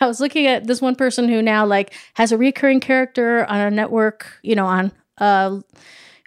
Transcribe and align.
I 0.00 0.06
was 0.06 0.20
looking 0.20 0.46
at 0.46 0.66
this 0.66 0.80
one 0.80 0.94
person 0.94 1.28
who 1.28 1.42
now 1.42 1.64
like 1.66 1.94
has 2.14 2.32
a 2.32 2.38
recurring 2.38 2.80
character 2.80 3.44
on 3.46 3.60
a 3.60 3.70
network, 3.70 4.38
you 4.42 4.54
know, 4.54 4.66
on 4.66 4.92
a, 5.18 5.62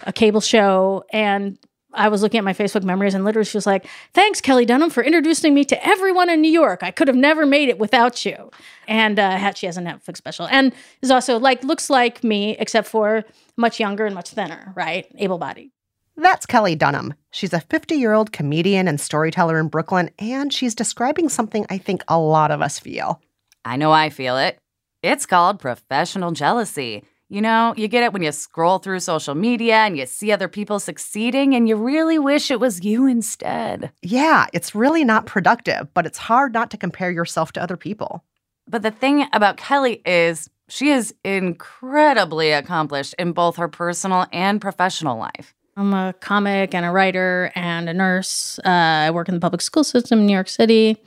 a 0.03 0.13
cable 0.13 0.41
show, 0.41 1.03
and 1.11 1.57
I 1.93 2.09
was 2.09 2.21
looking 2.21 2.37
at 2.37 2.43
my 2.43 2.53
Facebook 2.53 2.83
memories, 2.83 3.15
and 3.15 3.25
literally 3.25 3.45
she 3.45 3.57
was 3.57 3.65
like, 3.65 3.87
"Thanks, 4.13 4.41
Kelly 4.41 4.65
Dunham, 4.65 4.89
for 4.89 5.03
introducing 5.03 5.53
me 5.53 5.65
to 5.65 5.87
everyone 5.87 6.29
in 6.29 6.41
New 6.41 6.51
York. 6.51 6.83
I 6.83 6.91
could 6.91 7.07
have 7.07 7.17
never 7.17 7.45
made 7.45 7.69
it 7.69 7.79
without 7.79 8.25
you." 8.25 8.51
And 8.87 9.17
uh, 9.17 9.53
she 9.53 9.65
has 9.65 9.77
a 9.77 9.81
Netflix 9.81 10.17
special, 10.17 10.47
and 10.47 10.73
is 11.01 11.11
also 11.11 11.39
like 11.39 11.63
looks 11.63 11.89
like 11.89 12.23
me, 12.23 12.55
except 12.59 12.87
for 12.87 13.23
much 13.57 13.79
younger 13.79 14.05
and 14.05 14.13
much 14.13 14.29
thinner, 14.29 14.71
right? 14.75 15.07
Able-bodied. 15.17 15.71
That's 16.15 16.45
Kelly 16.45 16.75
Dunham. 16.75 17.13
She's 17.31 17.53
a 17.53 17.61
50 17.61 17.95
year 17.95 18.13
old 18.13 18.31
comedian 18.31 18.87
and 18.87 18.99
storyteller 18.99 19.59
in 19.59 19.67
Brooklyn, 19.67 20.11
and 20.19 20.53
she's 20.53 20.75
describing 20.75 21.29
something 21.29 21.65
I 21.69 21.77
think 21.77 22.03
a 22.07 22.19
lot 22.19 22.51
of 22.51 22.61
us 22.61 22.77
feel. 22.77 23.21
I 23.65 23.75
know 23.75 23.91
I 23.91 24.09
feel 24.09 24.37
it. 24.37 24.57
It's 25.01 25.25
called 25.25 25.59
professional 25.59 26.31
jealousy. 26.31 27.03
You 27.31 27.41
know, 27.41 27.75
you 27.77 27.87
get 27.87 28.03
it 28.03 28.11
when 28.11 28.23
you 28.23 28.31
scroll 28.31 28.79
through 28.79 29.01
social 29.01 29.35
media 29.35 29.75
and 29.75 29.95
you 29.95 30.07
see 30.07 30.31
other 30.31 30.47
people 30.47 30.79
succeeding 30.79 31.53
and 31.53 31.69
you 31.69 31.75
really 31.75 32.17
wish 32.17 32.49
it 32.49 32.59
was 32.59 32.83
you 32.83 33.05
instead. 33.05 33.91
Yeah, 34.01 34.47
it's 34.51 34.73
really 34.73 35.03
not 35.03 35.27
productive, 35.27 35.93
but 35.93 36.07
it's 36.07 36.17
hard 36.17 36.53
not 36.53 36.71
to 36.71 36.77
compare 36.77 37.11
yourself 37.11 37.51
to 37.53 37.61
other 37.61 37.77
people. 37.77 38.23
But 38.67 38.81
the 38.81 38.89
thing 38.89 39.27
about 39.31 39.57
Kelly 39.57 40.01
is 40.05 40.49
she 40.69 40.89
is 40.89 41.13
incredibly 41.23 42.51
accomplished 42.51 43.13
in 43.19 43.33
both 43.33 43.57
her 43.57 43.67
personal 43.67 44.25
and 44.31 44.59
professional 44.59 45.17
life. 45.17 45.53
I'm 45.77 45.93
a 45.93 46.13
comic 46.19 46.73
and 46.73 46.85
a 46.85 46.91
writer 46.91 47.51
and 47.55 47.87
a 47.87 47.93
nurse. 47.93 48.59
Uh, 48.65 48.69
I 48.69 49.11
work 49.11 49.29
in 49.29 49.35
the 49.35 49.39
public 49.39 49.61
school 49.61 49.83
system 49.83 50.19
in 50.19 50.25
New 50.25 50.33
York 50.33 50.49
City. 50.49 50.97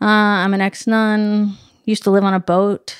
Uh, 0.00 0.04
I'm 0.04 0.54
an 0.54 0.60
ex 0.60 0.86
nun, 0.86 1.56
used 1.84 2.02
to 2.04 2.10
live 2.10 2.24
on 2.24 2.34
a 2.34 2.40
boat, 2.40 2.96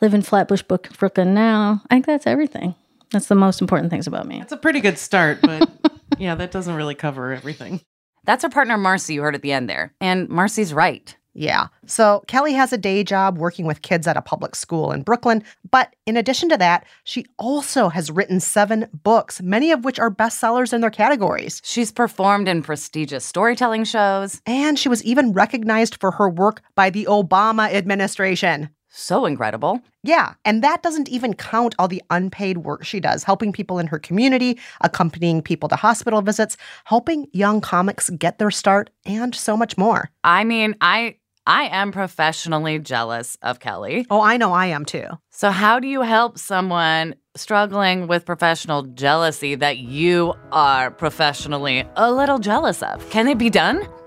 live 0.00 0.14
in 0.14 0.22
Flatbush, 0.22 0.62
Brooklyn 0.62 1.34
now. 1.34 1.82
I 1.90 1.94
think 1.94 2.06
that's 2.06 2.26
everything. 2.26 2.74
That's 3.10 3.26
the 3.26 3.34
most 3.34 3.60
important 3.60 3.90
things 3.90 4.06
about 4.06 4.26
me. 4.26 4.40
It's 4.40 4.52
a 4.52 4.56
pretty 4.56 4.80
good 4.80 4.98
start, 4.98 5.40
but 5.42 5.68
yeah, 6.18 6.34
that 6.36 6.50
doesn't 6.50 6.74
really 6.74 6.94
cover 6.94 7.32
everything. 7.32 7.80
That's 8.24 8.44
our 8.44 8.50
partner, 8.50 8.76
Marcy, 8.76 9.14
you 9.14 9.22
heard 9.22 9.34
at 9.34 9.42
the 9.42 9.52
end 9.52 9.68
there. 9.68 9.94
And 10.00 10.28
Marcy's 10.28 10.72
right. 10.72 11.16
Yeah. 11.32 11.68
So 11.86 12.24
Kelly 12.26 12.52
has 12.54 12.72
a 12.72 12.78
day 12.78 13.04
job 13.04 13.38
working 13.38 13.64
with 13.64 13.82
kids 13.82 14.06
at 14.06 14.16
a 14.16 14.22
public 14.22 14.56
school 14.56 14.90
in 14.90 15.02
Brooklyn. 15.02 15.44
But 15.70 15.94
in 16.06 16.16
addition 16.16 16.48
to 16.48 16.56
that, 16.56 16.84
she 17.04 17.24
also 17.38 17.88
has 17.88 18.10
written 18.10 18.40
seven 18.40 18.88
books, 19.04 19.40
many 19.40 19.70
of 19.70 19.84
which 19.84 20.00
are 20.00 20.10
bestsellers 20.10 20.72
in 20.72 20.80
their 20.80 20.90
categories. 20.90 21.62
She's 21.64 21.92
performed 21.92 22.48
in 22.48 22.62
prestigious 22.62 23.24
storytelling 23.24 23.84
shows. 23.84 24.42
And 24.44 24.78
she 24.78 24.88
was 24.88 25.04
even 25.04 25.32
recognized 25.32 26.00
for 26.00 26.10
her 26.12 26.28
work 26.28 26.62
by 26.74 26.90
the 26.90 27.06
Obama 27.08 27.72
administration. 27.72 28.70
So 28.92 29.24
incredible. 29.24 29.80
Yeah, 30.02 30.34
and 30.44 30.64
that 30.64 30.82
doesn't 30.82 31.08
even 31.08 31.34
count 31.34 31.76
all 31.78 31.86
the 31.86 32.02
unpaid 32.10 32.58
work 32.58 32.84
she 32.84 32.98
does, 32.98 33.22
helping 33.22 33.52
people 33.52 33.78
in 33.78 33.86
her 33.86 34.00
community, 34.00 34.58
accompanying 34.80 35.42
people 35.42 35.68
to 35.68 35.76
hospital 35.76 36.22
visits, 36.22 36.56
helping 36.84 37.28
young 37.32 37.60
comics 37.60 38.10
get 38.10 38.38
their 38.38 38.50
start, 38.50 38.90
and 39.06 39.32
so 39.32 39.56
much 39.56 39.78
more. 39.78 40.10
I 40.24 40.42
mean, 40.42 40.74
I 40.80 41.16
I 41.50 41.64
am 41.64 41.90
professionally 41.90 42.78
jealous 42.78 43.36
of 43.42 43.58
Kelly. 43.58 44.06
Oh, 44.08 44.20
I 44.20 44.36
know 44.36 44.52
I 44.52 44.66
am 44.66 44.84
too. 44.84 45.06
So, 45.30 45.50
how 45.50 45.80
do 45.80 45.88
you 45.88 46.02
help 46.02 46.38
someone 46.38 47.16
struggling 47.34 48.06
with 48.06 48.24
professional 48.24 48.84
jealousy 48.84 49.56
that 49.56 49.78
you 49.78 50.34
are 50.52 50.92
professionally 50.92 51.84
a 51.96 52.12
little 52.12 52.38
jealous 52.38 52.84
of? 52.84 53.10
Can 53.10 53.26
it 53.26 53.36
be 53.36 53.50
done? 53.50 53.84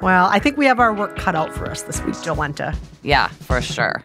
well, 0.00 0.24
I 0.30 0.38
think 0.38 0.56
we 0.56 0.64
have 0.64 0.80
our 0.80 0.94
work 0.94 1.14
cut 1.18 1.34
out 1.34 1.52
for 1.52 1.70
us 1.70 1.82
this 1.82 2.00
week, 2.04 2.14
Jolenta. 2.14 2.74
Yeah, 3.02 3.28
for 3.28 3.60
sure. 3.60 4.02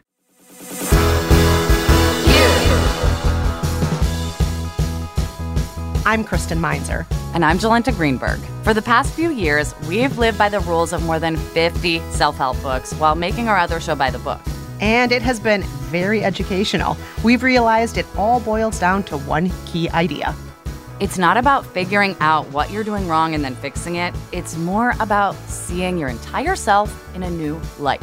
I'm 6.10 6.24
Kristen 6.24 6.60
Meinzer. 6.60 7.06
And 7.36 7.46
I'm 7.46 7.60
Jolenta 7.60 7.96
Greenberg. 7.96 8.40
For 8.64 8.74
the 8.74 8.82
past 8.82 9.14
few 9.14 9.30
years, 9.30 9.76
we've 9.88 10.18
lived 10.18 10.40
by 10.40 10.50
the 10.50 10.60
rules 10.62 10.92
of 10.92 11.04
more 11.04 11.20
than 11.20 11.38
50 11.38 12.00
self 12.10 12.36
help 12.36 12.60
books 12.64 12.94
while 12.94 13.14
making 13.14 13.48
our 13.48 13.60
other 13.60 13.80
show 13.80 13.94
by 13.94 14.10
the 14.10 14.18
book. 14.18 14.42
And 14.82 15.12
it 15.12 15.22
has 15.22 15.40
been 15.40 15.62
very 15.92 16.24
educational. 16.24 16.98
We've 17.24 17.44
realized 17.44 18.00
it 18.00 18.08
all 18.18 18.40
boils 18.40 18.80
down 18.80 19.04
to 19.04 19.20
one 19.20 19.52
key 19.68 19.88
idea. 19.92 20.34
It's 21.00 21.20
not 21.20 21.38
about 21.38 21.64
figuring 21.64 22.16
out 22.22 22.48
what 22.48 22.72
you're 22.72 22.84
doing 22.84 23.08
wrong 23.08 23.36
and 23.36 23.46
then 23.46 23.54
fixing 23.54 23.98
it. 23.98 24.16
It's 24.32 24.58
more 24.58 24.96
about 25.00 25.36
seeing 25.48 26.00
your 26.00 26.10
entire 26.10 26.56
self 26.56 27.16
in 27.16 27.22
a 27.22 27.30
new 27.30 27.62
light. 27.78 28.02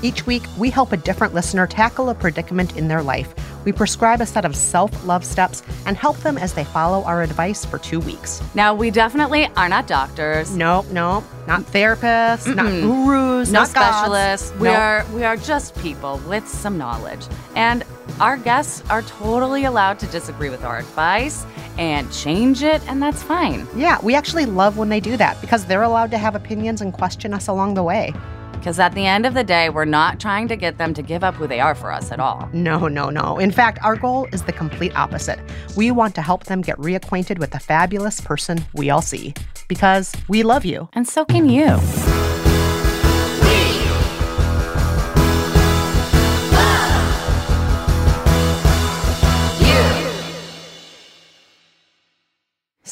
Each 0.00 0.24
week, 0.26 0.44
we 0.58 0.70
help 0.70 0.92
a 0.92 0.96
different 0.96 1.34
listener 1.34 1.66
tackle 1.66 2.10
a 2.10 2.14
predicament 2.14 2.76
in 2.76 2.86
their 2.86 3.02
life 3.02 3.34
we 3.64 3.72
prescribe 3.72 4.20
a 4.20 4.26
set 4.26 4.44
of 4.44 4.54
self 4.54 5.04
love 5.06 5.24
steps 5.24 5.62
and 5.86 5.96
help 5.96 6.16
them 6.18 6.38
as 6.38 6.52
they 6.54 6.64
follow 6.64 7.04
our 7.04 7.22
advice 7.22 7.64
for 7.64 7.78
two 7.78 8.00
weeks. 8.00 8.42
Now, 8.54 8.74
we 8.74 8.90
definitely 8.90 9.46
are 9.56 9.68
not 9.68 9.86
doctors. 9.86 10.54
No, 10.54 10.84
no, 10.90 11.24
not 11.46 11.62
therapists, 11.62 12.46
Mm-mm. 12.46 12.56
not 12.56 12.66
gurus, 12.66 13.50
no 13.50 13.60
not 13.60 13.68
specialists. 13.68 14.50
Gods. 14.50 14.60
We 14.60 14.68
are 14.68 15.06
we 15.14 15.24
are 15.24 15.36
just 15.36 15.76
people 15.78 16.20
with 16.28 16.46
some 16.48 16.78
knowledge. 16.78 17.26
And 17.54 17.84
our 18.20 18.36
guests 18.36 18.82
are 18.90 19.02
totally 19.02 19.64
allowed 19.64 19.98
to 20.00 20.06
disagree 20.06 20.50
with 20.50 20.64
our 20.64 20.78
advice 20.78 21.46
and 21.78 22.10
change 22.12 22.62
it, 22.62 22.82
and 22.88 23.00
that's 23.00 23.22
fine. 23.22 23.66
Yeah, 23.76 23.98
we 24.02 24.14
actually 24.14 24.46
love 24.46 24.76
when 24.76 24.88
they 24.88 24.98
do 25.00 25.16
that 25.16 25.40
because 25.40 25.64
they're 25.66 25.84
allowed 25.84 26.10
to 26.10 26.18
have 26.18 26.34
opinions 26.34 26.80
and 26.80 26.92
question 26.92 27.32
us 27.32 27.46
along 27.46 27.74
the 27.74 27.82
way. 27.84 28.12
Because 28.58 28.78
at 28.78 28.92
the 28.94 29.06
end 29.06 29.24
of 29.24 29.34
the 29.34 29.44
day, 29.44 29.70
we're 29.70 29.84
not 29.84 30.18
trying 30.18 30.48
to 30.48 30.56
get 30.56 30.78
them 30.78 30.92
to 30.94 31.02
give 31.02 31.22
up 31.22 31.34
who 31.34 31.46
they 31.46 31.60
are 31.60 31.74
for 31.74 31.92
us 31.92 32.10
at 32.10 32.18
all. 32.18 32.48
No, 32.52 32.88
no, 32.88 33.08
no. 33.08 33.38
In 33.38 33.52
fact, 33.52 33.78
our 33.82 33.96
goal 33.96 34.26
is 34.32 34.42
the 34.42 34.52
complete 34.52 34.94
opposite. 34.96 35.38
We 35.76 35.90
want 35.90 36.14
to 36.16 36.22
help 36.22 36.44
them 36.44 36.60
get 36.60 36.76
reacquainted 36.78 37.38
with 37.38 37.52
the 37.52 37.60
fabulous 37.60 38.20
person 38.20 38.64
we 38.74 38.90
all 38.90 39.02
see. 39.02 39.34
Because 39.68 40.12
we 40.28 40.42
love 40.42 40.64
you. 40.64 40.88
And 40.92 41.06
so 41.06 41.24
can 41.24 41.48
you. 41.48 41.78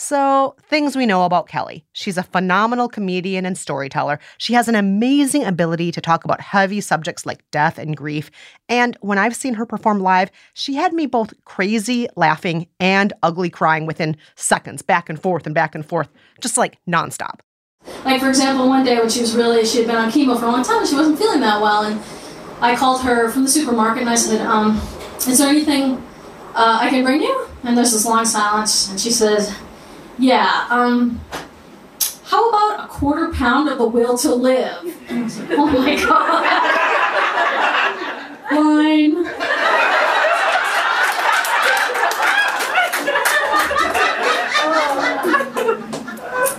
So, 0.09 0.55
things 0.63 0.95
we 0.95 1.05
know 1.05 1.25
about 1.25 1.49
Kelly. 1.49 1.85
She's 1.93 2.17
a 2.17 2.23
phenomenal 2.23 2.89
comedian 2.89 3.45
and 3.45 3.59
storyteller. 3.59 4.21
She 4.39 4.53
has 4.53 4.69
an 4.69 4.77
amazing 4.77 5.43
ability 5.43 5.91
to 5.91 6.01
talk 6.01 6.25
about 6.25 6.41
heavy 6.41 6.81
subjects 6.81 7.27
like 7.27 7.43
death 7.51 7.77
and 7.77 7.97
grief. 7.97 8.31
And 8.69 8.97
when 9.01 9.19
I've 9.19 9.35
seen 9.35 9.55
her 9.55 9.67
perform 9.67 9.99
live, 9.99 10.31
she 10.55 10.75
had 10.75 10.93
me 10.93 11.07
both 11.07 11.35
crazy 11.45 12.07
laughing 12.15 12.69
and 12.79 13.15
ugly 13.25 13.51
crying 13.51 13.85
within 13.85 14.17
seconds, 14.37 14.81
back 14.81 15.09
and 15.09 15.21
forth 15.21 15.45
and 15.45 15.57
back 15.57 15.75
and 15.75 15.85
forth, 15.85 16.09
just 16.41 16.57
like 16.57 16.79
nonstop. 16.89 17.41
Like, 18.05 18.21
for 18.21 18.29
example, 18.29 18.69
one 18.69 18.85
day 18.85 19.01
when 19.01 19.09
she 19.09 19.23
was 19.23 19.35
really, 19.35 19.67
she 19.67 19.79
had 19.79 19.89
been 19.89 19.97
on 19.97 20.13
chemo 20.13 20.39
for 20.39 20.47
a 20.47 20.53
long 20.53 20.63
time 20.63 20.79
and 20.79 20.89
she 20.89 20.95
wasn't 20.95 21.19
feeling 21.19 21.41
that 21.41 21.61
well. 21.61 21.83
And 21.83 22.01
I 22.61 22.77
called 22.77 23.03
her 23.03 23.29
from 23.33 23.43
the 23.43 23.49
supermarket 23.49 24.03
and 24.03 24.11
I 24.11 24.15
said, 24.15 24.41
um, 24.47 24.81
Is 25.27 25.39
there 25.39 25.49
anything 25.49 25.97
uh, 26.55 26.79
I 26.81 26.91
can 26.91 27.03
bring 27.03 27.23
you? 27.23 27.49
And 27.65 27.77
there's 27.77 27.91
this 27.91 28.07
long 28.07 28.25
silence. 28.25 28.89
And 28.89 29.01
she 29.01 29.11
says, 29.11 29.53
yeah, 30.19 30.67
um, 30.71 31.21
how 32.25 32.49
about 32.49 32.85
a 32.85 32.89
quarter 32.89 33.33
pound 33.33 33.69
of 33.69 33.79
the 33.79 33.87
will 33.87 34.17
to 34.19 34.35
live? 34.35 34.85
Like, 34.85 35.51
oh 35.59 35.67
my 35.67 35.97
god. 36.05 36.73
Line. 38.53 39.25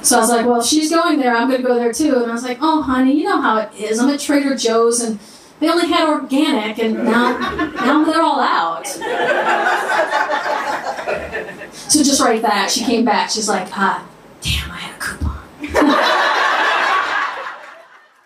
So 0.04 0.18
I 0.18 0.20
was 0.22 0.30
like, 0.30 0.46
well, 0.46 0.62
if 0.62 0.66
she's 0.66 0.90
going 0.90 1.20
there, 1.20 1.36
I'm 1.36 1.50
going 1.50 1.62
to 1.62 1.68
go 1.68 1.76
there 1.76 1.92
too. 1.92 2.16
And 2.16 2.32
I 2.32 2.34
was 2.34 2.44
like, 2.44 2.60
oh, 2.62 2.82
honey, 2.82 3.18
you 3.18 3.26
know 3.26 3.42
how 3.42 3.58
it 3.58 3.74
is. 3.74 4.00
I'm 4.00 4.10
at 4.10 4.22
Trader 4.22 4.56
Joe's 4.56 5.02
and 5.02 5.20
they 5.60 5.70
only 5.70 5.88
had 5.88 6.08
organic, 6.08 6.78
and 6.78 6.94
now, 7.04 7.38
now 7.38 8.06
they're 8.06 8.22
all 8.22 8.40
out. 8.40 8.86
So 11.90 12.04
just 12.04 12.22
right 12.22 12.42
that, 12.42 12.70
she 12.70 12.84
came 12.84 13.06
back. 13.06 13.30
She's 13.30 13.48
like, 13.48 13.68
ah, 13.78 14.08
damn, 14.42 14.72
I 14.72 14.78
had 14.78 14.96
a 14.96 15.00
coupon. 15.00 16.24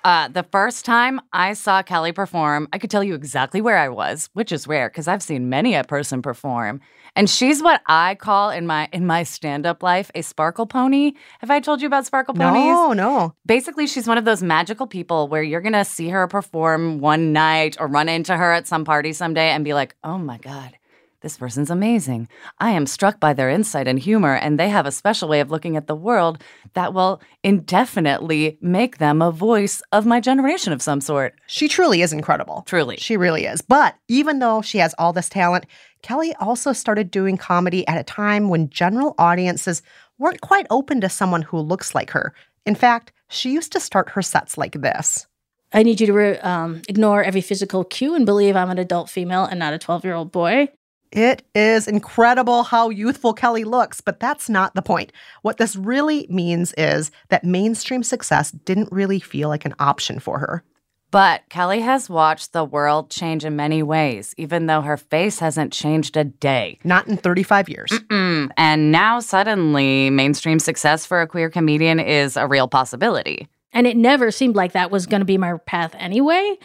Uh, 0.04 0.28
the 0.30 0.44
first 0.44 0.84
time 0.84 1.22
I 1.32 1.54
saw 1.54 1.84
Kelly 1.84 2.12
perform, 2.12 2.68
I 2.74 2.80
could 2.80 2.90
tell 2.90 3.04
you 3.04 3.14
exactly 3.14 3.62
where 3.62 3.78
I 3.78 3.90
was, 3.90 4.30
which 4.34 4.52
is 4.52 4.68
rare 4.68 4.90
because 4.90 5.08
I've 5.08 5.22
seen 5.22 5.50
many 5.50 5.76
a 5.76 5.84
person 5.84 6.24
perform. 6.24 6.82
And 7.16 7.30
she's 7.30 7.62
what 7.62 7.82
I 7.86 8.16
call 8.16 8.50
in 8.50 8.66
my 8.66 8.90
in 8.94 9.06
my 9.06 9.24
stand-up 9.24 9.84
life 9.84 10.10
a 10.16 10.22
sparkle 10.24 10.66
pony. 10.66 11.14
Have 11.40 11.52
I 11.52 11.60
told 11.60 11.82
you 11.82 11.88
about 11.88 12.06
sparkle 12.06 12.34
ponies? 12.34 12.64
No, 12.64 12.94
no. 12.94 13.36
Basically, 13.46 13.86
she's 13.86 14.08
one 14.08 14.18
of 14.18 14.26
those 14.26 14.42
magical 14.42 14.88
people 14.88 15.28
where 15.28 15.44
you're 15.44 15.62
gonna 15.62 15.86
see 15.86 16.10
her 16.10 16.26
perform 16.28 17.00
one 17.00 17.34
night 17.34 17.76
or 17.80 17.88
run 17.88 18.10
into 18.10 18.36
her 18.36 18.54
at 18.54 18.66
some 18.66 18.86
party 18.86 19.14
someday 19.14 19.50
and 19.50 19.64
be 19.64 19.74
like, 19.74 19.96
oh 20.04 20.18
my 20.18 20.38
God, 20.38 20.76
this 21.22 21.38
person's 21.38 21.70
amazing. 21.70 22.28
I 22.60 22.72
am 22.72 22.86
struck 22.86 23.20
by 23.20 23.34
their 23.34 23.50
insight 23.50 23.88
and 23.88 24.00
humor, 24.00 24.36
and 24.36 24.60
they 24.60 24.70
have 24.70 24.86
a 24.86 24.92
special 24.92 25.30
way 25.30 25.40
of 25.40 25.52
looking 25.52 25.78
at 25.78 25.88
the 25.88 25.96
world 25.96 26.44
that 26.74 26.94
will 26.94 27.22
indefinitely 27.44 28.58
make 28.62 28.98
them 28.98 29.22
a 29.22 29.32
voice 29.32 29.82
of 29.92 30.06
my 30.06 30.20
generation 30.20 30.74
of 30.74 30.82
some 30.82 31.00
sort. 31.02 31.36
She 31.48 31.68
truly 31.68 32.02
is 32.02 32.12
incredible. 32.12 32.64
Truly. 32.66 32.98
She 32.98 33.18
really 33.18 33.46
is. 33.46 33.62
But 33.62 33.96
even 34.08 34.40
though 34.40 34.62
she 34.62 34.80
has 34.80 34.96
all 34.98 35.14
this 35.14 35.30
talent, 35.30 35.66
Kelly 36.02 36.34
also 36.40 36.74
started 36.74 37.12
doing 37.12 37.38
comedy 37.38 37.88
at 37.88 38.00
a 38.00 38.04
time 38.04 38.50
when 38.50 38.70
general 38.70 39.16
audiences 39.18 39.82
weren't 40.18 40.42
quite 40.42 40.68
open 40.70 41.02
to 41.02 41.10
someone 41.10 41.44
who 41.44 41.60
looks 41.60 41.94
like 41.96 42.12
her. 42.12 42.34
In 42.66 42.76
fact, 42.76 43.14
she 43.30 43.52
used 43.52 43.72
to 43.74 43.80
start 43.80 44.10
her 44.10 44.22
sets 44.22 44.58
like 44.58 44.82
this. 44.82 45.28
I 45.74 45.84
need 45.84 46.02
you 46.02 46.08
to 46.08 46.14
re- 46.14 46.40
um, 46.40 46.82
ignore 46.90 47.24
every 47.24 47.42
physical 47.42 47.84
cue 47.84 48.14
and 48.14 48.26
believe 48.26 48.56
I'm 48.56 48.70
an 48.70 48.78
adult 48.78 49.10
female 49.10 49.46
and 49.46 49.60
not 49.60 49.74
a 49.74 49.80
12 49.80 50.04
year 50.04 50.14
old 50.14 50.32
boy. 50.32 50.68
It 51.12 51.44
is 51.54 51.88
incredible 51.88 52.64
how 52.64 52.90
youthful 52.90 53.34
Kelly 53.34 53.66
looks, 53.66 54.00
but 54.00 54.20
that's 54.20 54.50
not 54.50 54.76
the 54.76 54.82
point. 54.82 55.12
What 55.42 55.58
this 55.58 55.76
really 55.76 56.26
means 56.30 56.74
is 56.78 57.12
that 57.30 57.44
mainstream 57.44 58.02
success 58.02 58.52
didn't 58.52 58.92
really 58.92 59.20
feel 59.20 59.50
like 59.50 59.66
an 59.66 59.76
option 59.80 60.20
for 60.20 60.40
her. 60.40 60.64
But 61.12 61.42
Kelly 61.50 61.82
has 61.82 62.10
watched 62.10 62.54
the 62.54 62.64
world 62.64 63.10
change 63.10 63.44
in 63.44 63.58
many 63.58 63.84
ways, 63.84 64.34
even 64.38 64.68
though 64.68 64.80
her 64.80 64.96
face 64.96 65.40
hasn't 65.40 65.74
changed 65.74 66.16
a 66.16 66.24
day. 66.24 66.80
Not 66.86 67.08
in 67.08 67.18
35 67.18 67.68
years. 67.68 67.92
Mm, 67.92 68.50
and 68.56 68.92
now 68.94 69.20
suddenly, 69.20 70.10
mainstream 70.10 70.60
success 70.60 71.06
for 71.06 71.22
a 71.22 71.28
queer 71.28 71.50
comedian 71.50 72.00
is 72.00 72.38
a 72.38 72.48
real 72.48 72.70
possibility. 72.70 73.50
And 73.74 73.88
it 73.88 73.98
never 73.98 74.32
seemed 74.32 74.56
like 74.56 74.72
that 74.72 74.92
was 74.92 75.06
going 75.06 75.20
to 75.20 75.26
be 75.26 75.38
my 75.38 75.58
path 75.66 75.94
anyway. 75.98 76.58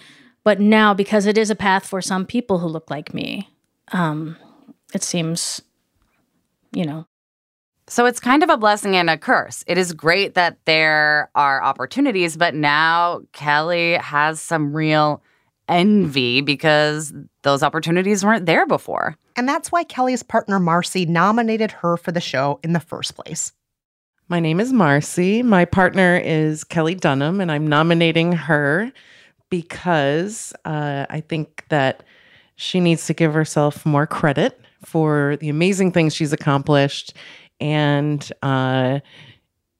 But 0.44 0.60
now, 0.60 0.94
because 0.94 1.26
it 1.26 1.36
is 1.36 1.50
a 1.50 1.56
path 1.56 1.84
for 1.84 2.00
some 2.00 2.24
people 2.24 2.60
who 2.60 2.68
look 2.68 2.88
like 2.88 3.12
me, 3.12 3.48
um, 3.92 4.36
it 4.94 5.02
seems, 5.02 5.60
you 6.72 6.84
know, 6.84 7.06
So 7.88 8.04
it's 8.06 8.18
kind 8.18 8.42
of 8.42 8.50
a 8.50 8.56
blessing 8.56 8.96
and 8.96 9.08
a 9.08 9.16
curse. 9.16 9.62
It 9.68 9.78
is 9.78 9.92
great 9.92 10.34
that 10.34 10.58
there 10.64 11.30
are 11.36 11.62
opportunities, 11.62 12.36
but 12.36 12.54
now 12.54 13.20
Kelly 13.32 13.94
has 13.94 14.40
some 14.40 14.74
real 14.74 15.22
envy 15.68 16.40
because 16.40 17.12
those 17.42 17.62
opportunities 17.62 18.24
weren't 18.24 18.46
there 18.46 18.66
before. 18.66 19.16
And 19.36 19.48
that's 19.48 19.70
why 19.70 19.84
Kelly's 19.84 20.22
partner 20.24 20.58
Marcy 20.58 21.06
nominated 21.06 21.70
her 21.72 21.96
for 21.96 22.10
the 22.10 22.20
show 22.20 22.58
in 22.64 22.72
the 22.72 22.80
first 22.80 23.14
place. 23.14 23.52
My 24.28 24.40
name 24.40 24.58
is 24.58 24.72
Marcy. 24.72 25.44
My 25.44 25.64
partner 25.64 26.16
is 26.16 26.64
Kelly 26.64 26.96
Dunham, 26.96 27.40
and 27.40 27.52
I'm 27.52 27.68
nominating 27.68 28.32
her 28.32 28.90
because 29.48 30.52
uh, 30.64 31.06
I 31.08 31.20
think 31.20 31.64
that 31.68 32.02
she 32.56 32.80
needs 32.80 33.06
to 33.06 33.14
give 33.14 33.32
herself 33.34 33.86
more 33.86 34.06
credit 34.06 34.60
for 34.84 35.36
the 35.40 35.48
amazing 35.48 35.92
things 35.92 36.14
she's 36.14 36.32
accomplished, 36.32 37.14
and 37.60 38.30
uh, 38.42 39.00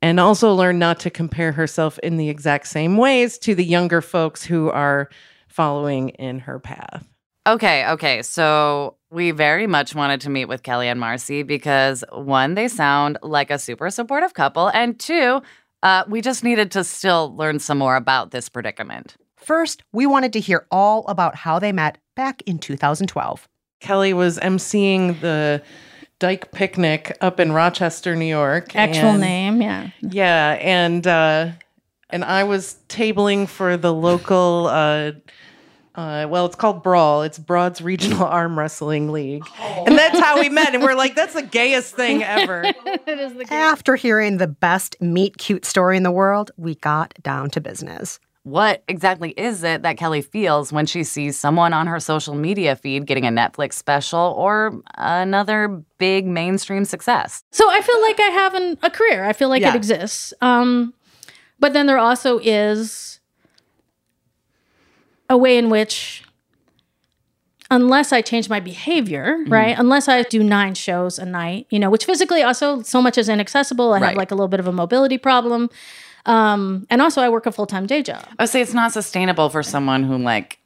and 0.03 0.21
also 0.21 0.55
learn 0.55 0.79
not 0.79 1.01
to 1.01 1.11
compare 1.11 1.53
herself 1.53 1.99
in 2.01 2.17
the 2.17 2.29
exact 2.29 2.69
same 2.69 2.97
ways 2.97 3.39
to 3.39 3.55
the 3.55 3.65
younger 3.65 4.01
folks 4.01 4.45
who 4.45 4.71
are 4.71 5.09
following 5.49 6.11
in 6.11 6.39
her 6.41 6.59
path. 6.59 7.07
Okay, 7.47 7.87
okay. 7.89 8.23
So 8.23 8.97
we 9.11 9.31
very 9.31 9.67
much 9.67 9.95
wanted 9.95 10.21
to 10.23 10.31
meet 10.31 10.47
with 10.47 10.63
Kelly 10.63 10.89
and 10.89 10.99
Marcy 10.99 11.43
because 11.43 12.05
one, 12.13 12.55
they 12.55 12.69
sound 12.69 13.19
like 13.23 13.51
a 13.51 13.59
super 13.59 13.89
supportive 13.91 14.35
couple, 14.35 14.69
and 14.69 14.99
two, 14.99 15.41
uh, 15.83 16.05
we 16.09 16.21
just 16.21 16.43
needed 16.43 16.73
to 16.73 16.85
still 16.85 17.35
learn 17.37 17.59
some 17.59 17.79
more 17.79 17.97
about 17.97 18.33
this 18.33 18.49
predicament. 18.49 19.17
First, 19.47 19.85
we 19.93 20.07
wanted 20.07 20.33
to 20.33 20.41
hear 20.41 20.67
all 20.73 21.07
about 21.07 21.37
how 21.37 21.61
they 21.61 21.71
met 21.71 21.99
back 22.17 22.43
in 22.47 22.59
2012. 22.59 23.49
Kelly 23.79 24.13
was 24.13 24.39
emceeing 24.39 25.21
the 25.21 25.63
Dyke 26.19 26.51
Picnic 26.51 27.17
up 27.21 27.39
in 27.39 27.53
Rochester, 27.53 28.17
New 28.17 28.25
York. 28.25 28.75
actual 28.75 29.11
and- 29.11 29.21
name. 29.21 29.63
Yeah. 29.63 29.91
Yeah, 30.01 30.59
and 30.61 31.07
uh, 31.07 31.51
and 32.11 32.25
I 32.25 32.43
was 32.43 32.75
tabling 32.89 33.49
for 33.49 33.77
the 33.77 33.93
local. 33.93 34.67
Uh, 34.67 35.13
uh, 35.95 36.27
well, 36.29 36.47
it's 36.47 36.57
called 36.57 36.83
Brawl. 36.83 37.23
It's 37.23 37.39
Broad's 37.39 37.81
Regional 37.81 38.25
Arm 38.27 38.59
Wrestling 38.59 39.13
League, 39.13 39.45
and 39.61 39.97
that's 39.97 40.19
how 40.19 40.41
we 40.41 40.49
met. 40.49 40.75
And 40.75 40.83
we're 40.83 40.97
like, 40.97 41.15
that's 41.15 41.35
the 41.35 41.45
gayest 41.45 41.95
thing 41.95 42.25
ever. 42.25 42.65
it 42.85 43.21
is 43.21 43.33
the 43.35 43.47
After 43.55 43.95
hearing 43.95 44.39
the 44.39 44.49
best 44.49 45.01
meet 45.01 45.39
cute 45.39 45.65
story 45.65 45.97
in 45.97 46.03
the 46.03 46.11
world, 46.11 46.51
we 46.57 46.75
got 46.75 47.15
down 47.23 47.49
to 47.51 47.61
business. 47.61 48.19
What 48.47 48.85
exactly 48.87 49.31
is 49.31 49.65
it 49.65 49.83
that 49.83 49.97
Kelly 49.97 50.23
feels 50.23 50.73
when 50.73 50.87
she 50.87 51.03
sees 51.03 51.37
someone 51.37 51.73
on 51.73 51.89
her 51.89 51.99
social 51.99 52.37
media 52.37 52.77
feed 52.77 53.05
getting 53.05 53.27
a 53.27 53.31
Netflix 53.31 53.73
special 53.73 54.37
or 54.39 54.81
another 54.97 55.83
big 55.99 56.29
mainstream 56.29 56.85
success? 56.85 57.43
So 57.51 57.69
I 57.69 57.81
feel 57.81 58.01
like 58.03 58.21
I 58.21 58.31
have 58.31 58.55
an, 58.55 58.79
a 58.85 58.89
career. 58.91 59.25
I 59.25 59.33
feel 59.33 59.49
like 59.49 59.63
Yeah. 59.63 59.71
it 59.71 59.75
exists. 59.75 60.33
Um, 60.41 60.95
but 61.59 61.73
then 61.73 61.87
there 61.87 61.99
also 61.99 62.39
is 62.39 63.19
a 65.29 65.37
way 65.37 65.59
in 65.59 65.69
which, 65.69 66.23
unless 67.69 68.13
I 68.13 68.23
change 68.23 68.49
my 68.49 68.61
behavior, 68.61 69.39
right? 69.49 69.77
Unless 69.77 70.07
I 70.07 70.23
do 70.23 70.45
nine 70.45 70.77
shows 70.77 71.19
a 71.19 71.27
night, 71.27 71.67
you 71.69 71.81
know, 71.81 71.91
which 71.91 72.05
physically 72.05 72.45
also 72.45 72.81
so 72.83 73.03
much 73.03 73.19
is 73.19 73.29
inaccessible. 73.29 73.93
I 73.93 73.99
have 73.99 74.15
like 74.15 74.31
a 74.31 74.37
little 74.37 74.47
bit 74.47 74.61
of 74.61 74.69
a 74.69 74.73
mobility 74.73 75.19
problem. 75.19 75.69
Um, 76.27 76.87
and 76.91 77.01
also 77.01 77.23
I 77.23 77.29
work 77.29 77.47
a 77.47 77.53
full 77.53 77.67
time 77.67 77.87
day 77.87 78.03
job. 78.03 78.25
I 78.39 78.43
would 78.43 78.51
say 78.51 78.61
it's 78.61 78.75
not 78.75 78.93
sustainable 78.93 79.49
for 79.49 79.63
someone 79.63 80.03
who 80.03 80.19
like 80.19 80.59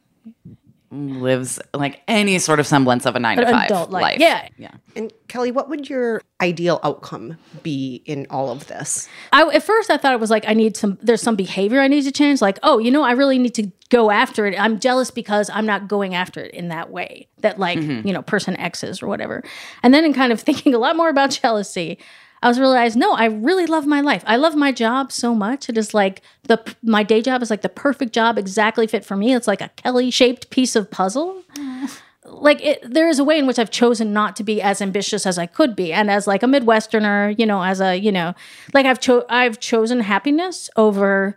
lives 0.93 1.61
like 1.73 2.03
any 2.09 2.39
sort 2.41 2.59
of 2.59 2.67
semblance 2.67 3.07
of 3.07 3.15
a 3.15 3.21
nine 3.21 3.37
to 3.37 3.45
five 3.45 3.67
adult 3.67 3.91
life. 3.91 4.03
life. 4.03 4.19
Yeah. 4.19 4.49
yeah. 4.59 4.73
And 4.97 5.13
Kelly, 5.29 5.53
what 5.53 5.69
would 5.69 5.89
your 5.89 6.21
ideal 6.41 6.81
outcome 6.83 7.37
be 7.63 8.03
in 8.07 8.27
all 8.29 8.51
of 8.51 8.67
this? 8.67 9.09
I 9.33 9.47
at 9.55 9.63
first 9.63 9.91
I 9.91 9.97
thought 9.97 10.15
it 10.15 10.21
was 10.21 10.31
like 10.31 10.45
I 10.49 10.55
need 10.55 10.77
some 10.77 10.99
there's 11.01 11.23
some 11.23 11.37
behavior 11.37 11.81
I 11.81 11.87
need 11.87 12.03
to 12.03 12.13
change 12.13 12.43
like 12.43 12.59
oh 12.65 12.79
you 12.79 12.91
know 12.91 13.03
I 13.03 13.13
really 13.13 13.39
need 13.39 13.55
to 13.55 13.71
go 13.91 14.11
after 14.11 14.47
it 14.47 14.59
I'm 14.59 14.81
jealous 14.81 15.13
because 15.13 15.49
I'm 15.51 15.67
not 15.67 15.87
going 15.87 16.15
after 16.15 16.41
it 16.41 16.55
in 16.55 16.69
that 16.69 16.91
way 16.91 17.29
that 17.39 17.59
like 17.59 17.79
you 17.79 18.13
know 18.13 18.23
person 18.23 18.57
X 18.57 18.83
is 18.83 19.01
or 19.01 19.07
whatever 19.07 19.45
and 19.85 19.95
then 19.95 20.05
in 20.05 20.13
kind 20.13 20.33
of 20.33 20.41
thinking 20.41 20.75
a 20.75 20.79
lot 20.79 20.97
more 20.97 21.09
about 21.09 21.31
jealousy 21.43 21.99
I 22.43 22.49
was 22.49 22.59
realized 22.59 22.97
no 22.97 23.13
I 23.13 23.27
really 23.27 23.67
love 23.67 23.87
my 23.87 24.01
life 24.01 24.23
I 24.27 24.37
love 24.37 24.55
my 24.55 24.73
job 24.73 25.13
so 25.13 25.35
much 25.35 25.69
it 25.69 25.77
is 25.77 25.93
like 25.95 26.23
the 26.45 26.59
my 26.83 27.03
day 27.03 27.21
job 27.23 27.43
is 27.43 27.51
like 27.51 27.63
the 27.63 27.69
perfect 27.69 28.13
job 28.13 28.39
exactly 28.39 28.87
fit 28.87 29.05
for 29.05 29.17
me 29.17 29.35
it's 29.35 29.47
like 29.47 29.61
a 29.61 29.69
Kelly 29.77 30.11
shaped 30.11 30.51
piece 30.51 30.75
of 30.77 30.91
puzzle 30.91 31.43
like 32.25 32.65
it, 32.65 32.83
there 32.89 33.09
is 33.09 33.19
a 33.19 33.25
way 33.25 33.39
in 33.39 33.47
which 33.47 33.59
I've 33.59 33.71
chosen 33.71 34.13
not 34.13 34.37
to 34.37 34.45
be 34.45 34.63
as 34.63 34.81
ambitious 34.81 35.27
as 35.27 35.39
I 35.39 35.47
could 35.47 35.75
be, 35.75 35.93
and 35.93 36.11
as 36.11 36.27
like 36.27 36.43
a 36.43 36.47
Midwesterner, 36.47 37.37
you 37.39 37.47
know, 37.47 37.63
as 37.63 37.81
a 37.81 37.97
you 37.97 38.13
know, 38.13 38.35
like 38.75 38.87
I've 38.87 39.01
cho- 39.01 39.25
I've 39.29 39.59
chosen 39.59 40.01
happiness 40.01 40.71
over 40.77 41.37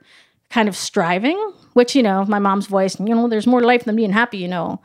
kind 0.50 0.70
of 0.70 0.76
striving, 0.76 1.38
which 1.74 1.96
you 1.96 2.04
know, 2.04 2.26
my 2.26 2.40
mom's 2.40 2.68
voice, 2.68 3.00
you 3.00 3.16
know, 3.16 3.28
there's 3.28 3.48
more 3.48 3.62
life 3.62 3.86
than 3.86 3.96
being 3.96 4.12
happy, 4.12 4.38
you 4.38 4.48
know, 4.48 4.82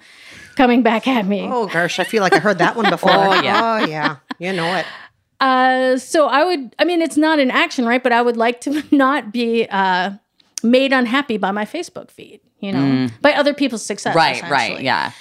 coming 0.56 0.82
back 0.82 1.06
at 1.06 1.26
me. 1.26 1.46
Oh 1.50 1.66
gosh, 1.66 1.98
I 1.98 2.04
feel 2.04 2.22
like 2.22 2.32
I 2.32 2.38
heard 2.38 2.58
that 2.58 2.76
one 2.76 2.88
before. 2.90 3.10
Oh, 3.12 3.42
yeah. 3.42 3.80
Oh 3.82 3.86
yeah. 3.86 4.16
You 4.38 4.52
know 4.52 4.74
it. 4.76 4.86
Uh, 5.40 5.96
so 5.98 6.26
I 6.26 6.44
would, 6.44 6.74
I 6.78 6.84
mean, 6.84 7.02
it's 7.02 7.16
not 7.16 7.38
an 7.38 7.50
action, 7.50 7.86
right? 7.86 8.02
But 8.02 8.12
I 8.12 8.22
would 8.22 8.36
like 8.36 8.60
to 8.62 8.82
not 8.94 9.32
be 9.32 9.66
uh, 9.70 10.12
made 10.62 10.92
unhappy 10.92 11.36
by 11.36 11.50
my 11.50 11.64
Facebook 11.64 12.10
feed, 12.10 12.40
you 12.60 12.72
know, 12.72 13.08
by 13.20 13.32
other 13.32 13.54
people's 13.54 13.84
success. 13.84 14.14
Right, 14.14 14.42
right, 14.50 14.80
yeah. 14.80 15.12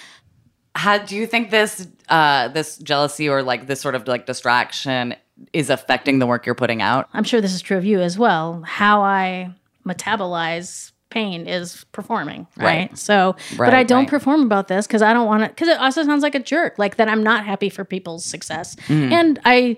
How 0.76 1.00
do 1.00 1.16
you 1.16 1.26
think 1.26 1.50
this 1.50 1.88
uh 2.08 2.50
this 2.50 2.78
jealousy 2.78 3.28
or 3.28 3.42
like 3.42 3.66
this 3.66 3.82
sort 3.82 3.96
of 3.96 4.08
like 4.08 4.28
distraction 4.28 5.16
is 5.52 5.72
affecting 5.72 6.20
the 6.20 6.28
work 6.28 6.46
you're 6.46 6.54
putting 6.54 6.84
out? 6.84 7.10
I'm 7.14 7.24
sure 7.24 7.42
this 7.42 7.54
is 7.54 7.62
true 7.62 7.78
of 7.78 7.86
you 7.86 8.00
as 8.00 8.18
well. 8.18 8.62
How 8.64 9.02
I 9.02 9.56
metabolize 9.88 10.92
pain 11.10 11.48
is 11.48 11.86
performing, 11.94 12.48
right? 12.58 12.90
Right. 12.90 12.98
So, 12.98 13.36
but 13.58 13.74
I 13.74 13.84
don't 13.84 14.02
right. 14.02 14.10
perform 14.10 14.44
about 14.44 14.68
this 14.68 14.86
because 14.86 15.02
I 15.02 15.14
don't 15.14 15.26
want 15.26 15.44
to, 15.44 15.50
because 15.50 15.68
it 15.68 15.80
also 15.80 16.04
sounds 16.04 16.22
like 16.22 16.36
a 16.36 16.40
jerk, 16.40 16.78
like 16.78 16.98
that 16.98 17.08
I'm 17.08 17.24
not 17.24 17.46
happy 17.46 17.70
for 17.70 17.86
people's 17.86 18.26
success. 18.26 18.76
Mm. 18.88 19.12
And 19.12 19.40
I, 19.46 19.78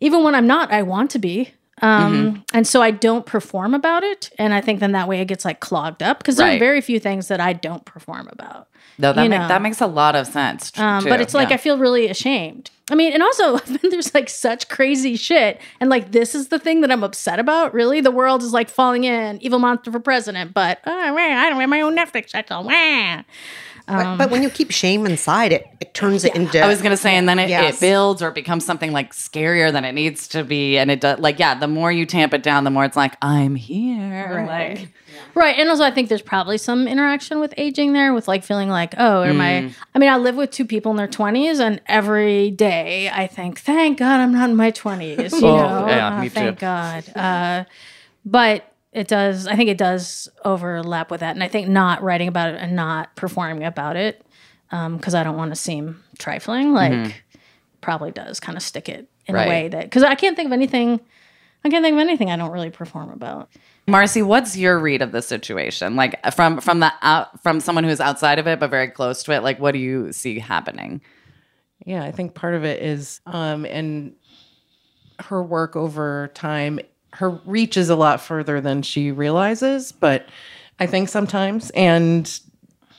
even 0.00 0.22
when 0.24 0.34
I'm 0.34 0.46
not, 0.46 0.72
I 0.72 0.82
want 0.82 1.10
to 1.12 1.18
be. 1.18 1.50
Um, 1.82 2.44
And 2.52 2.66
so 2.66 2.82
I 2.82 2.90
don't 2.90 3.24
perform 3.24 3.72
about 3.72 4.02
it. 4.02 4.30
And 4.38 4.52
I 4.52 4.60
think 4.60 4.80
then 4.80 4.92
that 4.92 5.08
way 5.08 5.20
it 5.20 5.26
gets 5.28 5.44
like 5.46 5.60
clogged 5.60 6.02
up 6.02 6.18
because 6.18 6.36
there 6.36 6.46
are 6.56 6.58
very 6.58 6.80
few 6.82 7.00
things 7.00 7.28
that 7.28 7.40
I 7.40 7.54
don't 7.54 7.84
perform 7.86 8.28
about. 8.30 8.68
No, 8.98 9.14
that, 9.14 9.22
You 9.22 9.30
make, 9.30 9.48
that 9.48 9.62
makes 9.62 9.80
a 9.80 9.86
lot 9.86 10.14
of 10.14 10.26
sense. 10.26 10.70
t- 10.72 10.82
Um, 10.82 11.04
but 11.04 11.22
it's 11.22 11.32
like 11.32 11.48
Yeah. 11.48 11.54
I 11.54 11.56
feel 11.58 11.78
really 11.78 12.08
ashamed. 12.08 12.70
I 12.90 12.96
mean, 12.96 13.14
and 13.14 13.22
also 13.22 13.56
there's 13.90 14.12
like 14.12 14.28
such 14.28 14.68
crazy 14.68 15.16
shit, 15.16 15.58
and 15.80 15.88
like 15.88 16.12
this 16.12 16.34
is 16.34 16.48
the 16.48 16.58
thing 16.58 16.82
that 16.82 16.90
I'm 16.90 17.02
upset 17.02 17.38
about. 17.38 17.72
Really, 17.72 18.02
the 18.02 18.10
world 18.10 18.42
is 18.42 18.52
like 18.52 18.68
falling 18.68 19.04
in, 19.04 19.40
evil 19.40 19.58
monster 19.58 19.90
for 19.90 20.00
president, 20.00 20.52
but 20.52 20.80
uh, 20.86 20.90
I 20.90 21.48
don't 21.48 21.60
have 21.60 21.70
my 21.70 21.80
own 21.80 21.96
Netflix 21.96 22.28
special. 22.30 22.68
Wah. 23.90 24.16
but, 24.16 24.24
but 24.24 24.30
when 24.30 24.42
you 24.42 24.50
keep 24.50 24.70
shame 24.70 25.06
inside, 25.06 25.52
it 25.52 25.66
it 25.80 25.94
turns 25.94 26.24
it 26.24 26.34
into. 26.34 26.60
I 26.60 26.66
was 26.68 26.80
gonna 26.82 26.96
say, 26.96 27.16
and 27.16 27.28
then 27.28 27.38
it, 27.38 27.48
Yes. 27.48 27.76
it 27.76 27.80
builds 27.80 28.22
or 28.22 28.28
it 28.28 28.34
becomes 28.34 28.64
something 28.64 28.92
like 28.92 29.12
scarier 29.12 29.72
than 29.72 29.84
it 29.84 29.92
needs 29.92 30.28
to 30.28 30.44
be, 30.44 30.78
and 30.78 30.90
it 30.90 31.00
does. 31.00 31.18
Like, 31.18 31.38
yeah, 31.38 31.54
the 31.58 31.68
more 31.68 31.90
you 31.90 32.06
tamp 32.06 32.34
it 32.34 32.42
down, 32.42 32.64
the 32.64 32.70
more 32.70 32.84
it's 32.84 32.96
like 32.96 33.14
I'm 33.22 33.54
here. 33.54 34.44
Like, 34.48 34.88
Right. 35.34 35.56
And 35.58 35.68
also, 35.68 35.84
I 35.84 35.90
think 35.90 36.08
there's 36.08 36.22
probably 36.22 36.58
some 36.58 36.88
interaction 36.88 37.38
with 37.40 37.54
aging 37.56 37.92
there, 37.92 38.12
with 38.14 38.26
like 38.26 38.42
feeling 38.42 38.68
like, 38.68 38.94
oh, 38.98 39.22
am 39.22 39.40
I? 39.40 39.70
I 39.94 39.98
mean, 39.98 40.08
I 40.10 40.16
live 40.16 40.34
with 40.36 40.50
two 40.50 40.64
people 40.64 40.90
in 40.90 40.96
their 40.96 41.06
20s, 41.08 41.60
and 41.60 41.80
every 41.86 42.50
day 42.50 43.08
I 43.12 43.26
think, 43.26 43.60
thank 43.60 43.98
God 43.98 44.20
I'm 44.20 44.32
not 44.32 44.50
in 44.50 44.56
my 44.56 44.70
20s. 44.72 45.32
You 45.40 45.46
Oh, 45.46 45.56
know, 45.56 45.86
yeah, 45.88 46.16
Uh, 46.16 46.20
me 46.22 46.28
too. 46.28 46.34
thank 46.34 46.58
God. 46.58 47.04
Uh, 47.16 47.64
but 48.24 48.69
it 48.92 49.08
does, 49.08 49.46
I 49.46 49.56
think 49.56 49.70
it 49.70 49.78
does 49.78 50.28
overlap 50.44 51.10
with 51.10 51.20
that. 51.20 51.34
And 51.36 51.44
I 51.44 51.48
think 51.48 51.68
not 51.68 52.02
writing 52.02 52.28
about 52.28 52.54
it 52.54 52.60
and 52.60 52.74
not 52.74 53.14
performing 53.16 53.64
about 53.64 53.96
it, 53.96 54.24
because 54.70 55.14
I 55.14 55.22
don't 55.22 55.36
want 55.36 55.50
to 55.52 55.56
seem 55.56 56.02
trifling, 56.18 56.72
like, 56.72 57.22
probably 57.80 58.10
does 58.10 58.40
kind 58.40 58.56
of 58.58 58.62
stick 58.62 58.88
it 58.88 59.08
in 59.26 59.34
Right. 59.34 59.46
a 59.46 59.48
way 59.48 59.68
that, 59.68 59.84
because 59.84 60.02
I 60.02 60.14
can't 60.14 60.36
think 60.36 60.46
of 60.46 60.52
anything. 60.52 61.00
I 61.64 61.68
can't 61.68 61.84
think 61.84 61.94
of 61.94 62.00
anything 62.00 62.30
I 62.30 62.36
don't 62.36 62.52
really 62.52 62.70
perform 62.70 63.10
about. 63.10 63.50
Marcy, 63.86 64.22
what's 64.22 64.56
your 64.56 64.78
read 64.78 65.02
of 65.02 65.12
the 65.12 65.20
situation? 65.22 65.94
Like 65.94 66.18
from 66.32 66.60
from 66.60 66.80
the 66.80 66.92
out 67.02 67.42
from 67.42 67.60
someone 67.60 67.84
who's 67.84 68.00
outside 68.00 68.38
of 68.38 68.46
it 68.46 68.58
but 68.60 68.70
very 68.70 68.88
close 68.88 69.22
to 69.24 69.32
it. 69.32 69.42
Like, 69.42 69.58
what 69.58 69.72
do 69.72 69.78
you 69.78 70.12
see 70.12 70.38
happening? 70.38 71.00
Yeah, 71.84 72.02
I 72.04 72.12
think 72.12 72.34
part 72.34 72.54
of 72.54 72.64
it 72.64 72.82
is 72.82 73.20
um 73.26 73.66
and 73.66 74.14
her 75.20 75.42
work 75.42 75.76
over 75.76 76.30
time 76.34 76.80
her 77.14 77.30
reach 77.44 77.76
is 77.76 77.90
a 77.90 77.96
lot 77.96 78.20
further 78.20 78.60
than 78.60 78.82
she 78.82 79.10
realizes, 79.10 79.92
but 79.92 80.28
I 80.78 80.86
think 80.86 81.08
sometimes 81.08 81.70
and 81.70 82.40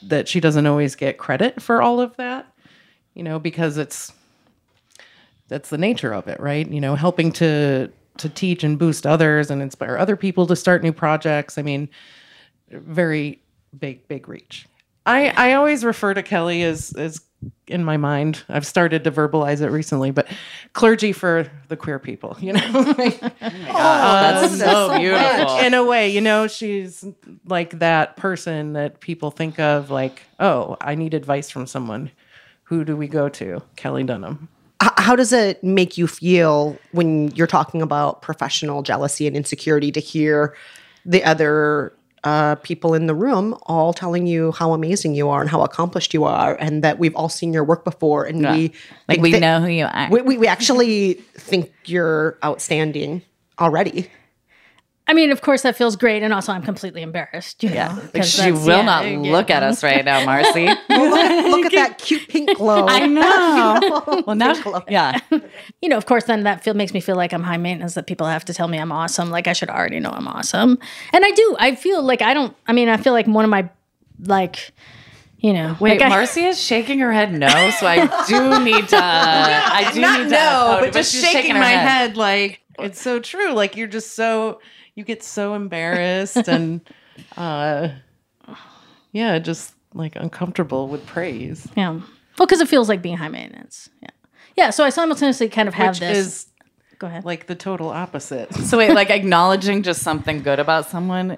that 0.03 0.27
she 0.27 0.39
doesn't 0.39 0.65
always 0.65 0.95
get 0.95 1.17
credit 1.17 1.61
for 1.61 1.81
all 1.81 2.01
of 2.01 2.15
that, 2.17 2.51
you 3.13 3.23
know, 3.23 3.39
because 3.39 3.77
it's 3.77 4.13
that's 5.47 5.69
the 5.69 5.77
nature 5.77 6.13
of 6.13 6.27
it, 6.27 6.39
right? 6.39 6.69
You 6.69 6.81
know, 6.81 6.95
helping 6.95 7.31
to 7.33 7.89
to 8.17 8.29
teach 8.29 8.63
and 8.63 8.77
boost 8.77 9.07
others 9.07 9.49
and 9.49 9.61
inspire 9.61 9.97
other 9.97 10.15
people 10.15 10.45
to 10.47 10.55
start 10.55 10.83
new 10.83 10.93
projects. 10.93 11.57
I 11.57 11.61
mean, 11.61 11.89
very 12.69 13.41
big 13.77 14.07
big 14.07 14.27
reach. 14.27 14.67
I 15.05 15.29
I 15.29 15.53
always 15.53 15.83
refer 15.83 16.13
to 16.13 16.23
Kelly 16.23 16.63
as 16.63 16.93
as 16.93 17.21
in 17.67 17.83
my 17.83 17.97
mind. 17.97 18.43
I've 18.49 18.65
started 18.65 19.03
to 19.05 19.11
verbalize 19.11 19.61
it 19.61 19.69
recently, 19.69 20.11
but 20.11 20.27
clergy 20.73 21.11
for 21.11 21.47
the 21.69 21.77
queer 21.77 21.97
people, 21.99 22.37
you 22.39 22.53
know. 22.53 22.61
Oh, 23.73 23.77
um, 23.77 24.49
that's 24.49 24.59
so 24.59 24.97
beautiful. 24.97 25.57
in 25.59 25.73
a 25.73 25.83
way, 25.83 26.09
you 26.09 26.21
know, 26.21 26.47
she's 26.47 27.03
like 27.45 27.79
that 27.79 28.15
person 28.17 28.73
that 28.73 28.99
people 28.99 29.31
think 29.31 29.59
of 29.59 29.89
like, 29.89 30.23
"Oh, 30.39 30.77
I 30.81 30.95
need 30.95 31.13
advice 31.13 31.49
from 31.49 31.65
someone." 31.65 32.11
Who 32.63 32.85
do 32.85 32.95
we 32.95 33.07
go 33.07 33.27
to? 33.27 33.61
Kelly 33.75 34.03
Dunham. 34.03 34.47
How 34.79 35.15
does 35.15 35.33
it 35.33 35.63
make 35.63 35.97
you 35.97 36.07
feel 36.07 36.77
when 36.91 37.31
you're 37.31 37.47
talking 37.47 37.81
about 37.81 38.21
professional 38.21 38.81
jealousy 38.81 39.27
and 39.27 39.35
insecurity 39.35 39.91
to 39.91 39.99
hear 39.99 40.55
the 41.05 41.23
other 41.23 41.93
uh, 42.23 42.55
people 42.55 42.93
in 42.93 43.07
the 43.07 43.15
room 43.15 43.55
all 43.63 43.93
telling 43.93 44.27
you 44.27 44.51
how 44.51 44.73
amazing 44.73 45.15
you 45.15 45.29
are 45.29 45.41
and 45.41 45.49
how 45.49 45.61
accomplished 45.63 46.13
you 46.13 46.23
are, 46.23 46.55
and 46.59 46.83
that 46.83 46.99
we've 46.99 47.15
all 47.15 47.29
seen 47.29 47.51
your 47.53 47.63
work 47.63 47.83
before, 47.83 48.25
and 48.25 48.41
we 48.53 48.71
Like 49.07 49.21
we 49.21 49.31
know 49.39 49.59
who 49.61 49.67
you 49.69 49.85
are. 49.85 50.09
we, 50.11 50.21
we, 50.21 50.37
we 50.37 50.47
actually 50.47 51.13
think 51.35 51.71
you're 51.85 52.37
outstanding 52.43 53.23
already. 53.59 54.09
I 55.11 55.13
mean, 55.13 55.33
of 55.33 55.41
course, 55.41 55.63
that 55.63 55.75
feels 55.75 55.97
great, 55.97 56.23
and 56.23 56.33
also 56.33 56.53
I'm 56.53 56.61
completely 56.61 57.01
embarrassed. 57.01 57.61
You 57.63 57.69
yeah, 57.71 57.89
know, 57.89 57.95
like 57.95 58.13
'cause 58.13 58.31
she 58.31 58.53
will 58.53 58.77
yeah, 58.77 58.81
not 58.81 59.05
yeah. 59.05 59.17
look 59.17 59.49
at 59.49 59.61
us 59.61 59.83
right 59.83 60.05
now, 60.05 60.23
Marcy. 60.23 60.67
look, 60.67 60.79
at, 60.89 61.45
look 61.49 61.65
at 61.65 61.71
that 61.73 61.97
cute 61.97 62.29
pink 62.29 62.55
glow. 62.55 62.85
I 62.87 63.07
know. 63.07 64.23
well, 64.25 64.37
now, 64.37 64.85
yeah. 64.87 65.19
You 65.81 65.89
know, 65.89 65.97
of 65.97 66.05
course, 66.05 66.23
then 66.23 66.43
that 66.43 66.63
feel 66.63 66.75
makes 66.75 66.93
me 66.93 67.01
feel 67.01 67.17
like 67.17 67.33
I'm 67.33 67.43
high 67.43 67.57
maintenance. 67.57 67.95
That 67.95 68.07
people 68.07 68.25
have 68.25 68.45
to 68.45 68.53
tell 68.53 68.69
me 68.69 68.77
I'm 68.77 68.93
awesome. 68.93 69.29
Like 69.31 69.49
I 69.49 69.53
should 69.53 69.69
already 69.69 69.99
know 69.99 70.11
I'm 70.11 70.29
awesome, 70.29 70.79
and 71.11 71.25
I 71.25 71.31
do. 71.31 71.57
I 71.59 71.75
feel 71.75 72.01
like 72.01 72.21
I 72.21 72.33
don't. 72.33 72.55
I 72.67 72.71
mean, 72.71 72.87
I 72.87 72.95
feel 72.95 73.11
like 73.11 73.27
one 73.27 73.43
of 73.43 73.49
my 73.51 73.69
like, 74.25 74.71
you 75.39 75.51
know, 75.51 75.75
Wait, 75.81 75.99
like 75.99 76.03
I- 76.03 76.07
Marcy 76.07 76.45
is 76.45 76.57
shaking 76.57 76.99
her 76.99 77.11
head 77.11 77.33
no, 77.33 77.49
so 77.71 77.85
I 77.85 78.07
do 78.27 78.63
need 78.63 78.87
to. 78.87 78.97
I 78.97 79.91
do 79.93 79.99
Not 79.99 80.19
need 80.19 80.23
to. 80.25 80.29
no, 80.29 80.77
oh, 80.77 80.77
but 80.79 80.93
just 80.93 81.11
she's 81.11 81.29
shaking 81.29 81.55
her 81.55 81.59
my 81.59 81.67
head. 81.67 82.15
like 82.15 82.61
it's 82.79 83.01
so 83.01 83.19
true. 83.19 83.51
Like 83.51 83.75
you're 83.75 83.87
just 83.89 84.15
so 84.15 84.61
you 84.95 85.03
get 85.03 85.23
so 85.23 85.53
embarrassed 85.53 86.47
and 86.47 86.81
uh 87.37 87.89
yeah, 89.11 89.39
just 89.39 89.73
like 89.93 90.15
uncomfortable 90.15 90.87
with 90.87 91.05
praise. 91.05 91.67
yeah. 91.75 91.89
Well, 92.39 92.47
because 92.47 92.61
it 92.61 92.69
feels 92.69 92.87
like 92.87 93.01
being 93.01 93.17
high 93.17 93.27
maintenance. 93.27 93.89
Yeah, 94.01 94.09
yeah. 94.55 94.69
So 94.69 94.83
I 94.85 94.89
simultaneously 94.89 95.49
kind 95.49 95.67
of 95.67 95.73
have 95.73 95.95
Which 95.95 95.99
this. 95.99 96.17
is 96.17 96.47
go 96.97 97.07
ahead. 97.07 97.25
like 97.25 97.47
the 97.47 97.55
total 97.55 97.89
opposite. 97.89 98.49
So 98.65 98.77
wait, 98.77 98.93
like 98.93 99.09
acknowledging 99.09 99.83
just 99.83 100.01
something 100.01 100.41
good 100.41 100.59
about 100.59 100.89
someone 100.89 101.37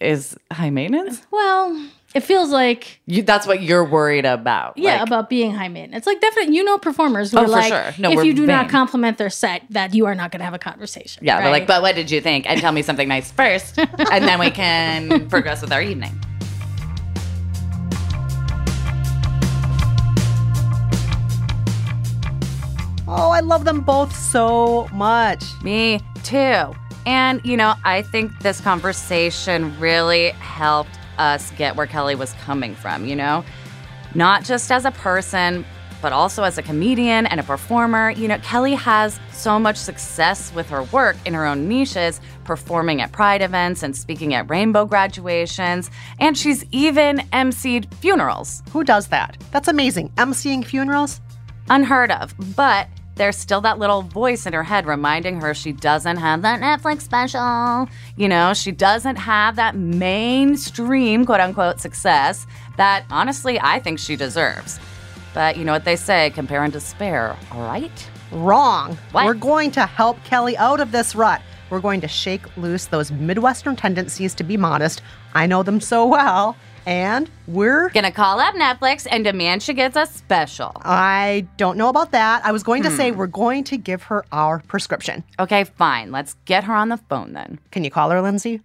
is 0.00 0.36
high 0.52 0.70
maintenance. 0.70 1.26
well, 1.30 1.88
it 2.14 2.20
feels 2.20 2.50
like 2.50 3.00
You, 3.06 3.22
that's 3.22 3.46
what 3.46 3.62
you're 3.62 3.84
worried 3.84 4.24
about. 4.24 4.78
Yeah, 4.78 4.98
like- 4.98 5.06
about 5.08 5.28
being 5.28 5.52
high 5.52 5.68
maintenance. 5.68 5.98
It's 6.00 6.06
like 6.06 6.20
definitely, 6.20 6.54
you 6.56 6.64
know, 6.64 6.78
performers 6.78 7.30
who 7.32 7.38
Oh, 7.38 7.42
are 7.42 7.44
for 7.46 7.50
like, 7.50 7.68
sure. 7.72 7.94
No, 7.98 8.10
if 8.10 8.24
you 8.24 8.32
do 8.34 8.46
not 8.46 8.68
compliment 8.68 9.18
their 9.18 9.30
set, 9.30 9.62
that 9.70 9.94
you 9.94 10.06
are 10.06 10.14
not 10.14 10.30
going 10.30 10.40
to 10.40 10.44
have 10.44 10.54
a 10.54 10.58
conversation. 10.58 11.24
yeah, 11.24 11.40
they're 11.40 11.50
like, 11.50 11.66
but 11.66 11.82
what 11.82 11.94
did 11.94 12.10
you 12.10 12.20
think? 12.20 12.48
And 12.48 12.60
tell 12.60 12.72
me 12.72 12.82
something 12.82 13.08
nice 13.08 13.30
first, 13.32 13.78
and 13.78 14.24
then 14.24 14.38
we 14.38 14.50
can 14.50 15.28
progress 15.28 15.60
with 15.60 15.72
our 15.72 15.82
evening. 15.82 16.12
Oh, 23.08 23.30
I 23.30 23.40
love 23.40 23.64
them 23.64 23.80
both 23.82 24.14
so 24.14 24.88
much. 24.92 25.44
Me 25.62 26.00
too. 26.24 26.74
And, 27.06 27.40
you 27.44 27.56
know, 27.56 27.74
I 27.84 28.02
think 28.02 28.36
this 28.40 28.60
conversation 28.60 29.78
really 29.78 30.30
helped 30.30 30.98
us 31.18 31.50
get 31.52 31.76
where 31.76 31.86
Kelly 31.86 32.14
was 32.14 32.32
coming 32.44 32.74
from, 32.74 33.06
you 33.06 33.16
know? 33.16 33.44
Not 34.14 34.44
just 34.44 34.70
as 34.70 34.84
a 34.84 34.90
person, 34.90 35.64
but 36.02 36.12
also 36.12 36.42
as 36.44 36.58
a 36.58 36.62
comedian 36.62 37.26
and 37.26 37.40
a 37.40 37.42
performer. 37.42 38.10
You 38.10 38.28
know, 38.28 38.38
Kelly 38.38 38.74
has 38.74 39.18
so 39.32 39.58
much 39.58 39.76
success 39.76 40.52
with 40.54 40.68
her 40.70 40.82
work 40.84 41.16
in 41.24 41.34
her 41.34 41.46
own 41.46 41.68
niches, 41.68 42.20
performing 42.44 43.00
at 43.00 43.12
pride 43.12 43.42
events 43.42 43.82
and 43.82 43.96
speaking 43.96 44.34
at 44.34 44.48
rainbow 44.48 44.84
graduations. 44.84 45.90
And 46.20 46.36
she's 46.36 46.64
even 46.70 47.18
emceed 47.32 47.92
funerals. 47.94 48.62
Who 48.70 48.84
does 48.84 49.08
that? 49.08 49.36
That's 49.50 49.68
amazing. 49.68 50.10
Emceeing 50.16 50.64
funerals? 50.64 51.20
unheard 51.70 52.10
of. 52.12 52.34
But 52.54 52.88
there's 53.16 53.36
still 53.36 53.60
that 53.62 53.78
little 53.78 54.02
voice 54.02 54.46
in 54.46 54.52
her 54.52 54.62
head 54.62 54.86
reminding 54.86 55.40
her 55.40 55.54
she 55.54 55.72
doesn't 55.72 56.18
have 56.18 56.42
that 56.42 56.60
Netflix 56.60 57.02
special. 57.02 57.88
You 58.16 58.28
know, 58.28 58.54
she 58.54 58.72
doesn't 58.72 59.16
have 59.16 59.56
that 59.56 59.74
mainstream, 59.74 61.24
quote 61.24 61.40
unquote, 61.40 61.80
success 61.80 62.46
that 62.76 63.04
honestly 63.10 63.58
I 63.60 63.80
think 63.80 63.98
she 63.98 64.16
deserves. 64.16 64.78
But 65.34 65.56
you 65.56 65.64
know 65.64 65.72
what 65.72 65.84
they 65.84 65.96
say 65.96 66.30
compare 66.30 66.62
and 66.62 66.72
despair, 66.72 67.36
all 67.50 67.62
right? 67.62 68.10
Wrong. 68.32 68.96
What? 69.12 69.24
We're 69.24 69.34
going 69.34 69.70
to 69.72 69.86
help 69.86 70.22
Kelly 70.24 70.56
out 70.56 70.80
of 70.80 70.92
this 70.92 71.14
rut. 71.14 71.40
We're 71.70 71.80
going 71.80 72.00
to 72.02 72.08
shake 72.08 72.56
loose 72.56 72.86
those 72.86 73.10
Midwestern 73.10 73.76
tendencies 73.76 74.34
to 74.34 74.44
be 74.44 74.56
modest. 74.56 75.02
I 75.34 75.46
know 75.46 75.62
them 75.62 75.80
so 75.80 76.06
well. 76.06 76.56
And 76.86 77.28
we're. 77.48 77.88
Gonna 77.90 78.12
call 78.12 78.38
up 78.38 78.54
Netflix 78.54 79.06
and 79.10 79.24
demand 79.24 79.62
she 79.62 79.74
gets 79.74 79.96
a 79.96 80.06
special. 80.06 80.70
I 80.82 81.46
don't 81.56 81.76
know 81.76 81.88
about 81.88 82.12
that. 82.12 82.44
I 82.44 82.52
was 82.52 82.62
going 82.62 82.84
to 82.84 82.90
say 82.92 83.10
we're 83.10 83.26
going 83.26 83.64
to 83.64 83.76
give 83.76 84.04
her 84.04 84.24
our 84.30 84.60
prescription. 84.60 85.24
Okay, 85.40 85.64
fine. 85.64 86.12
Let's 86.12 86.34
get 86.44 86.62
her 86.64 86.74
on 86.74 86.88
the 86.88 86.96
phone 86.96 87.32
then. 87.32 87.58
Can 87.72 87.82
you 87.82 87.90
call 87.90 88.10
her, 88.10 88.22
Lindsay? 88.22 88.60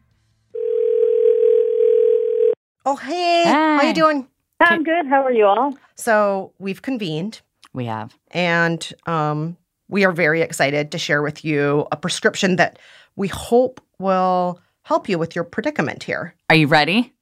Oh, 2.85 2.95
hey. 2.95 3.43
How 3.45 3.79
Hey. 3.79 3.87
you 3.89 3.93
doing? 3.93 4.27
I'm 4.59 4.83
good. 4.83 5.07
How 5.07 5.23
are 5.23 5.31
you 5.31 5.45
all? 5.45 5.75
So 5.95 6.53
we've 6.59 6.81
convened 6.83 7.41
We 7.73 7.85
have. 7.85 8.13
and 8.31 8.87
um, 9.07 9.57
we 9.89 10.05
are 10.05 10.11
very 10.11 10.41
excited 10.41 10.91
to 10.91 10.97
share 10.99 11.23
with 11.23 11.43
you 11.43 11.87
a 11.91 11.97
prescription 11.97 12.57
that 12.57 12.77
we 13.15 13.27
hope 13.27 13.81
will 13.99 14.59
help 14.83 15.09
you 15.09 15.17
with 15.17 15.35
your 15.35 15.43
predicament 15.43 16.03
here. 16.03 16.35
Are 16.49 16.55
you 16.55 16.67
ready? 16.67 17.13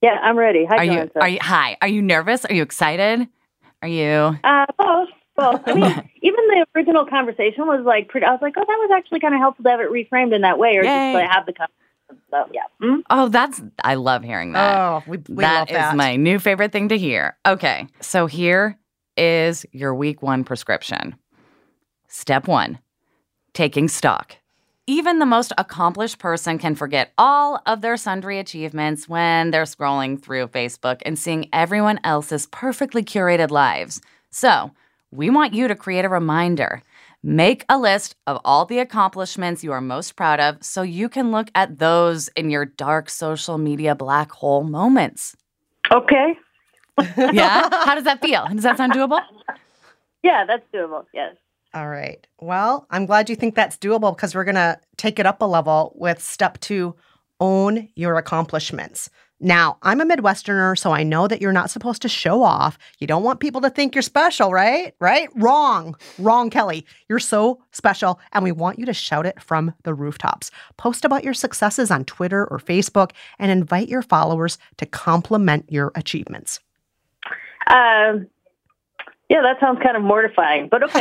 Yeah, 0.00 0.18
I'm 0.22 0.38
ready. 0.38 0.64
Hi, 0.64 0.76
Are 0.76 0.84
you 0.84 0.92
Jonathan. 0.92 1.22
are 1.22 1.28
you 1.28 1.38
hi? 1.40 1.76
Are 1.82 1.88
you 1.88 2.02
nervous? 2.02 2.44
Are 2.44 2.54
you 2.54 2.62
excited? 2.62 3.26
Are 3.82 3.88
you 3.88 4.36
Uh, 4.44 4.66
both. 4.78 5.08
Well, 5.36 5.62
I 5.66 5.74
mean, 5.74 5.84
even 6.22 6.46
the 6.48 6.66
original 6.76 7.06
conversation 7.06 7.66
was 7.66 7.84
like 7.84 8.08
pretty. 8.08 8.26
I 8.26 8.30
was 8.32 8.40
like, 8.42 8.54
oh, 8.56 8.64
that 8.66 8.66
was 8.66 8.90
actually 8.96 9.20
kind 9.20 9.34
of 9.34 9.40
helpful 9.40 9.62
to 9.64 9.70
have 9.70 9.80
it 9.80 9.90
reframed 9.90 10.34
in 10.34 10.42
that 10.42 10.58
way, 10.58 10.76
or 10.76 10.84
Yay. 10.84 11.12
just 11.12 11.14
like 11.14 11.30
have 11.30 11.46
the 11.46 11.52
conversation. 11.52 11.74
So 12.30 12.46
yeah. 12.52 12.62
Mhm. 12.82 13.02
Oh, 13.10 13.28
that's 13.28 13.60
I 13.84 13.94
love 13.96 14.22
hearing 14.24 14.52
that. 14.52 14.78
Oh, 14.78 15.02
we, 15.06 15.18
we 15.28 15.42
That 15.42 15.58
love 15.60 15.68
is 15.70 15.74
that. 15.74 15.96
my 15.96 16.16
new 16.16 16.38
favorite 16.38 16.72
thing 16.72 16.88
to 16.88 16.98
hear. 16.98 17.36
Okay, 17.46 17.86
so 18.00 18.26
here 18.26 18.78
is 19.16 19.66
your 19.72 19.94
week 19.94 20.22
one 20.22 20.44
prescription. 20.44 21.16
Step 22.08 22.46
one 22.48 22.78
taking 23.52 23.88
stock. 23.88 24.36
Even 24.90 25.18
the 25.18 25.26
most 25.26 25.52
accomplished 25.58 26.18
person 26.18 26.56
can 26.56 26.74
forget 26.74 27.12
all 27.18 27.60
of 27.66 27.82
their 27.82 27.98
sundry 27.98 28.38
achievements 28.38 29.06
when 29.06 29.50
they're 29.50 29.64
scrolling 29.64 30.18
through 30.18 30.48
Facebook 30.48 31.02
and 31.04 31.18
seeing 31.18 31.46
everyone 31.52 32.00
else's 32.04 32.46
perfectly 32.46 33.04
curated 33.04 33.50
lives. 33.50 34.00
So, 34.30 34.70
we 35.10 35.28
want 35.28 35.52
you 35.52 35.68
to 35.68 35.74
create 35.76 36.06
a 36.06 36.08
reminder. 36.08 36.82
Make 37.22 37.66
a 37.68 37.76
list 37.76 38.16
of 38.26 38.40
all 38.46 38.64
the 38.64 38.78
accomplishments 38.78 39.62
you 39.62 39.72
are 39.72 39.82
most 39.82 40.16
proud 40.16 40.40
of 40.40 40.64
so 40.64 40.80
you 40.80 41.10
can 41.10 41.32
look 41.32 41.50
at 41.54 41.78
those 41.78 42.28
in 42.28 42.48
your 42.48 42.64
dark 42.64 43.10
social 43.10 43.58
media 43.58 43.94
black 43.94 44.32
hole 44.32 44.64
moments. 44.64 45.36
Okay. 45.92 46.32
Yeah? 47.18 47.68
How 47.84 47.94
does 47.94 48.04
that 48.04 48.22
feel? 48.22 48.46
Does 48.54 48.62
that 48.62 48.78
sound 48.78 48.94
doable? 48.94 49.20
Yeah, 50.24 50.44
that's 50.46 50.64
doable. 50.74 51.04
Yes. 51.14 51.36
All 51.74 51.88
right. 51.88 52.26
Well, 52.40 52.86
I'm 52.90 53.06
glad 53.06 53.28
you 53.28 53.36
think 53.36 53.54
that's 53.54 53.76
doable 53.76 54.14
because 54.16 54.34
we're 54.34 54.44
going 54.44 54.54
to 54.54 54.80
take 54.96 55.18
it 55.18 55.26
up 55.26 55.42
a 55.42 55.44
level 55.44 55.92
with 55.96 56.22
step 56.22 56.58
two 56.60 56.94
own 57.40 57.88
your 57.94 58.16
accomplishments. 58.16 59.10
Now, 59.40 59.78
I'm 59.82 60.00
a 60.00 60.04
Midwesterner, 60.04 60.76
so 60.76 60.90
I 60.90 61.04
know 61.04 61.28
that 61.28 61.40
you're 61.40 61.52
not 61.52 61.70
supposed 61.70 62.02
to 62.02 62.08
show 62.08 62.42
off. 62.42 62.76
You 62.98 63.06
don't 63.06 63.22
want 63.22 63.38
people 63.38 63.60
to 63.60 63.70
think 63.70 63.94
you're 63.94 64.02
special, 64.02 64.50
right? 64.50 64.94
Right? 64.98 65.28
Wrong. 65.36 65.94
Wrong, 66.18 66.50
Kelly. 66.50 66.84
You're 67.08 67.20
so 67.20 67.62
special, 67.70 68.18
and 68.32 68.42
we 68.42 68.50
want 68.50 68.80
you 68.80 68.86
to 68.86 68.92
shout 68.92 69.26
it 69.26 69.40
from 69.40 69.72
the 69.84 69.94
rooftops. 69.94 70.50
Post 70.76 71.04
about 71.04 71.22
your 71.22 71.34
successes 71.34 71.92
on 71.92 72.04
Twitter 72.04 72.46
or 72.46 72.58
Facebook 72.58 73.12
and 73.38 73.52
invite 73.52 73.88
your 73.88 74.02
followers 74.02 74.58
to 74.78 74.86
compliment 74.86 75.70
your 75.70 75.92
achievements. 75.94 76.58
Um, 77.68 78.26
yeah, 79.28 79.42
that 79.42 79.58
sounds 79.60 79.78
kind 79.82 79.96
of 79.96 80.02
mortifying, 80.02 80.68
but 80.70 80.82
okay. 80.84 81.00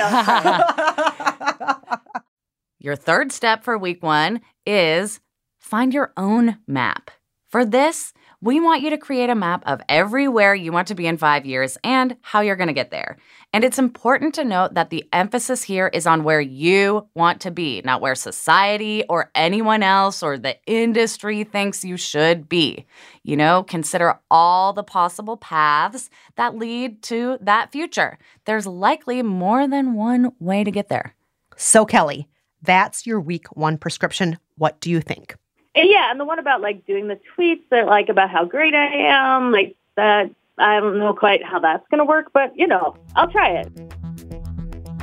Your 2.80 2.96
third 2.96 3.32
step 3.32 3.64
for 3.64 3.78
week 3.78 4.04
one 4.04 4.42
is 4.66 5.20
find 5.60 5.94
your 5.94 6.14
own 6.16 6.58
map. 6.68 7.12
For 7.50 7.66
this, 7.66 8.14
we 8.40 8.60
want 8.60 8.84
you 8.84 8.92
to 8.92 8.98
create 8.98 9.32
a 9.32 9.36
map 9.36 9.64
of 9.66 9.82
everywhere 9.90 10.54
you 10.54 10.72
want 10.72 10.90
to 10.90 10.96
be 10.96 11.08
in 11.08 11.18
five 11.18 11.46
years 11.46 11.76
and 11.84 12.16
how 12.22 12.42
you're 12.42 12.56
going 12.56 12.68
to 12.68 12.74
get 12.74 12.92
there. 12.92 13.18
And 13.52 13.64
it's 13.64 13.80
important 13.80 14.36
to 14.36 14.46
note 14.46 14.76
that 14.76 14.92
the 14.92 15.06
emphasis 15.12 15.64
here 15.64 15.88
is 15.88 16.06
on 16.06 16.24
where 16.24 16.42
you 16.42 17.08
want 17.16 17.42
to 17.42 17.52
be, 17.52 17.82
not 17.84 18.00
where 18.00 18.14
society 18.14 19.04
or 19.10 19.32
anyone 19.34 19.82
else 19.82 20.22
or 20.22 20.38
the 20.38 20.58
industry 20.68 21.46
thinks 21.46 21.84
you 21.84 21.98
should 21.98 22.48
be. 22.48 22.86
You 23.24 23.38
know, 23.38 23.64
consider 23.64 24.20
all 24.30 24.72
the 24.72 24.84
possible 24.84 25.38
paths 25.38 26.12
that 26.36 26.56
lead 26.56 27.02
to 27.04 27.40
that 27.42 27.72
future. 27.72 28.20
There's 28.46 28.68
likely 28.68 29.24
more 29.24 29.68
than 29.68 29.96
one 29.96 30.34
way 30.40 30.64
to 30.64 30.72
get 30.72 30.90
there. 30.90 31.16
so, 31.56 31.86
Kelly, 31.86 32.28
that's 32.62 33.08
your 33.08 33.20
week 33.20 33.48
one 33.56 33.78
prescription. 33.78 34.38
What 34.58 34.80
do 34.80 34.92
you 34.92 35.02
think? 35.02 35.36
And 35.78 35.88
yeah, 35.92 36.10
and 36.10 36.20
the 36.20 36.26
one 36.26 36.40
about 36.40 36.60
like 36.62 36.88
doing 36.88 37.08
the 37.08 37.20
tweets 37.38 37.62
that 37.70 37.86
like 37.86 38.10
about 38.10 38.32
how 38.32 38.46
great 38.46 38.74
I 38.74 38.88
am, 39.10 39.52
like 39.52 39.76
that. 39.96 40.32
I 40.58 40.80
don't 40.80 40.98
know 40.98 41.14
quite 41.14 41.44
how 41.44 41.60
that's 41.60 41.88
going 41.90 42.00
to 42.00 42.06
work, 42.06 42.32
but 42.34 42.52
you 42.58 42.66
know, 42.66 42.96
I'll 43.16 43.32
try 43.32 43.52
it. 43.52 43.72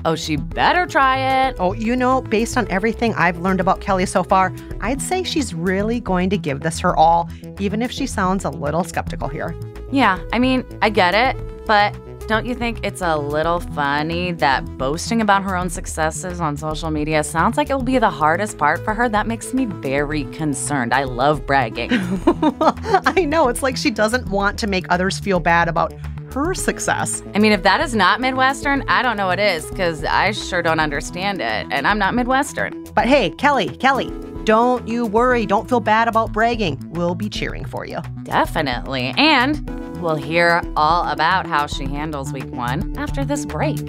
Oh, 0.04 0.16
she 0.16 0.34
better 0.34 0.84
try 0.84 1.46
it. 1.46 1.56
Oh, 1.60 1.74
you 1.74 1.94
know, 1.94 2.20
based 2.22 2.58
on 2.58 2.68
everything 2.70 3.14
I've 3.14 3.38
learned 3.38 3.60
about 3.60 3.80
Kelly 3.80 4.04
so 4.04 4.24
far, 4.24 4.52
I'd 4.80 5.00
say 5.00 5.22
she's 5.22 5.54
really 5.54 6.00
going 6.00 6.28
to 6.30 6.36
give 6.36 6.60
this 6.60 6.80
her 6.80 6.96
all, 6.96 7.30
even 7.60 7.80
if 7.80 7.92
she 7.92 8.06
sounds 8.08 8.44
a 8.44 8.50
little 8.50 8.82
skeptical 8.82 9.28
here. 9.28 9.54
Yeah, 9.92 10.18
I 10.32 10.40
mean, 10.40 10.66
I 10.82 10.90
get 10.90 11.14
it, 11.14 11.40
but 11.66 11.94
don't 12.26 12.46
you 12.46 12.54
think 12.54 12.84
it's 12.84 13.02
a 13.02 13.16
little 13.16 13.60
funny 13.60 14.32
that 14.32 14.64
boasting 14.78 15.20
about 15.20 15.42
her 15.42 15.56
own 15.56 15.68
successes 15.68 16.40
on 16.40 16.56
social 16.56 16.90
media 16.90 17.22
sounds 17.22 17.56
like 17.56 17.70
it 17.70 17.74
will 17.74 17.82
be 17.82 17.98
the 17.98 18.10
hardest 18.10 18.58
part 18.58 18.82
for 18.84 18.94
her? 18.94 19.08
That 19.08 19.26
makes 19.26 19.52
me 19.52 19.66
very 19.66 20.24
concerned. 20.26 20.94
I 20.94 21.04
love 21.04 21.46
bragging. 21.46 21.90
I 22.62 23.24
know, 23.26 23.48
it's 23.48 23.62
like 23.62 23.76
she 23.76 23.90
doesn't 23.90 24.28
want 24.28 24.58
to 24.60 24.66
make 24.66 24.86
others 24.90 25.18
feel 25.18 25.40
bad 25.40 25.68
about 25.68 25.92
her 26.32 26.54
success. 26.54 27.22
I 27.34 27.38
mean, 27.38 27.52
if 27.52 27.62
that 27.62 27.80
is 27.80 27.94
not 27.94 28.20
Midwestern, 28.20 28.84
I 28.88 29.02
don't 29.02 29.16
know 29.16 29.26
what 29.26 29.38
is, 29.38 29.66
because 29.70 30.04
I 30.04 30.32
sure 30.32 30.62
don't 30.62 30.80
understand 30.80 31.40
it, 31.40 31.66
and 31.70 31.86
I'm 31.86 31.98
not 31.98 32.14
Midwestern. 32.14 32.84
But 32.94 33.06
hey, 33.06 33.30
Kelly, 33.30 33.68
Kelly, 33.68 34.10
don't 34.44 34.86
you 34.86 35.06
worry. 35.06 35.46
Don't 35.46 35.68
feel 35.68 35.80
bad 35.80 36.08
about 36.08 36.32
bragging. 36.32 36.82
We'll 36.92 37.14
be 37.14 37.28
cheering 37.28 37.64
for 37.64 37.86
you. 37.86 37.98
Definitely. 38.24 39.14
And 39.16 39.66
we'll 40.04 40.14
hear 40.14 40.62
all 40.76 41.08
about 41.08 41.46
how 41.46 41.66
she 41.66 41.86
handles 41.86 42.30
week 42.30 42.50
one 42.52 42.94
after 42.98 43.24
this 43.24 43.46
break. 43.46 43.80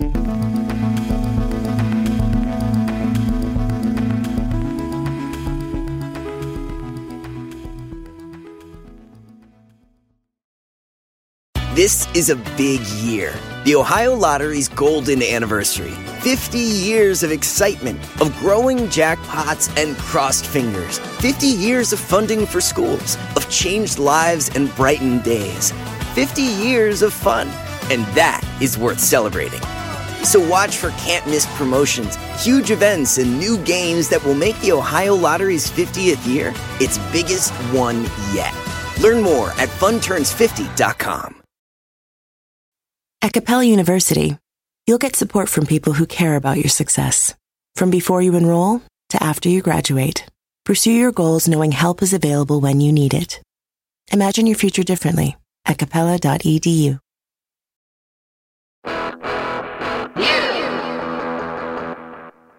This 11.75 12.07
is 12.15 12.29
a 12.29 12.37
big 12.55 12.79
year. 13.03 13.33
The 13.65 13.75
Ohio 13.75 14.15
Lottery's 14.15 14.69
golden 14.69 15.21
anniversary. 15.21 15.91
50 16.21 16.57
years 16.57 17.21
of 17.23 17.31
excitement, 17.33 17.99
of 18.21 18.33
growing 18.39 18.77
jackpots 18.87 19.75
and 19.77 19.97
crossed 19.97 20.45
fingers. 20.45 20.99
50 21.19 21.47
years 21.47 21.91
of 21.91 21.99
funding 21.99 22.45
for 22.45 22.61
schools, 22.61 23.17
of 23.35 23.49
changed 23.49 23.99
lives 23.99 24.49
and 24.55 24.73
brightened 24.75 25.23
days. 25.23 25.73
50 26.15 26.41
years 26.41 27.01
of 27.01 27.13
fun. 27.13 27.49
And 27.91 28.05
that 28.15 28.41
is 28.61 28.77
worth 28.77 28.99
celebrating. 29.01 29.59
So 30.23 30.39
watch 30.39 30.77
for 30.77 30.89
can't 30.91 31.27
miss 31.27 31.45
promotions, 31.57 32.15
huge 32.43 32.71
events, 32.71 33.17
and 33.19 33.37
new 33.37 33.57
games 33.59 34.09
that 34.09 34.23
will 34.23 34.33
make 34.33 34.59
the 34.61 34.71
Ohio 34.71 35.13
Lottery's 35.13 35.69
50th 35.69 36.25
year 36.25 36.53
its 36.79 36.97
biggest 37.11 37.51
one 37.71 38.03
yet. 38.33 38.53
Learn 39.01 39.21
more 39.21 39.49
at 39.51 39.69
funturns50.com. 39.69 41.41
At 43.21 43.33
Capella 43.33 43.65
University, 43.65 44.37
you'll 44.87 44.97
get 44.97 45.15
support 45.15 45.49
from 45.49 45.65
people 45.65 45.93
who 45.93 46.05
care 46.05 46.37
about 46.37 46.57
your 46.57 46.69
success. 46.69 47.35
From 47.75 47.89
before 47.89 48.21
you 48.21 48.35
enroll 48.35 48.81
to 49.09 49.21
after 49.21 49.49
you 49.49 49.61
graduate, 49.61 50.25
pursue 50.63 50.91
your 50.93 51.11
goals 51.11 51.47
knowing 51.47 51.73
help 51.73 52.01
is 52.01 52.13
available 52.13 52.61
when 52.61 52.79
you 52.79 52.93
need 52.93 53.13
it. 53.13 53.41
Imagine 54.11 54.47
your 54.47 54.55
future 54.55 54.83
differently 54.83 55.35
at 55.65 55.77
capella.edu. 55.77 56.99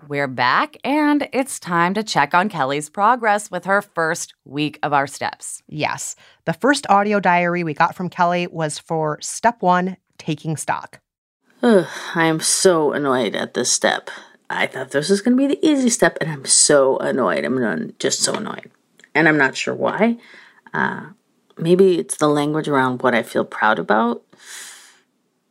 We're 0.09 0.29
back, 0.29 0.77
and 0.85 1.29
it's 1.33 1.59
time 1.59 1.93
to 1.95 2.05
check 2.05 2.33
on 2.33 2.49
Kelly's 2.49 2.89
progress 2.89 3.51
with 3.51 3.65
her 3.65 3.83
first 3.83 4.35
week 4.45 4.79
of 4.85 4.93
our 4.93 5.09
steps. 5.09 5.65
Yes, 5.67 6.15
the 6.45 6.53
first 6.53 6.87
audio 6.89 7.19
diary 7.19 7.65
we 7.65 7.75
got 7.75 7.97
from 7.97 8.09
Kelly 8.09 8.47
was 8.47 8.79
for 8.79 9.19
step 9.21 9.63
one 9.63 9.97
taking 10.17 10.57
stock. 10.57 11.01
Ugh, 11.61 11.89
I 12.15 12.27
am 12.27 12.39
so 12.39 12.93
annoyed 12.93 13.35
at 13.35 13.55
this 13.55 13.73
step. 13.73 14.09
I 14.49 14.69
thought 14.69 14.93
this 14.93 15.11
was 15.11 15.23
going 15.23 15.37
to 15.37 15.49
be 15.49 15.53
the 15.53 15.67
easy 15.67 15.91
step, 15.91 16.19
and 16.21 16.31
I'm 16.31 16.45
so 16.45 16.99
annoyed. 16.99 17.45
I'm 17.45 17.93
just 17.99 18.21
so 18.21 18.35
annoyed. 18.35 18.71
And 19.13 19.29
I'm 19.29 19.39
not 19.39 19.57
sure 19.57 19.75
why. 19.75 20.19
Uh, 20.73 21.07
maybe 21.59 21.99
it's 21.99 22.17
the 22.17 22.29
language 22.29 22.69
around 22.69 23.03
what 23.03 23.15
I 23.15 23.23
feel 23.23 23.45
proud 23.45 23.79
about 23.79 24.23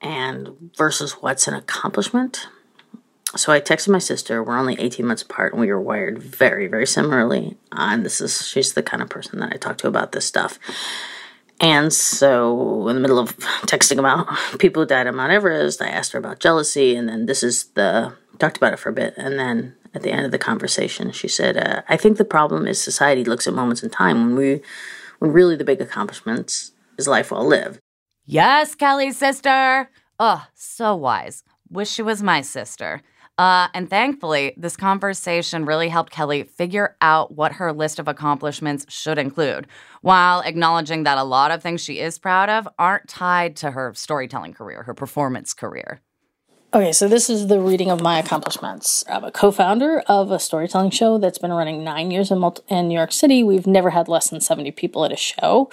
and 0.02 0.72
versus 0.78 1.14
what's 1.14 1.48
an 1.48 1.54
accomplishment. 1.54 2.48
So 3.36 3.52
I 3.52 3.60
texted 3.60 3.90
my 3.90 4.00
sister. 4.00 4.42
We're 4.44 4.58
only 4.58 4.80
18 4.80 5.06
months 5.06 5.24
apart, 5.24 5.52
and 5.52 5.60
we 5.60 5.68
were 5.68 5.82
wired 5.82 6.22
very, 6.22 6.68
very 6.68 6.88
similarly. 6.88 7.58
And 7.72 8.06
this 8.06 8.22
is, 8.22 8.48
she's 8.48 8.74
the 8.74 8.84
kind 8.84 9.04
of 9.04 9.10
person 9.10 9.40
that 9.40 9.52
I 9.52 9.58
talk 9.58 9.78
to 9.80 9.88
about 9.88 10.14
this 10.14 10.26
stuff. 10.26 10.58
And 11.60 11.92
so, 11.92 12.88
in 12.88 12.96
the 12.96 13.02
middle 13.02 13.20
of 13.20 13.38
texting 13.66 13.98
about 13.98 14.28
people 14.60 14.84
who 14.84 14.88
died 14.88 15.08
on 15.08 15.16
Mount 15.16 15.32
Everest, 15.32 15.82
I 15.82 15.88
asked 15.88 16.12
her 16.12 16.20
about 16.20 16.40
jealousy, 16.40 16.96
and 16.96 17.08
then 17.08 17.26
this 17.26 17.44
is 17.44 17.66
the 17.76 18.14
talked 18.40 18.58
about 18.58 18.74
it 18.74 18.80
for 18.80 18.90
a 18.90 18.94
bit. 18.94 19.14
And 19.16 19.40
then 19.40 19.76
at 19.94 20.02
the 20.02 20.12
end 20.12 20.26
of 20.26 20.32
the 20.32 20.38
conversation, 20.38 21.12
she 21.12 21.30
said, 21.30 21.56
uh, 21.56 21.82
"I 21.88 21.96
think 21.96 22.18
the 22.18 22.26
problem 22.26 22.68
is 22.68 22.82
society 22.82 23.24
looks 23.24 23.48
at 23.48 23.54
moments 23.54 23.84
in 23.84 23.90
time 23.90 24.26
when 24.26 24.36
we, 24.36 24.62
when 25.20 25.32
really 25.32 25.56
the 25.56 25.64
big 25.64 25.82
accomplishments 25.82 26.72
is 26.98 27.08
life 27.08 27.32
well 27.32 27.46
lived." 27.46 27.80
Yes, 28.26 28.76
Kelly's 28.76 29.18
sister. 29.18 29.90
Oh, 30.20 30.46
so 30.54 30.96
wise. 30.96 31.44
Wish 31.70 31.90
she 31.90 32.02
was 32.02 32.24
my 32.24 32.42
sister. 32.42 33.02
Uh, 33.38 33.68
and 33.74 33.90
thankfully, 33.90 34.54
this 34.56 34.78
conversation 34.78 35.66
really 35.66 35.90
helped 35.90 36.12
Kelly 36.12 36.44
figure 36.44 36.96
out 37.02 37.34
what 37.36 37.54
her 37.54 37.74
list 37.74 38.00
of 38.00 38.08
accomplishments 38.08 38.86
should 38.88 39.18
include, 39.18 39.68
while 40.02 40.40
acknowledging 40.42 41.04
that 41.04 41.18
a 41.18 41.24
lot 41.24 41.52
of 41.52 41.62
things 41.62 41.82
she 41.84 42.00
is 42.00 42.18
proud 42.18 42.50
of 42.50 42.68
aren't 42.80 43.10
tied 43.10 43.58
to 43.58 43.72
her 43.72 43.94
storytelling 43.94 44.54
career, 44.54 44.84
her 44.84 44.94
performance 44.94 45.54
career. 45.54 46.00
Okay, 46.76 46.92
so 46.92 47.08
this 47.08 47.30
is 47.30 47.48
the 47.48 47.62
reading 47.62 47.90
of 47.90 48.02
my 48.02 48.20
accomplishments. 48.20 49.06
I'm 49.08 49.24
a 49.24 49.32
co-founder 49.32 50.04
of 50.08 50.30
a 50.30 50.40
storytelling 50.40 50.90
show 50.90 51.18
that's 51.18 51.38
been 51.38 51.54
running 51.54 51.86
nine 51.86 52.12
years 52.12 52.32
in, 52.32 52.40
multi- 52.40 52.64
in 52.68 52.90
New 52.90 52.96
York 52.96 53.14
City. 53.14 53.46
We've 53.46 53.66
never 53.66 53.92
had 53.92 54.10
less 54.10 54.30
than 54.30 54.42
70 54.42 54.72
people 54.72 55.06
at 55.06 55.14
a 55.14 55.16
show. 55.16 55.70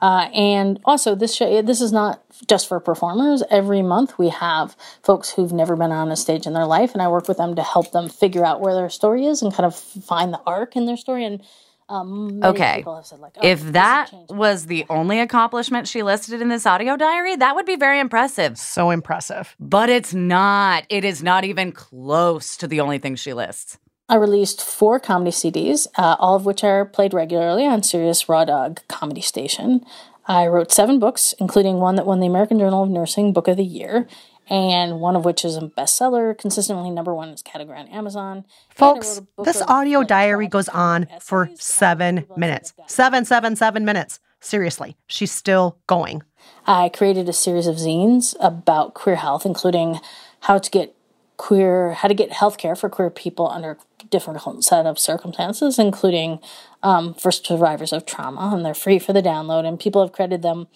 Uh, 0.00 0.30
and 0.32 0.80
also, 0.86 1.14
this 1.14 1.34
show, 1.34 1.60
this 1.60 1.82
is 1.82 1.92
not 1.92 2.22
just 2.46 2.66
for 2.66 2.80
performers. 2.80 3.42
Every 3.50 3.82
month, 3.82 4.18
we 4.18 4.30
have 4.30 4.74
folks 5.02 5.32
who've 5.32 5.52
never 5.52 5.76
been 5.76 5.92
on 5.92 6.10
a 6.10 6.16
stage 6.16 6.46
in 6.46 6.54
their 6.54 6.64
life, 6.64 6.94
and 6.94 7.02
I 7.02 7.08
work 7.08 7.28
with 7.28 7.36
them 7.36 7.54
to 7.56 7.62
help 7.62 7.92
them 7.92 8.08
figure 8.08 8.42
out 8.42 8.62
where 8.62 8.74
their 8.74 8.88
story 8.88 9.26
is 9.26 9.42
and 9.42 9.52
kind 9.52 9.66
of 9.66 9.76
find 9.76 10.32
the 10.32 10.40
arc 10.46 10.76
in 10.76 10.86
their 10.86 10.96
story. 10.96 11.26
And 11.26 11.42
um, 11.88 12.42
Okay. 12.42 12.76
people 12.78 12.96
have 12.96 13.06
said, 13.06 13.20
like, 13.20 13.32
oh, 13.36 13.46
If 13.46 13.62
that 13.72 14.10
was 14.28 14.66
the 14.66 14.84
only 14.90 15.20
accomplishment 15.20 15.88
she 15.88 16.02
listed 16.02 16.40
in 16.42 16.48
this 16.48 16.66
audio 16.66 16.96
diary, 16.96 17.36
that 17.36 17.54
would 17.54 17.66
be 17.66 17.76
very 17.76 17.98
impressive. 18.00 18.58
So 18.58 18.90
impressive. 18.90 19.56
But 19.58 19.88
it's 19.88 20.12
not. 20.14 20.84
It 20.88 21.04
is 21.04 21.22
not 21.22 21.44
even 21.44 21.72
close 21.72 22.56
to 22.58 22.66
the 22.66 22.80
only 22.80 22.98
thing 22.98 23.16
she 23.16 23.32
lists. 23.32 23.78
I 24.10 24.16
released 24.16 24.62
four 24.62 24.98
comedy 24.98 25.30
CDs, 25.30 25.86
uh, 25.96 26.16
all 26.18 26.34
of 26.34 26.46
which 26.46 26.64
are 26.64 26.86
played 26.86 27.12
regularly 27.12 27.66
on 27.66 27.82
Sirius 27.82 28.28
Raw 28.28 28.44
Dog 28.44 28.80
Comedy 28.88 29.20
Station. 29.20 29.84
I 30.26 30.46
wrote 30.46 30.72
seven 30.72 30.98
books, 30.98 31.34
including 31.38 31.76
one 31.78 31.96
that 31.96 32.06
won 32.06 32.20
the 32.20 32.26
American 32.26 32.58
Journal 32.58 32.82
of 32.84 32.90
Nursing 32.90 33.32
Book 33.32 33.48
of 33.48 33.56
the 33.56 33.64
Year, 33.64 34.06
and 34.48 35.00
one 35.00 35.16
of 35.16 35.24
which 35.24 35.44
is 35.44 35.56
a 35.56 35.60
bestseller, 35.60 36.36
consistently 36.36 36.90
number 36.90 37.14
one 37.14 37.28
is 37.28 37.42
category 37.42 37.78
on 37.78 37.88
Amazon. 37.88 38.44
Folks, 38.70 39.08
wrote 39.08 39.18
a 39.18 39.22
book 39.22 39.46
this 39.46 39.62
audio 39.62 40.02
diary 40.02 40.46
goes 40.46 40.68
on 40.68 41.06
for 41.20 41.50
seven 41.54 42.16
people 42.16 42.36
have 42.36 42.38
said 42.38 42.40
minutes. 42.40 42.74
Seven, 42.86 43.24
seven, 43.24 43.56
seven 43.56 43.84
minutes. 43.84 44.20
Seriously, 44.40 44.96
she's 45.06 45.32
still 45.32 45.78
going. 45.86 46.22
I 46.66 46.88
created 46.88 47.28
a 47.28 47.32
series 47.32 47.66
of 47.66 47.76
zines 47.76 48.34
about 48.40 48.94
queer 48.94 49.16
health, 49.16 49.44
including 49.44 50.00
how 50.40 50.58
to 50.58 50.70
get 50.70 50.94
queer, 51.36 51.92
how 51.92 52.08
to 52.08 52.14
get 52.14 52.30
healthcare 52.30 52.78
for 52.78 52.88
queer 52.88 53.10
people 53.10 53.48
under 53.48 53.78
different 54.10 54.64
set 54.64 54.86
of 54.86 54.98
circumstances, 54.98 55.78
including 55.78 56.40
um, 56.82 57.14
for 57.14 57.30
survivors 57.32 57.92
of 57.92 58.06
trauma, 58.06 58.50
and 58.54 58.64
they're 58.64 58.74
free 58.74 58.98
for 58.98 59.12
the 59.12 59.22
download. 59.22 59.64
And 59.66 59.80
people 59.80 60.02
have 60.02 60.12
credited 60.12 60.42
them 60.42 60.68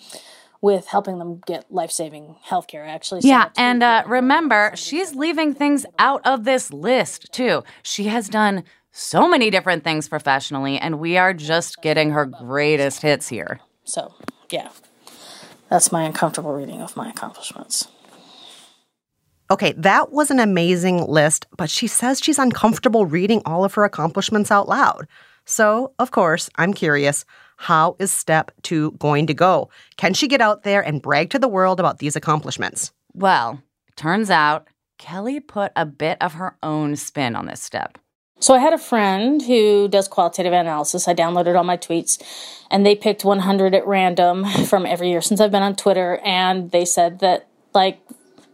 with 0.63 0.87
helping 0.87 1.19
them 1.19 1.43
get 1.45 1.71
life 1.71 1.91
saving 1.91 2.37
healthcare. 2.49 2.87
I 2.87 2.93
Actually, 2.93 3.21
sent 3.21 3.31
Yeah, 3.31 3.49
and 3.57 3.83
uh, 3.83 4.05
remember, 4.07 4.73
she's 4.77 5.15
leaving 5.15 5.53
things 5.55 5.85
out 5.99 6.23
of 6.25 6.45
this 6.45 6.73
list 6.73 7.31
too. 7.33 7.65
She 7.83 8.05
has 8.05 8.29
done 8.29 8.65
so 8.93 9.29
many 9.29 9.51
different 9.51 9.85
things 9.85 10.09
professionally, 10.09 10.79
and 10.79 11.01
we 11.01 11.19
are 11.19 11.35
just 11.35 11.83
getting 11.83 12.13
her 12.13 12.25
greatest 12.25 13.03
hits 13.03 13.29
here. 13.29 13.61
So, 13.85 14.15
yeah, 14.51 14.71
that's 15.69 15.91
my 15.91 16.05
uncomfortable 16.05 16.53
reading 16.53 16.81
of 16.81 16.97
my 16.97 17.11
accomplishments. 17.11 17.89
Okay, 19.51 19.73
that 19.73 20.13
was 20.13 20.31
an 20.31 20.39
amazing 20.39 21.07
list, 21.07 21.47
but 21.57 21.69
she 21.69 21.87
says 21.87 22.21
she's 22.23 22.39
uncomfortable 22.39 23.05
reading 23.05 23.43
all 23.45 23.65
of 23.65 23.75
her 23.75 23.85
accomplishments 23.85 24.51
out 24.51 24.69
loud. 24.69 25.09
So, 25.45 25.93
of 25.99 26.11
course, 26.11 26.49
I'm 26.57 26.73
curious 26.73 27.25
how 27.63 27.95
is 28.01 28.11
step 28.11 28.51
two 28.63 28.91
going 28.93 29.29
to 29.29 29.35
go? 29.35 29.71
Can 29.97 30.15
she 30.15 30.27
get 30.27 30.41
out 30.41 30.65
there 30.65 30.81
and 30.81 31.01
brag 31.01 31.31
to 31.31 31.39
the 31.39 31.47
world 31.47 31.79
about 31.79 31.99
these 31.99 32.17
accomplishments? 32.17 32.91
Well, 33.15 33.63
turns 33.95 34.31
out 34.31 34.67
Kelly 34.99 35.39
put 35.39 35.71
a 35.77 35.87
bit 35.87 36.19
of 36.21 36.35
her 36.35 36.57
own 36.65 36.97
spin 36.97 37.37
on 37.37 37.47
this 37.47 37.63
step. 37.63 37.99
So 38.41 38.53
I 38.53 38.59
had 38.59 38.73
a 38.73 38.79
friend 38.79 39.41
who 39.41 39.87
does 39.87 40.09
qualitative 40.09 40.53
analysis. 40.53 41.07
I 41.07 41.15
downloaded 41.15 41.57
all 41.57 41.63
my 41.63 41.77
tweets 41.77 42.21
and 42.69 42.85
they 42.85 42.97
picked 42.97 43.25
100 43.25 43.77
at 43.77 43.87
random 43.87 44.45
from 44.67 44.85
every 44.85 45.11
year 45.11 45.21
since 45.21 45.41
I've 45.41 45.53
been 45.53 45.63
on 45.63 45.77
Twitter 45.77 46.19
and 46.25 46.73
they 46.73 46.85
said 46.85 47.21
that 47.21 47.47
like 47.75 48.01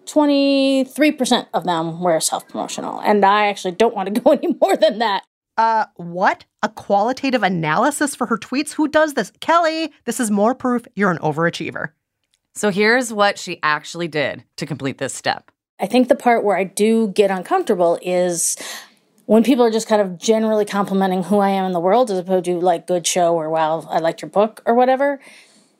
23% 0.04 1.46
of 1.54 1.64
them 1.64 2.02
were 2.02 2.20
self-promotional 2.20 3.00
and 3.00 3.24
I 3.24 3.46
actually 3.46 3.72
don't 3.72 3.94
want 3.94 4.14
to 4.14 4.20
go 4.20 4.32
any 4.42 4.54
more 4.60 4.76
than 4.76 4.98
that. 4.98 5.24
Uh, 5.58 5.86
what? 5.96 6.44
A 6.62 6.68
qualitative 6.68 7.42
analysis 7.42 8.14
for 8.14 8.26
her 8.26 8.38
tweets? 8.38 8.72
Who 8.72 8.88
does 8.88 9.14
this? 9.14 9.32
Kelly, 9.40 9.92
this 10.04 10.20
is 10.20 10.30
more 10.30 10.54
proof 10.54 10.86
you're 10.94 11.10
an 11.10 11.18
overachiever. 11.18 11.90
So 12.54 12.70
here's 12.70 13.12
what 13.12 13.38
she 13.38 13.58
actually 13.62 14.08
did 14.08 14.44
to 14.56 14.66
complete 14.66 14.98
this 14.98 15.12
step. 15.12 15.50
I 15.80 15.86
think 15.86 16.08
the 16.08 16.16
part 16.16 16.44
where 16.44 16.56
I 16.56 16.64
do 16.64 17.08
get 17.08 17.30
uncomfortable 17.30 17.98
is 18.02 18.56
when 19.26 19.44
people 19.44 19.64
are 19.64 19.70
just 19.70 19.88
kind 19.88 20.00
of 20.00 20.18
generally 20.18 20.64
complimenting 20.64 21.24
who 21.24 21.38
I 21.38 21.50
am 21.50 21.66
in 21.66 21.72
the 21.72 21.80
world 21.80 22.10
as 22.10 22.18
opposed 22.18 22.46
to 22.46 22.58
like 22.58 22.86
good 22.86 23.06
show 23.06 23.34
or 23.34 23.50
wow, 23.50 23.86
I 23.90 23.98
liked 23.98 24.22
your 24.22 24.30
book 24.30 24.62
or 24.64 24.74
whatever. 24.74 25.20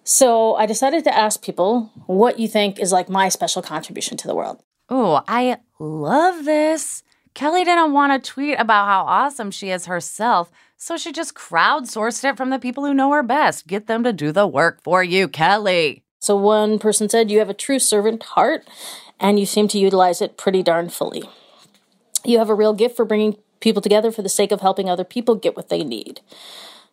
So 0.05 0.55
I 0.55 0.67
decided 0.67 1.05
to 1.05 1.17
ask 1.17 1.43
people 1.43 1.91
what 2.07 2.39
you 2.39 2.49
think 2.49 2.79
is 2.79 2.93
like 2.93 3.09
my 3.09 3.29
special 3.29 3.63
contribution 3.63 4.17
to 4.19 4.27
the 4.27 4.35
world. 4.35 4.63
Oh, 4.89 5.23
I 5.29 5.59
love 5.79 6.45
this. 6.45 7.03
Kelly 7.39 7.63
didn't 7.63 7.93
want 7.93 8.13
to 8.13 8.33
tweet 8.33 8.59
about 8.59 8.89
how 8.89 9.03
awesome 9.03 9.53
she 9.53 9.71
is 9.71 9.87
herself, 9.87 10.51
so 10.77 10.97
she 10.97 11.13
just 11.13 11.37
crowdsourced 11.37 12.29
it 12.29 12.37
from 12.37 12.51
the 12.51 12.59
people 12.59 12.85
who 12.85 12.93
know 12.93 13.13
her 13.13 13.23
best. 13.23 13.69
Get 13.69 13.87
them 13.87 14.03
to 14.03 14.13
do 14.13 14.33
the 14.33 14.45
work 14.45 14.83
for 14.83 15.05
you, 15.05 15.29
Kelly. 15.29 16.03
So 16.19 16.35
one 16.35 16.81
person 16.81 17.09
said, 17.09 17.31
You 17.31 17.39
have 17.39 17.49
a 17.49 17.55
true 17.55 17.79
servant 17.79 18.25
heart 18.25 18.67
and 19.21 19.39
you 19.39 19.47
seem 19.47 19.69
to 19.69 19.79
utilize 19.79 20.21
it 20.21 20.37
pretty 20.37 20.65
darn 20.65 20.89
fully. 20.89 21.31
You 22.25 22.39
have 22.39 22.51
a 22.51 22.57
real 22.57 22.75
gift 22.75 22.97
for 22.97 23.05
bringing 23.05 23.37
people 23.61 23.83
together 23.83 24.11
for 24.11 24.23
the 24.23 24.29
sake 24.29 24.51
of 24.51 24.61
helping 24.61 24.91
other 24.91 25.05
people 25.05 25.37
get 25.37 25.55
what 25.55 25.69
they 25.69 25.85
need. 25.85 26.21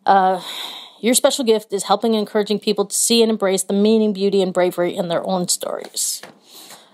Uh, 0.05 0.43
your 1.01 1.15
special 1.15 1.43
gift 1.43 1.73
is 1.73 1.85
helping 1.85 2.13
and 2.13 2.19
encouraging 2.19 2.59
people 2.59 2.85
to 2.85 2.95
see 2.95 3.23
and 3.23 3.31
embrace 3.31 3.63
the 3.63 3.73
meaning, 3.73 4.13
beauty, 4.13 4.43
and 4.43 4.53
bravery 4.53 4.95
in 4.95 5.07
their 5.07 5.25
own 5.25 5.47
stories. 5.47 6.21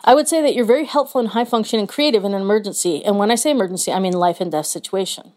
I 0.04 0.16
would 0.16 0.28
say 0.28 0.42
that 0.42 0.56
you're 0.56 0.66
very 0.66 0.86
helpful 0.86 1.20
and 1.20 1.30
high 1.30 1.46
functioning 1.46 1.88
creative 1.88 2.24
in 2.26 2.34
an 2.34 2.42
emergency. 2.42 3.04
And 3.06 3.18
when 3.18 3.30
I 3.32 3.36
say 3.36 3.52
emergency, 3.52 3.92
I 3.92 4.00
mean 4.00 4.14
life 4.14 4.42
and 4.42 4.52
death 4.52 4.66
situation. 4.66 5.34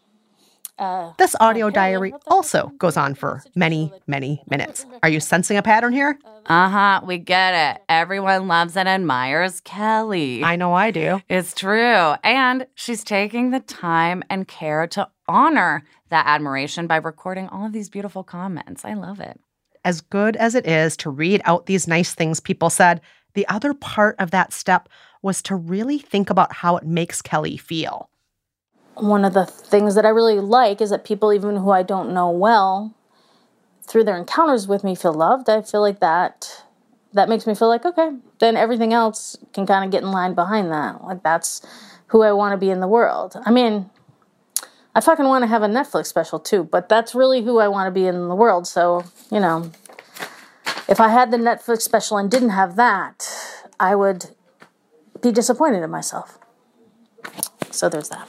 This 1.19 1.37
audio 1.39 1.67
Kelly, 1.67 1.73
diary 1.73 2.11
what 2.11 2.25
the- 2.25 2.31
also 2.33 2.73
goes 2.79 2.97
on 2.97 3.15
for 3.15 3.45
many, 3.55 3.93
many 4.09 4.43
minutes. 4.51 4.87
Are 5.05 5.09
you 5.09 5.21
sensing 5.21 5.57
a 5.57 5.63
pattern 5.63 5.93
here? 5.93 6.19
Uh 6.47 6.69
huh, 6.69 7.01
we 7.05 7.19
get 7.19 7.77
it. 7.77 7.83
Everyone 7.89 8.49
loves 8.49 8.77
and 8.77 8.89
admires 8.89 9.61
Kelly. 9.61 10.43
I 10.43 10.57
know 10.57 10.73
I 10.73 10.91
do. 10.91 11.21
It's 11.29 11.55
true. 11.55 12.15
And 12.25 12.67
she's 12.75 13.05
taking 13.05 13.51
the 13.51 13.61
time 13.61 14.25
and 14.29 14.49
care 14.49 14.87
to 14.89 15.09
honor 15.29 15.85
that 16.09 16.27
admiration 16.27 16.87
by 16.89 16.97
recording 16.97 17.49
all 17.49 17.67
of 17.67 17.73
these 17.73 17.89
beautiful 17.89 18.25
comments. 18.25 18.85
I 18.85 18.95
love 18.95 19.21
it. 19.21 19.39
As 19.85 20.01
good 20.01 20.35
as 20.37 20.55
it 20.57 20.67
is 20.67 20.97
to 20.99 21.11
read 21.11 21.41
out 21.45 21.67
these 21.67 21.87
nice 21.87 22.15
things 22.15 22.41
people 22.41 22.69
said, 22.69 23.01
the 23.35 23.47
other 23.49 23.75
part 23.75 24.17
of 24.19 24.31
that 24.31 24.53
step 24.53 24.89
was 25.23 25.43
to 25.43 25.57
really 25.57 25.99
think 25.99 26.31
about 26.31 26.53
how 26.55 26.77
it 26.77 26.85
makes 26.87 27.23
Kelly 27.23 27.57
feel. 27.57 28.09
one 28.97 29.25
of 29.25 29.35
the 29.35 29.45
things 29.47 29.95
that 29.95 30.07
I 30.07 30.11
really 30.11 30.39
like 30.41 30.81
is 30.81 30.91
that 30.91 31.05
people, 31.05 31.33
even 31.33 31.57
who 31.57 31.71
I 31.71 31.83
don't 31.83 32.13
know 32.15 32.31
well, 32.31 32.95
through 33.83 34.05
their 34.05 34.17
encounters 34.17 34.67
with 34.69 34.85
me, 34.85 34.95
feel 34.95 35.13
loved. 35.13 35.49
I 35.49 35.63
feel 35.63 35.81
like 35.81 36.01
that 36.01 36.63
that 37.13 37.29
makes 37.29 37.47
me 37.47 37.55
feel 37.55 37.69
like 37.69 37.85
okay, 37.85 38.11
then 38.41 38.57
everything 38.57 38.93
else 38.93 39.37
can 39.53 39.67
kind 39.67 39.85
of 39.85 39.91
get 39.91 40.03
in 40.03 40.11
line 40.11 40.35
behind 40.35 40.71
that. 40.73 41.03
Like 41.05 41.23
that's 41.23 41.63
who 42.09 42.23
I 42.23 42.33
want 42.33 42.53
to 42.53 42.57
be 42.59 42.71
in 42.71 42.81
the 42.81 42.89
world. 42.89 43.37
I 43.45 43.51
mean, 43.51 43.91
I 44.95 45.01
fucking 45.01 45.25
want 45.27 45.43
to 45.43 45.47
have 45.49 45.63
a 45.63 45.69
Netflix 45.69 46.07
special 46.07 46.39
too, 46.41 46.65
but 46.65 46.89
that's 46.89 47.15
really 47.15 47.43
who 47.43 47.59
I 47.59 47.69
want 47.69 47.87
to 47.89 47.91
be 47.93 48.07
in 48.07 48.29
the 48.29 48.35
world. 48.35 48.67
So 48.67 49.05
you 49.31 49.41
know, 49.41 49.71
if 50.89 51.01
I 51.01 51.09
had 51.09 51.31
the 51.31 51.37
Netflix 51.37 51.83
special 51.83 52.19
and 52.19 52.31
didn't 52.31 52.51
have 52.51 52.77
that, 52.77 53.29
I 53.81 53.95
would 53.95 54.31
be 55.23 55.33
disappointed 55.33 55.83
in 55.83 55.91
myself. 55.91 56.39
So 57.71 57.89
there's 57.89 58.11
that. 58.11 58.29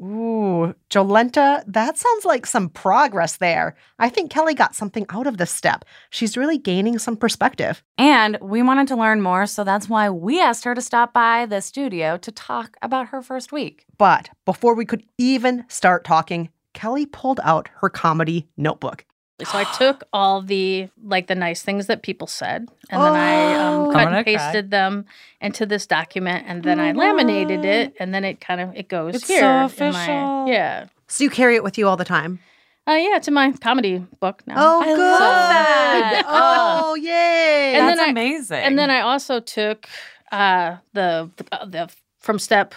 Ooh, 0.00 0.74
Jolenta, 0.90 1.64
that 1.66 1.98
sounds 1.98 2.24
like 2.24 2.46
some 2.46 2.68
progress 2.68 3.38
there. 3.38 3.74
I 3.98 4.08
think 4.08 4.30
Kelly 4.30 4.54
got 4.54 4.76
something 4.76 5.04
out 5.10 5.26
of 5.26 5.38
this 5.38 5.50
step. 5.50 5.84
She's 6.10 6.36
really 6.36 6.56
gaining 6.56 7.00
some 7.00 7.16
perspective. 7.16 7.82
And 7.96 8.38
we 8.40 8.62
wanted 8.62 8.86
to 8.88 8.96
learn 8.96 9.22
more, 9.22 9.46
so 9.46 9.64
that's 9.64 9.88
why 9.88 10.08
we 10.08 10.40
asked 10.40 10.64
her 10.64 10.74
to 10.74 10.80
stop 10.80 11.12
by 11.12 11.46
the 11.46 11.60
studio 11.60 12.16
to 12.18 12.30
talk 12.30 12.76
about 12.80 13.08
her 13.08 13.22
first 13.22 13.50
week. 13.50 13.86
But 13.96 14.30
before 14.44 14.74
we 14.74 14.84
could 14.84 15.02
even 15.18 15.64
start 15.68 16.04
talking, 16.04 16.50
Kelly 16.74 17.04
pulled 17.04 17.40
out 17.42 17.68
her 17.80 17.90
comedy 17.90 18.48
notebook. 18.56 19.04
So 19.46 19.56
I 19.56 19.64
took 19.76 20.02
all 20.12 20.42
the 20.42 20.88
like 21.04 21.26
the 21.28 21.34
nice 21.34 21.62
things 21.62 21.86
that 21.86 22.02
people 22.02 22.26
said, 22.26 22.66
and 22.90 23.00
then 23.02 23.14
I 23.14 23.54
um, 23.54 23.88
Oh. 23.88 23.92
cut 23.92 24.12
and 24.12 24.24
pasted 24.26 24.70
them 24.70 25.06
into 25.40 25.64
this 25.66 25.86
document, 25.86 26.44
and 26.48 26.62
then 26.64 26.80
I 26.80 26.90
laminated 26.92 27.64
it, 27.64 27.94
and 28.00 28.12
then 28.12 28.24
it 28.24 28.40
kind 28.40 28.60
of 28.60 28.74
it 28.74 28.88
goes 28.88 29.14
It's 29.14 29.28
here. 29.28 29.40
so 29.40 29.46
in 29.46 29.92
my- 29.92 30.02
official. 30.04 30.46
yeah, 30.48 30.86
So 31.06 31.22
you 31.24 31.30
carry 31.30 31.54
it 31.54 31.62
with 31.62 31.78
you 31.78 31.86
all 31.88 31.96
the 31.96 32.04
time. 32.04 32.40
uh, 32.88 32.92
yeah, 32.92 33.16
it's 33.16 33.28
in 33.28 33.34
my 33.34 33.52
comedy 33.52 34.04
book 34.18 34.42
now. 34.46 34.54
Oh, 34.58 34.80
I 34.80 34.84
good. 34.86 34.98
love 34.98 35.48
that. 35.50 36.22
Oh, 36.28 36.94
yay. 37.10 37.74
And 37.76 37.86
That's 37.88 37.98
then 38.00 38.06
I- 38.08 38.10
amazing. 38.10 38.58
and 38.64 38.78
then 38.78 38.90
I 38.90 39.00
also 39.02 39.40
took 39.40 39.86
uh, 40.32 40.76
the 40.94 41.30
the, 41.36 41.44
the 41.66 41.90
from 42.18 42.38
step 42.38 42.74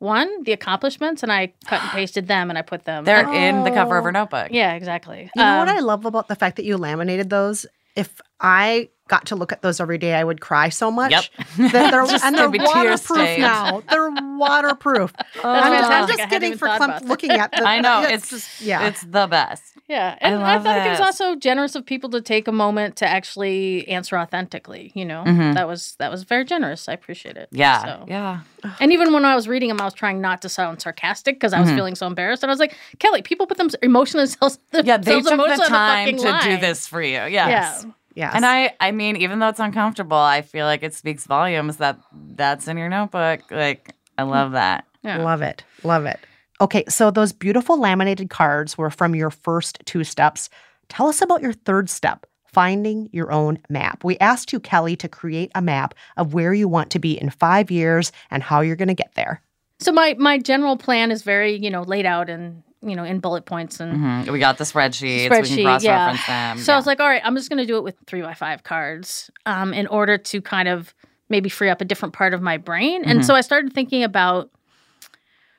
one 0.00 0.42
the 0.42 0.52
accomplishments, 0.52 1.22
and 1.22 1.30
I 1.30 1.52
cut 1.66 1.80
and 1.82 1.90
pasted 1.92 2.26
them, 2.26 2.50
and 2.50 2.58
I 2.58 2.62
put 2.62 2.84
them. 2.84 3.04
they're 3.04 3.32
in 3.32 3.62
the 3.62 3.70
cover 3.70 3.96
of 3.96 4.04
her 4.04 4.10
Oh. 4.10 4.12
notebook. 4.12 4.48
yeah, 4.50 4.72
exactly. 4.74 5.30
You 5.36 5.42
know 5.44 5.58
what 5.58 5.68
Um, 5.68 5.76
I 5.76 5.80
love 5.80 6.04
about 6.04 6.26
the 6.28 6.34
fact 6.36 6.56
that 6.56 6.64
you 6.64 6.76
laminated 6.76 7.30
those? 7.30 7.66
If 7.96 8.20
I 8.40 8.88
got 9.10 9.26
to 9.26 9.36
look 9.36 9.52
at 9.52 9.60
those 9.60 9.80
every 9.80 9.98
day, 9.98 10.14
I 10.14 10.24
would 10.24 10.40
cry 10.40 10.68
so 10.70 10.90
much. 10.90 11.10
Yep. 11.10 11.24
That 11.72 11.90
they're, 11.90 12.00
and 12.24 12.34
they're 12.34 12.46
gonna 12.46 12.50
be 12.50 12.58
tear 12.58 12.66
waterproof 12.92 13.38
now. 13.38 13.82
They're 13.90 14.10
waterproof. 14.38 15.12
That's 15.34 15.44
I'm, 15.44 15.72
I'm 15.74 16.06
just 16.08 16.18
hadn't 16.20 16.30
getting 16.30 16.56
for 16.56 16.68
clump 16.76 17.04
looking 17.04 17.32
at 17.32 17.52
them. 17.52 17.66
I 17.66 17.80
know. 17.80 18.00
Yeah, 18.00 18.08
It's 18.14 18.30
just 18.30 18.60
yeah. 18.60 18.86
It's 18.86 19.02
the 19.02 19.26
best. 19.26 19.64
Yeah, 19.88 20.16
and 20.20 20.36
I, 20.36 20.54
love 20.54 20.62
thought 20.64 20.86
it 20.86 20.90
was 20.90 21.00
also 21.00 21.34
generous 21.34 21.74
of 21.74 21.84
people 21.84 22.10
to 22.10 22.20
take 22.20 22.46
a 22.46 22.52
moment 22.52 22.94
to 22.96 23.08
actually 23.08 23.88
answer 23.88 24.16
authentically. 24.16 24.92
You 24.94 25.04
know, 25.04 25.24
Mhm. 25.26 25.54
that 25.54 25.66
was 25.66 25.96
that 25.98 26.12
was 26.12 26.22
very 26.22 26.44
generous. 26.44 26.88
I 26.88 26.92
appreciate 26.92 27.36
it. 27.36 27.48
Yeah. 27.50 27.82
So- 27.84 28.04
Yeah. 28.08 28.40
And 28.78 28.92
even 28.92 29.12
when 29.12 29.24
I 29.24 29.34
was 29.34 29.48
reading 29.48 29.68
them, 29.68 29.80
I 29.80 29.84
was 29.84 29.94
trying 29.94 30.20
not 30.20 30.42
to 30.42 30.48
sound 30.48 30.80
sarcastic 30.80 31.36
because 31.36 31.52
I 31.52 31.60
was 31.60 31.70
Mhm. 31.70 31.74
feeling 31.74 31.94
so 31.96 32.06
embarrassed. 32.06 32.42
And 32.44 32.50
I 32.50 32.52
was 32.52 32.60
like, 32.60 32.76
Kelly, 33.00 33.22
people 33.22 33.46
put 33.48 33.56
them 33.58 33.68
emotional 33.82 34.20
themselves. 34.24 34.58
Yeah, 34.72 34.96
they 34.98 35.14
themselves 35.14 35.24
took 35.24 35.32
emotion 35.34 35.58
the 35.58 35.64
time 35.66 36.18
fucking 36.18 36.18
to 36.40 36.48
do 36.50 36.60
this 36.60 36.86
for 36.86 37.02
you. 37.02 37.10
Yes. 37.26 37.84
Yeah. 37.84 37.90
Yes. 38.14 38.34
And 38.34 38.44
I, 38.44 38.74
I 38.80 38.90
mean, 38.90 39.16
even 39.16 39.38
though 39.38 39.48
it's 39.48 39.60
uncomfortable, 39.60 40.16
I 40.16 40.42
feel 40.42 40.66
like 40.66 40.82
it 40.82 40.94
speaks 40.94 41.26
volumes 41.26 41.78
that 41.78 41.98
that's 42.12 42.68
in 42.68 42.76
your 42.76 42.88
notebook. 42.88 43.50
Like, 43.50 43.94
I 44.18 44.22
mm. 44.22 44.30
love 44.30 44.52
that. 44.52 44.86
Yeah. 45.02 45.22
Love 45.22 45.42
it. 45.42 45.64
Love 45.82 46.06
it. 46.06 46.20
Okay, 46.60 46.84
so 46.88 47.10
those 47.10 47.32
beautiful 47.32 47.80
laminated 47.80 48.28
cards 48.28 48.76
were 48.76 48.90
from 48.90 49.14
your 49.14 49.30
first 49.30 49.78
two 49.86 50.04
steps. 50.04 50.50
Tell 50.88 51.06
us 51.06 51.22
about 51.22 51.40
your 51.40 51.54
third 51.54 51.88
step, 51.88 52.26
finding 52.46 53.08
your 53.12 53.32
own 53.32 53.58
map. 53.70 54.04
We 54.04 54.18
asked 54.18 54.52
you, 54.52 54.60
Kelly, 54.60 54.94
to 54.96 55.08
create 55.08 55.50
a 55.54 55.62
map 55.62 55.94
of 56.18 56.34
where 56.34 56.52
you 56.52 56.68
want 56.68 56.90
to 56.90 56.98
be 56.98 57.18
in 57.18 57.30
five 57.30 57.70
years 57.70 58.12
and 58.30 58.42
how 58.42 58.60
you're 58.60 58.76
going 58.76 58.88
to 58.88 58.94
get 58.94 59.14
there. 59.14 59.42
So 59.78 59.90
my 59.92 60.14
my 60.18 60.36
general 60.36 60.76
plan 60.76 61.10
is 61.10 61.22
very 61.22 61.56
you 61.56 61.70
know 61.70 61.82
laid 61.82 62.04
out 62.04 62.28
and 62.28 62.62
you 62.82 62.96
know 62.96 63.04
in 63.04 63.20
bullet 63.20 63.44
points 63.44 63.78
and 63.80 63.96
Mhm. 64.26 64.30
We 64.32 64.38
got 64.38 64.58
the 64.58 64.64
spreadsheets. 64.64 65.28
we 65.30 65.36
spreadsheet. 65.36 65.54
can 65.56 65.64
cross 65.64 65.84
yeah. 65.84 66.16
them. 66.54 66.58
So 66.58 66.72
I 66.72 66.76
was 66.76 66.86
like, 66.86 67.00
all 67.00 67.08
right, 67.08 67.20
I'm 67.24 67.36
just 67.36 67.48
going 67.50 67.58
to 67.58 67.66
do 67.66 67.76
it 67.76 67.84
with 67.84 67.96
three 68.06 68.22
by 68.22 68.34
five 68.34 68.62
cards, 68.62 69.30
um, 69.46 69.72
in 69.74 69.86
order 69.86 70.16
to 70.16 70.40
kind 70.40 70.68
of 70.68 70.94
maybe 71.28 71.48
free 71.48 71.68
up 71.68 71.80
a 71.80 71.84
different 71.84 72.14
part 72.14 72.32
of 72.34 72.40
my 72.42 72.56
brain. 72.56 73.04
And 73.04 73.20
Mhm. 73.20 73.24
so 73.24 73.34
I 73.34 73.40
started 73.42 73.72
thinking 73.72 74.02
about. 74.02 74.50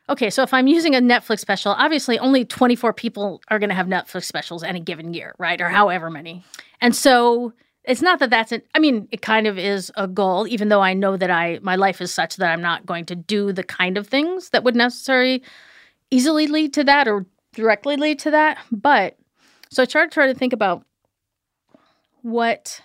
Okay, 0.10 0.30
so 0.30 0.42
if 0.44 0.54
I'm 0.54 0.68
using 0.68 0.94
a 0.96 1.00
Netflix 1.00 1.40
special, 1.40 1.72
obviously 1.74 2.20
only 2.20 2.44
24 2.44 2.92
people 2.92 3.42
are 3.50 3.60
going 3.60 3.70
to 3.70 3.76
have 3.76 3.88
Netflix 3.88 4.24
specials 4.26 4.62
any 4.64 4.82
given 4.82 5.14
year, 5.14 5.34
right? 5.38 5.62
Or 5.62 5.70
however 5.70 6.10
many. 6.10 6.44
And 6.82 6.94
so 6.94 7.54
it's 7.86 8.02
not 8.02 8.20
that 8.20 8.30
that's 8.30 8.52
it. 8.52 8.68
I 8.76 8.80
mean, 8.80 9.08
it 9.12 9.22
kind 9.22 9.48
of 9.48 9.58
is 9.58 9.90
a 9.96 10.08
goal, 10.08 10.48
even 10.50 10.68
though 10.68 10.82
I 10.82 10.94
know 10.94 11.16
that 11.16 11.32
I 11.32 11.60
my 11.62 11.76
life 11.78 12.02
is 12.02 12.12
such 12.14 12.36
that 12.38 12.52
I'm 12.52 12.62
not 12.62 12.86
going 12.86 13.06
to 13.06 13.16
do 13.16 13.54
the 13.54 13.64
kind 13.64 13.98
of 13.98 14.08
things 14.08 14.50
that 14.50 14.64
would 14.66 14.76
necessarily 14.76 15.44
easily 16.12 16.45
lead 16.47 16.74
to 16.74 16.84
that 16.84 17.08
or 17.08 17.26
directly 17.54 17.95
lead 17.95 18.19
to 18.19 18.32
that. 18.32 18.60
But 18.71 19.17
so 19.71 19.82
I 19.82 19.86
started 19.86 20.12
trying 20.12 20.32
to 20.32 20.38
think 20.38 20.54
about 20.54 20.86
what 22.21 22.82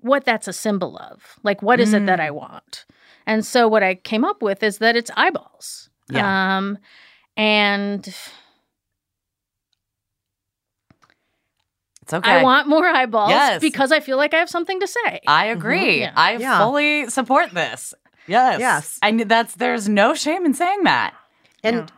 what 0.00 0.24
that's 0.24 0.48
a 0.48 0.52
symbol 0.52 0.98
of. 0.98 1.38
Like 1.42 1.62
what 1.62 1.78
is 1.80 1.92
it 1.94 2.06
that 2.06 2.20
I 2.20 2.30
want? 2.30 2.84
And 3.26 3.44
so 3.46 3.68
what 3.68 3.82
I 3.82 3.94
came 3.94 4.24
up 4.24 4.42
with 4.42 4.62
is 4.62 4.78
that 4.78 4.96
it's 4.96 5.10
eyeballs. 5.16 5.88
Yeah. 6.10 6.56
Um 6.56 6.78
and 7.36 8.06
it's 12.02 12.12
okay. 12.12 12.30
I 12.30 12.42
want 12.42 12.66
more 12.66 12.86
eyeballs 12.86 13.30
Yes. 13.30 13.60
because 13.60 13.92
I 13.92 14.00
feel 14.00 14.16
like 14.16 14.34
I 14.34 14.38
have 14.38 14.50
something 14.50 14.80
to 14.80 14.86
say. 14.86 15.20
I 15.26 15.46
agree. 15.46 16.00
Yeah. 16.00 16.12
I 16.16 16.36
Yeah. 16.36 16.58
fully 16.58 17.08
support 17.08 17.52
this. 17.52 17.94
Yes. 18.26 18.60
Yes. 18.60 18.98
I 19.02 19.10
kn- 19.12 19.28
that's 19.28 19.54
there's 19.54 19.88
no 19.88 20.14
shame 20.14 20.44
in 20.44 20.54
saying 20.54 20.84
that. 20.84 21.14
And 21.62 21.90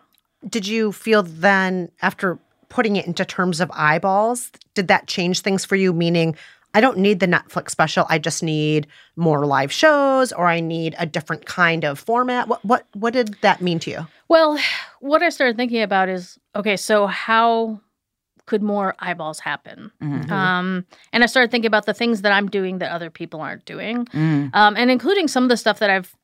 did 0.48 0.66
you 0.66 0.92
feel 0.92 1.22
then, 1.22 1.90
after 2.00 2.38
putting 2.68 2.96
it 2.96 3.06
into 3.06 3.24
terms 3.24 3.60
of 3.60 3.70
eyeballs, 3.74 4.50
did 4.74 4.88
that 4.88 5.06
change 5.06 5.40
things 5.40 5.64
for 5.64 5.76
you? 5.76 5.92
Meaning, 5.92 6.36
I 6.74 6.80
don't 6.80 6.98
need 6.98 7.20
the 7.20 7.26
Netflix 7.26 7.70
special. 7.70 8.06
I 8.08 8.18
just 8.18 8.42
need 8.42 8.86
more 9.14 9.44
live 9.46 9.70
shows, 9.70 10.32
or 10.32 10.46
I 10.46 10.60
need 10.60 10.94
a 10.98 11.06
different 11.06 11.44
kind 11.46 11.84
of 11.84 11.98
format. 11.98 12.48
What 12.48 12.64
what 12.64 12.86
what 12.94 13.12
did 13.12 13.36
that 13.42 13.60
mean 13.60 13.78
to 13.80 13.90
you? 13.90 14.06
Well, 14.28 14.58
what 15.00 15.22
I 15.22 15.28
started 15.28 15.56
thinking 15.56 15.82
about 15.82 16.08
is 16.08 16.38
okay, 16.56 16.76
so 16.76 17.06
how 17.06 17.80
could 18.52 18.62
more 18.62 18.94
eyeballs 18.98 19.40
happen? 19.40 19.90
Mhm. 20.02 20.30
Um, 20.30 20.84
and 21.12 21.22
I 21.22 21.26
started 21.26 21.50
thinking 21.50 21.66
about 21.74 21.86
the 21.86 21.94
things 21.94 22.20
that 22.20 22.32
I'm 22.32 22.48
doing 22.50 22.78
that 22.80 22.92
other 22.92 23.08
people 23.08 23.40
aren't 23.40 23.64
doing, 23.64 24.04
Mm. 24.06 24.54
um, 24.54 24.76
and 24.76 24.90
including 24.90 25.26
some 25.26 25.42
of 25.42 25.48
the 25.48 25.56
stuff 25.56 25.78
that 25.78 25.88
I've 25.88 26.14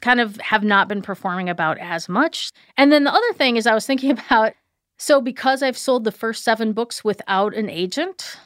kind 0.00 0.20
of 0.20 0.36
have 0.40 0.64
not 0.64 0.88
been 0.88 1.00
performing 1.02 1.48
about 1.48 1.78
as 1.78 2.08
much. 2.08 2.50
And 2.76 2.90
then 2.90 3.04
the 3.04 3.12
other 3.12 3.32
thing 3.34 3.56
is, 3.56 3.66
I 3.68 3.74
was 3.74 3.86
thinking 3.86 4.10
about 4.18 4.54
so 4.98 5.20
because 5.20 5.62
I've 5.62 5.78
sold 5.78 6.02
the 6.04 6.10
first 6.12 6.42
seven 6.42 6.72
books 6.72 7.04
without 7.04 7.54
an 7.54 7.70
agent. 7.70 8.36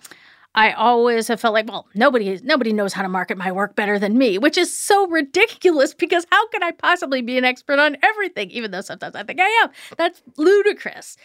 I 0.53 0.73
always 0.73 1.29
have 1.29 1.41
felt 1.41 1.55
like, 1.55 1.69
well, 1.69 1.87
nobody 1.95 2.41
nobody 2.43 2.73
knows 2.73 2.93
how 2.93 3.03
to 3.03 3.09
market 3.09 3.39
my 3.39 3.53
work 3.53 3.77
better 3.77 3.99
than 4.01 4.19
me, 4.19 4.37
which 4.37 4.59
is 4.59 4.77
so 4.77 5.07
ridiculous 5.07 5.95
because 5.95 6.27
how 6.33 6.49
can 6.49 6.63
I 6.65 6.73
possibly 6.73 7.23
be 7.23 7.39
an 7.39 7.45
expert 7.45 7.79
on 7.79 7.97
everything? 8.03 8.51
Even 8.51 8.73
though 8.73 8.81
sometimes 8.83 9.15
I 9.15 9.23
think 9.23 9.39
I 9.41 9.49
am. 9.63 9.71
That's 9.97 10.21
ludicrous. 10.37 11.17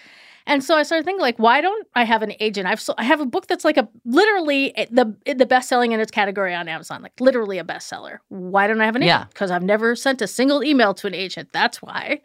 And 0.48 0.64
so 0.64 0.76
I 0.78 0.84
started 0.84 1.06
thinking, 1.06 1.22
like, 1.22 1.38
why 1.40 1.60
don't 1.60 1.88
I 1.96 2.04
have 2.04 2.22
an 2.22 2.34
agent? 2.40 2.68
I've 2.68 2.80
so, 2.80 2.94
I 3.00 3.04
have 3.04 3.20
a 3.20 3.26
book 3.26 3.48
that's 3.48 3.66
like 3.66 3.78
a 3.78 3.90
literally 4.06 4.74
the 4.92 5.16
the 5.36 5.46
best 5.46 5.68
selling 5.70 5.92
in 5.92 6.00
its 6.00 6.12
category 6.12 6.54
on 6.54 6.68
Amazon, 6.68 7.02
like 7.02 7.20
literally 7.20 7.58
a 7.58 7.64
bestseller. 7.64 8.20
Why 8.30 8.68
don't 8.68 8.80
I 8.80 8.86
have 8.86 8.96
an 8.96 9.02
Yeah. 9.02 9.18
agent? 9.22 9.30
Because 9.32 9.50
I've 9.52 9.64
never 9.64 9.96
sent 9.96 10.22
a 10.22 10.28
single 10.28 10.64
email 10.64 10.94
to 10.96 11.08
an 11.08 11.16
agent. 11.16 11.50
That's 11.52 11.82
why. 11.82 12.22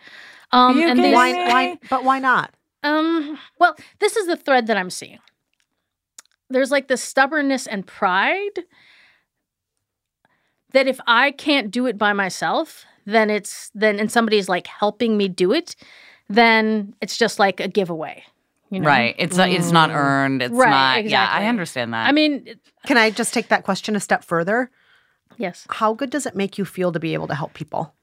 Um, 0.52 0.76
You 0.78 0.88
and 0.88 0.96
kidding 0.98 1.10
these- 1.12 1.14
Why 1.16 1.32
me? 1.32 1.38
why? 1.48 1.78
But 1.88 2.04
why 2.04 2.18
not? 2.18 2.52
um, 2.82 3.38
well, 3.58 3.74
this 4.00 4.16
is 4.16 4.26
the 4.26 4.36
thread 4.36 4.66
that 4.66 4.76
I'm 4.76 4.90
seeing. 4.90 5.18
There's 6.50 6.70
like 6.70 6.88
this 6.88 7.02
stubbornness 7.02 7.66
and 7.66 7.86
pride 7.86 8.64
that 10.72 10.86
if 10.86 11.00
I 11.06 11.30
can't 11.32 11.70
do 11.70 11.86
it 11.86 11.98
by 11.98 12.12
myself, 12.12 12.84
then 13.06 13.30
it's 13.30 13.70
then 13.74 13.98
and 13.98 14.10
somebody's 14.10 14.48
like 14.48 14.66
helping 14.66 15.16
me 15.16 15.28
do 15.28 15.52
it, 15.52 15.74
then 16.30 16.94
it's 17.02 17.18
just 17.18 17.38
like 17.38 17.60
a 17.60 17.68
giveaway. 17.68 18.22
You 18.70 18.80
know? 18.80 18.86
Right. 18.86 19.14
It's 19.18 19.38
uh, 19.38 19.46
it's 19.48 19.72
not 19.72 19.90
earned. 19.90 20.42
It's 20.42 20.52
Right, 20.54 20.70
not. 20.70 20.94
Yeah, 20.94 21.00
exactly. 21.24 21.44
I 21.44 21.48
understand 21.48 21.92
that. 21.92 22.06
I 22.08 22.12
mean, 22.12 22.44
it- 22.46 22.60
Can 22.86 22.96
I 22.96 23.10
just 23.10 23.34
take 23.34 23.48
that 23.48 23.64
question 23.64 23.96
a 23.96 24.00
step 24.00 24.24
further? 24.24 24.70
yes. 25.36 25.66
How 25.70 25.92
good 25.94 26.10
does 26.10 26.24
it 26.26 26.36
make 26.36 26.56
you 26.58 26.64
feel 26.64 26.92
to 26.92 27.00
be 27.00 27.12
able 27.14 27.26
to 27.28 27.34
help 27.34 27.52
people? 27.54 27.94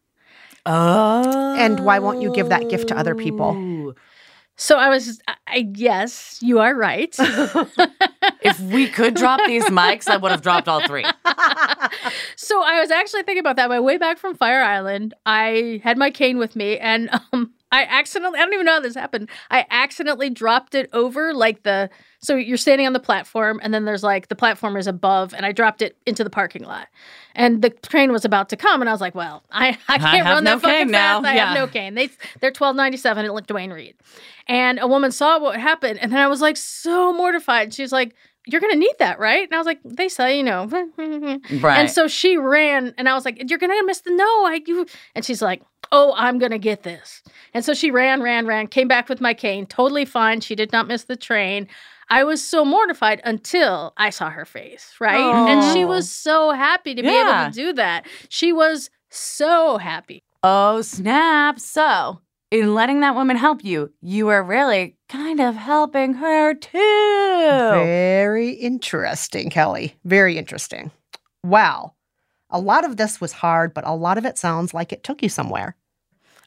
oh. 0.66 1.56
And 1.58 1.80
why 1.86 2.00
won't 2.00 2.22
you 2.22 2.34
give 2.34 2.50
that 2.50 2.70
gift 2.70 2.90
to 2.90 2.98
other 2.98 3.16
people? 3.16 3.94
So 4.58 4.78
I 4.78 4.90
was, 4.90 5.22
I, 5.28 5.36
I 5.48 5.68
yes, 5.76 6.40
you 6.42 6.60
are 6.60 6.76
right. 6.76 7.16
If 8.42 8.60
we 8.60 8.88
could 8.90 9.13
drop 9.16 9.40
these 9.46 9.63
mics, 9.80 10.08
I 10.10 10.18
would 10.18 10.32
have 10.32 10.42
dropped 10.42 10.68
all 10.68 10.86
three. 10.86 11.04
so 12.36 12.62
I 12.63 12.80
was 12.80 12.92
actually 12.92 13.24
thinking 13.24 13.40
about 13.40 13.56
that. 13.58 13.70
My 13.70 13.80
way 13.80 13.98
back 13.98 14.18
from 14.18 14.36
Fire 14.36 14.62
Island, 14.62 15.13
I 15.26 15.80
had 15.84 15.98
my 15.98 16.10
cane 16.12 16.38
with 16.38 16.56
me, 16.56 16.78
and 16.78 17.10
um, 17.34 17.54
I 17.71 17.84
accidentally—I 17.84 18.43
don't 18.45 18.53
even 18.53 18.65
know 18.65 18.73
how 18.73 18.80
this 18.80 18.95
happened. 18.95 19.30
I 19.51 19.65
accidentally 19.69 20.30
dropped 20.30 20.73
it 20.75 20.89
over 20.93 21.34
like 21.34 21.63
the. 21.63 21.89
So 22.19 22.36
you're 22.36 22.58
standing 22.58 22.88
on 22.88 22.93
the 22.93 22.99
platform, 22.99 23.60
and 23.62 23.73
then 23.73 23.86
there's 23.86 24.03
like 24.03 24.30
the 24.30 24.36
platform 24.36 24.77
is 24.77 24.88
above, 24.88 25.34
and 25.34 25.45
I 25.45 25.51
dropped 25.51 25.82
it 25.82 25.97
into 26.06 26.23
the 26.23 26.30
parking 26.30 26.63
lot, 26.63 26.88
and 27.36 27.62
the 27.62 27.69
train 27.69 28.12
was 28.12 28.23
about 28.25 28.49
to 28.49 28.56
come, 28.58 28.82
and 28.82 28.89
I 28.89 28.93
was 28.93 29.01
like, 29.01 29.15
"Well, 29.15 29.43
I, 29.51 29.77
I 29.89 29.97
can't 29.97 30.25
have 30.25 30.36
run 30.36 30.43
no 30.45 30.56
that 30.56 30.62
fucking 30.62 30.91
now. 30.91 31.21
fast. 31.21 31.25
I 31.27 31.36
Yeah. 31.36 31.45
have 31.47 31.56
no 31.58 31.67
cane. 31.67 31.93
They 31.95 32.10
they're 32.39 32.51
twelve 32.51 32.75
ninety 32.75 32.97
seven 32.97 33.25
at 33.25 33.34
like 33.34 33.47
Duane 33.47 33.71
Reade." 33.71 33.95
And 34.47 34.80
a 34.80 34.88
woman 34.88 35.12
saw 35.12 35.38
what 35.39 35.60
happened, 35.60 35.99
and 35.99 36.12
then 36.12 36.19
I 36.19 36.27
was 36.27 36.39
like 36.41 36.56
so 36.58 37.12
mortified. 37.12 37.73
She 37.73 37.82
was 37.82 37.91
like, 37.91 38.15
"You're 38.48 38.62
gonna 38.62 38.76
need 38.76 38.96
that, 39.00 39.20
right?" 39.20 39.44
And 39.48 39.54
I 39.54 39.58
was 39.58 39.66
like, 39.68 39.80
"They 39.84 40.10
say, 40.10 40.38
you 40.38 40.44
know." 40.44 40.68
Right. 41.62 41.80
And 41.80 41.90
so 41.90 42.08
she 42.08 42.38
ran, 42.38 42.94
and 42.98 43.08
I 43.08 43.14
was 43.14 43.26
like, 43.26 43.50
"You're 43.50 43.60
gonna 43.60 43.84
miss 43.86 44.02
the 44.02 44.12
no." 44.12 44.46
I 44.46 44.62
you, 44.66 44.86
and 45.16 45.24
she's 45.26 45.42
like, 45.42 45.62
"Oh, 45.92 46.14
I'm 46.18 46.40
gonna 46.40 46.58
get 46.58 46.84
this." 46.84 47.24
And 47.54 47.64
so 47.64 47.74
she 47.74 47.92
ran, 47.92 48.22
ran, 48.22 48.46
ran, 48.48 48.68
came 48.68 48.88
back 48.88 49.10
with 49.10 49.22
my 49.22 49.34
cane, 49.34 49.66
totally 49.66 50.06
fine. 50.06 50.42
She 50.42 50.56
did 50.56 50.72
not 50.72 50.88
miss 50.88 51.04
the 51.06 51.16
train. 51.16 51.68
I 52.10 52.24
was 52.24 52.42
so 52.46 52.64
mortified 52.64 53.20
until 53.26 53.94
I 53.98 54.12
saw 54.12 54.30
her 54.30 54.46
face, 54.46 54.94
right? 55.00 55.20
And 55.50 55.74
she 55.74 55.84
was 55.84 56.10
so 56.10 56.52
happy 56.52 56.96
to 56.96 57.02
be 57.02 57.10
able 57.10 57.52
to 57.52 57.52
do 57.54 57.74
that. 57.74 58.06
She 58.30 58.54
was 58.54 58.90
so 59.10 59.78
happy. 59.78 60.24
oh 60.44 60.82
snap! 60.82 61.60
So 61.60 62.22
in 62.52 62.74
letting 62.74 63.02
that 63.02 63.16
woman 63.16 63.38
help 63.38 63.64
you, 63.64 63.92
you 64.02 64.30
are 64.30 64.44
really 64.44 64.96
kind 65.10 65.40
of 65.40 65.56
helping 65.56 66.14
her 66.16 66.54
too. 66.54 66.78
Very 66.78 68.52
interesting, 68.52 69.50
Kelly. 69.50 69.96
Very 70.06 70.38
interesting. 70.38 70.92
Wow. 71.44 71.94
A 72.50 72.60
lot 72.60 72.86
of 72.86 72.98
this 72.98 73.20
was 73.20 73.34
hard, 73.34 73.74
but 73.74 73.86
a 73.86 73.94
lot 73.94 74.18
of 74.18 74.26
it 74.26 74.38
sounds 74.38 74.74
like 74.74 74.94
it 74.94 75.04
took 75.04 75.22
you 75.22 75.30
somewhere. 75.30 75.76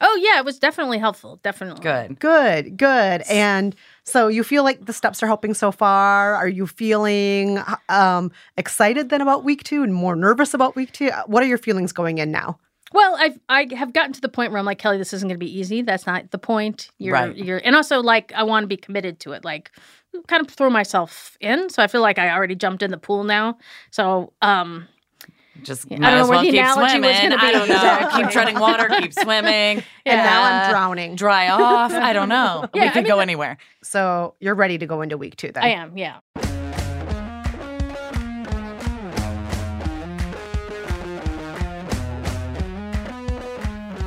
Oh 0.03 0.19
yeah, 0.19 0.39
it 0.39 0.45
was 0.45 0.57
definitely 0.57 0.97
helpful. 0.97 1.39
Definitely 1.43 1.83
Good. 1.83 2.19
Good, 2.19 2.75
good. 2.75 3.21
And 3.29 3.75
so 4.03 4.29
you 4.29 4.43
feel 4.43 4.63
like 4.63 4.85
the 4.87 4.93
steps 4.93 5.21
are 5.21 5.27
helping 5.27 5.53
so 5.53 5.71
far. 5.71 6.33
Are 6.33 6.47
you 6.47 6.65
feeling 6.65 7.59
um, 7.87 8.31
excited 8.57 9.09
then 9.09 9.21
about 9.21 9.43
week 9.43 9.63
two 9.63 9.83
and 9.83 9.93
more 9.93 10.15
nervous 10.15 10.55
about 10.55 10.75
week 10.75 10.91
two? 10.91 11.11
What 11.27 11.43
are 11.43 11.45
your 11.45 11.59
feelings 11.59 11.91
going 11.91 12.17
in 12.17 12.31
now? 12.31 12.57
Well, 12.93 13.15
I've 13.17 13.39
I 13.49 13.67
have 13.75 13.93
gotten 13.93 14.13
to 14.13 14.21
the 14.21 14.29
point 14.29 14.51
where 14.51 14.59
I'm 14.59 14.65
like 14.65 14.77
Kelly, 14.79 14.97
this 14.97 15.13
isn't 15.13 15.27
going 15.27 15.39
to 15.39 15.43
be 15.45 15.59
easy. 15.59 15.81
That's 15.81 16.05
not 16.05 16.31
the 16.31 16.37
point. 16.37 16.89
You're 16.97 17.13
Right. 17.13 17.35
you're, 17.35 17.61
and 17.63 17.75
also 17.75 18.01
like 18.01 18.31
I 18.35 18.43
want 18.43 18.63
to 18.63 18.67
be 18.67 18.77
committed 18.77 19.19
to 19.21 19.31
it. 19.31 19.43
Like 19.45 19.71
kind 20.27 20.45
of 20.45 20.51
throw 20.53 20.69
myself 20.69 21.37
in. 21.39 21.69
So 21.69 21.81
I 21.81 21.87
feel 21.87 22.01
like 22.01 22.19
I 22.19 22.29
already 22.31 22.55
jumped 22.55 22.83
in 22.83 22.91
the 22.91 22.97
pool 22.97 23.23
now. 23.23 23.57
So 23.91 24.33
um, 24.41 24.87
Just 25.63 25.85
I 25.85 25.95
don't 25.95 26.01
know 26.01 26.07
as 26.09 26.23
where 26.27 26.31
well 26.31 26.41
the 26.41 26.51
keep 26.51 26.59
analogy 26.59 26.99
was 26.99 27.17
gonna 27.21 27.37
be. 27.37 27.45
I 27.45 27.51
don't 27.51 27.69
know. 27.69 27.75
Exactly. 27.75 28.23
Keep 28.23 28.31
treading 28.31 28.59
water. 28.59 28.89
Keep 28.99 29.13
swimming. 29.13 29.83
And 30.05 30.17
now 30.17 30.43
I'm 30.43 30.65
Uh, 30.65 30.69
drowning. 30.71 31.15
Dry 31.15 31.47
off. 31.49 31.93
I 31.93 32.11
don't 32.11 32.27
know. 32.29 32.67
Yeah, 32.73 32.81
we 32.83 32.87
I 32.89 32.95
mean, 32.95 33.03
go 33.05 33.19
anywhere. 33.19 33.57
So 33.83 34.33
you're 34.39 34.55
ready 34.55 34.77
to 34.79 34.85
go 34.85 35.01
into 35.01 35.17
week 35.17 35.35
two 35.37 35.51
then? 35.51 35.63
I 35.63 35.69
am. 35.69 35.97
Yeah. 35.97 36.17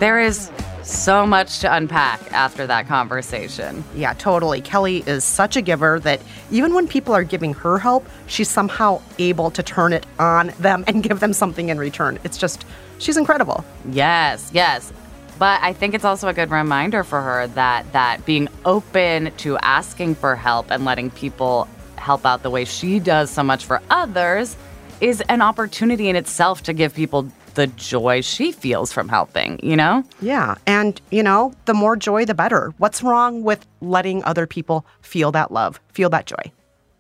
There 0.04 0.20
is 0.20 0.50
so 0.82 1.26
much 1.26 1.60
to 1.60 1.74
unpack 1.74 2.30
after 2.30 2.66
that 2.66 2.86
conversation. 2.86 3.82
Yeah, 3.94 4.12
totally. 4.12 4.60
Kelly 4.60 5.02
is 5.06 5.24
such 5.24 5.56
a 5.56 5.62
giver 5.62 5.98
that 6.00 6.20
even 6.50 6.74
when 6.74 6.86
people 6.86 7.14
are 7.14 7.24
giving 7.24 7.54
her 7.54 7.78
help, 7.78 8.06
she's 8.26 8.50
somehow 8.50 9.00
able 9.18 9.50
to 9.52 9.62
turn 9.62 9.94
it 9.94 10.04
on 10.18 10.52
them 10.58 10.84
and 10.88 11.02
give 11.02 11.20
them 11.20 11.32
something 11.32 11.70
in 11.70 11.78
return. 11.78 12.18
It's 12.22 12.36
just, 12.36 12.66
she's 12.98 13.16
incredible. 13.16 13.64
Yes, 13.88 14.50
yes. 14.52 14.92
But 15.38 15.62
I 15.62 15.72
think 15.72 15.94
it's 15.94 16.04
also 16.04 16.28
a 16.28 16.34
good 16.34 16.50
reminder 16.50 17.02
for 17.02 17.22
her 17.22 17.46
that 17.46 17.90
that 17.94 18.26
being 18.26 18.50
open 18.66 19.32
to 19.38 19.56
asking 19.56 20.16
for 20.16 20.36
help 20.36 20.70
and 20.70 20.84
letting 20.84 21.12
people 21.12 21.66
help 21.96 22.26
out 22.26 22.42
the 22.42 22.50
way 22.50 22.66
she 22.66 23.00
does 23.00 23.30
so 23.30 23.42
much 23.42 23.64
for 23.64 23.80
others 23.88 24.54
is 25.00 25.22
an 25.30 25.40
opportunity 25.40 26.10
in 26.10 26.14
itself 26.14 26.62
to 26.64 26.74
give 26.74 26.94
people 26.94 27.26
the 27.54 27.66
joy 27.68 28.20
she 28.20 28.52
feels 28.52 28.92
from 28.92 29.08
helping, 29.08 29.58
you 29.62 29.76
know? 29.76 30.04
Yeah. 30.20 30.56
And, 30.66 31.00
you 31.10 31.22
know, 31.22 31.52
the 31.64 31.74
more 31.74 31.96
joy, 31.96 32.24
the 32.24 32.34
better. 32.34 32.72
What's 32.78 33.02
wrong 33.02 33.42
with 33.42 33.66
letting 33.80 34.22
other 34.24 34.46
people 34.46 34.86
feel 35.00 35.32
that 35.32 35.50
love, 35.50 35.80
feel 35.92 36.10
that 36.10 36.26
joy? 36.26 36.52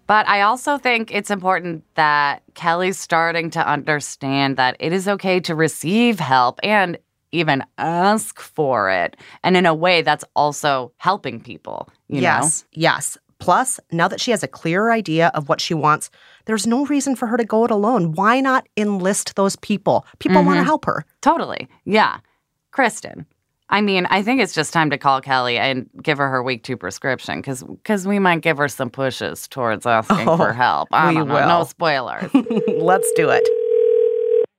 But 0.06 0.28
I 0.28 0.42
also 0.42 0.76
think 0.76 1.14
it's 1.14 1.30
important 1.30 1.82
that 1.94 2.42
Kelly's 2.54 2.98
starting 2.98 3.50
to 3.50 3.66
understand 3.66 4.56
that 4.58 4.76
it 4.78 4.92
is 4.92 5.08
okay 5.08 5.40
to 5.40 5.54
receive 5.54 6.20
help 6.20 6.60
and 6.62 6.98
even 7.32 7.64
ask 7.78 8.38
for 8.38 8.90
it. 8.90 9.16
And 9.42 9.56
in 9.56 9.66
a 9.66 9.74
way 9.74 10.02
that's 10.02 10.24
also 10.36 10.92
helping 10.98 11.40
people, 11.40 11.88
you 12.08 12.20
yes. 12.20 12.64
Yes. 12.72 13.18
Plus, 13.38 13.80
now 13.90 14.06
that 14.08 14.20
she 14.20 14.30
has 14.30 14.42
a 14.42 14.48
clearer 14.48 14.92
idea 14.92 15.30
of 15.34 15.48
what 15.48 15.60
she 15.60 15.74
wants, 15.74 16.10
there's 16.46 16.66
no 16.66 16.84
reason 16.86 17.16
for 17.16 17.26
her 17.26 17.36
to 17.36 17.44
go 17.44 17.64
it 17.64 17.70
alone. 17.70 18.12
Why 18.12 18.40
not 18.40 18.68
enlist 18.76 19.36
those 19.36 19.56
people? 19.56 20.06
People 20.18 20.42
want 20.42 20.56
to 20.56 20.60
mm-hmm. 20.60 20.66
help 20.66 20.84
her. 20.84 21.04
Totally. 21.20 21.68
Yeah. 21.84 22.18
Kristen. 22.70 23.26
I 23.70 23.80
mean, 23.80 24.06
I 24.06 24.22
think 24.22 24.40
it's 24.40 24.54
just 24.54 24.72
time 24.72 24.90
to 24.90 24.98
call 24.98 25.20
Kelly 25.20 25.58
and 25.58 25.88
give 26.02 26.18
her 26.18 26.28
her 26.28 26.42
week 26.42 26.62
two 26.62 26.76
prescription 26.76 27.38
because 27.38 27.62
because 27.62 28.06
we 28.06 28.18
might 28.18 28.42
give 28.42 28.58
her 28.58 28.68
some 28.68 28.90
pushes 28.90 29.48
towards 29.48 29.86
asking 29.86 30.28
oh, 30.28 30.36
for 30.36 30.52
help. 30.52 30.88
I 30.92 31.08
we 31.08 31.14
don't 31.16 31.28
know. 31.28 31.34
will. 31.34 31.48
No 31.48 31.64
spoilers. 31.64 32.30
Let's 32.68 33.10
do 33.12 33.30
it. 33.30 33.48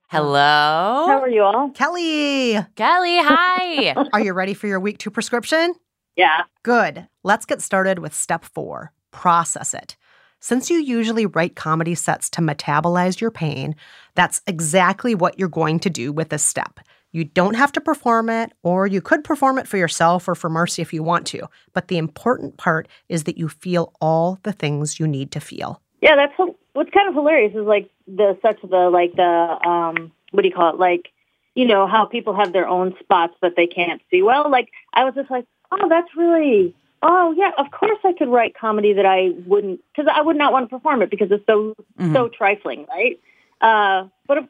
Hello? 0.09 1.05
How 1.07 1.19
are 1.21 1.29
you 1.29 1.43
all? 1.43 1.69
Kelly, 1.71 2.53
Kelly, 2.75 3.17
hi. 3.21 3.93
are 4.13 4.21
you 4.21 4.33
ready 4.33 4.53
for 4.53 4.67
your 4.67 4.79
week 4.79 4.97
two 4.97 5.11
prescription? 5.11 5.75
Yeah. 6.15 6.43
Good. 6.63 7.07
Let's 7.23 7.45
get 7.45 7.61
started 7.61 7.99
with 7.99 8.13
step 8.13 8.43
four 8.43 8.91
process 9.15 9.73
it. 9.73 9.95
Since 10.39 10.69
you 10.69 10.77
usually 10.77 11.25
write 11.25 11.55
comedy 11.55 11.95
sets 11.95 12.29
to 12.31 12.41
metabolize 12.41 13.19
your 13.19 13.31
pain, 13.31 13.75
that's 14.13 14.41
exactly 14.47 15.15
what 15.15 15.39
you're 15.39 15.49
going 15.49 15.79
to 15.79 15.89
do 15.89 16.11
with 16.11 16.29
this 16.29 16.43
step. 16.43 16.79
You 17.11 17.23
don't 17.23 17.55
have 17.55 17.71
to 17.71 17.81
perform 17.81 18.29
it, 18.29 18.51
or 18.61 18.87
you 18.87 18.99
could 18.99 19.23
perform 19.23 19.57
it 19.57 19.69
for 19.69 19.77
yourself 19.77 20.27
or 20.27 20.35
for 20.35 20.49
Marcy 20.49 20.81
if 20.81 20.93
you 20.93 21.01
want 21.01 21.25
to. 21.27 21.47
But 21.73 21.87
the 21.87 21.97
important 21.97 22.57
part 22.57 22.89
is 23.07 23.23
that 23.23 23.37
you 23.37 23.47
feel 23.47 23.93
all 24.01 24.37
the 24.43 24.51
things 24.51 24.99
you 24.99 25.07
need 25.07 25.31
to 25.31 25.39
feel. 25.39 25.81
Yeah, 26.01 26.17
that's 26.17 26.33
what's 26.73 26.89
kind 26.89 27.07
of 27.07 27.15
hilarious 27.15 27.55
is 27.55 27.65
like 27.65 27.89
the 28.05 28.37
such 28.41 28.61
the 28.61 28.89
like 28.91 29.15
the 29.15 29.23
um 29.23 30.11
what 30.31 30.41
do 30.41 30.49
you 30.49 30.53
call 30.53 30.73
it? 30.73 30.77
Like 30.77 31.07
you 31.55 31.65
know 31.65 31.87
how 31.87 32.05
people 32.05 32.35
have 32.35 32.51
their 32.51 32.67
own 32.67 32.93
spots 32.99 33.33
that 33.41 33.53
they 33.55 33.65
can't 33.65 34.01
see 34.11 34.21
well. 34.21 34.51
Like 34.51 34.69
I 34.93 35.05
was 35.05 35.15
just 35.15 35.31
like, 35.31 35.45
oh, 35.71 35.87
that's 35.87 36.09
really. 36.17 36.75
Oh 37.01 37.33
yeah, 37.37 37.51
of 37.57 37.71
course 37.71 37.99
I 38.03 38.13
could 38.13 38.29
write 38.29 38.55
comedy 38.59 38.93
that 38.93 39.05
I 39.05 39.29
wouldn't 39.45 39.81
because 39.95 40.11
I 40.13 40.21
would 40.21 40.37
not 40.37 40.51
want 40.53 40.69
to 40.69 40.75
perform 40.75 41.01
it 41.01 41.09
because 41.09 41.29
it's 41.31 41.45
so 41.45 41.75
so 42.13 42.29
trifling, 42.29 42.85
right? 42.89 43.19
Uh, 43.61 44.07
but 44.27 44.37
of 44.39 44.45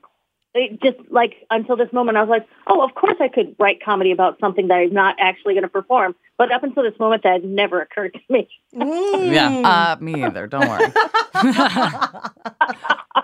it 0.53 0.81
just 0.81 0.97
like 1.11 1.33
until 1.49 1.75
this 1.75 1.91
moment, 1.91 2.17
I 2.17 2.21
was 2.21 2.29
like, 2.29 2.47
oh, 2.67 2.81
of 2.81 2.95
course 2.95 3.17
I 3.19 3.27
could 3.27 3.55
write 3.59 3.83
comedy 3.83 4.11
about 4.11 4.39
something 4.39 4.69
that 4.69 4.75
I'm 4.75 4.93
not 4.93 5.17
actually 5.19 5.53
going 5.53 5.63
to 5.63 5.69
perform. 5.69 6.15
But 6.37 6.51
up 6.51 6.63
until 6.63 6.83
this 6.83 6.97
moment, 6.97 7.23
that 7.23 7.33
had 7.33 7.43
never 7.43 7.81
occurred 7.81 8.13
to 8.13 8.19
me. 8.33 8.47
yeah. 8.73 9.95
Uh, 9.99 10.01
me 10.01 10.23
either. 10.23 10.47
Don't 10.47 10.67
worry. 10.67 10.85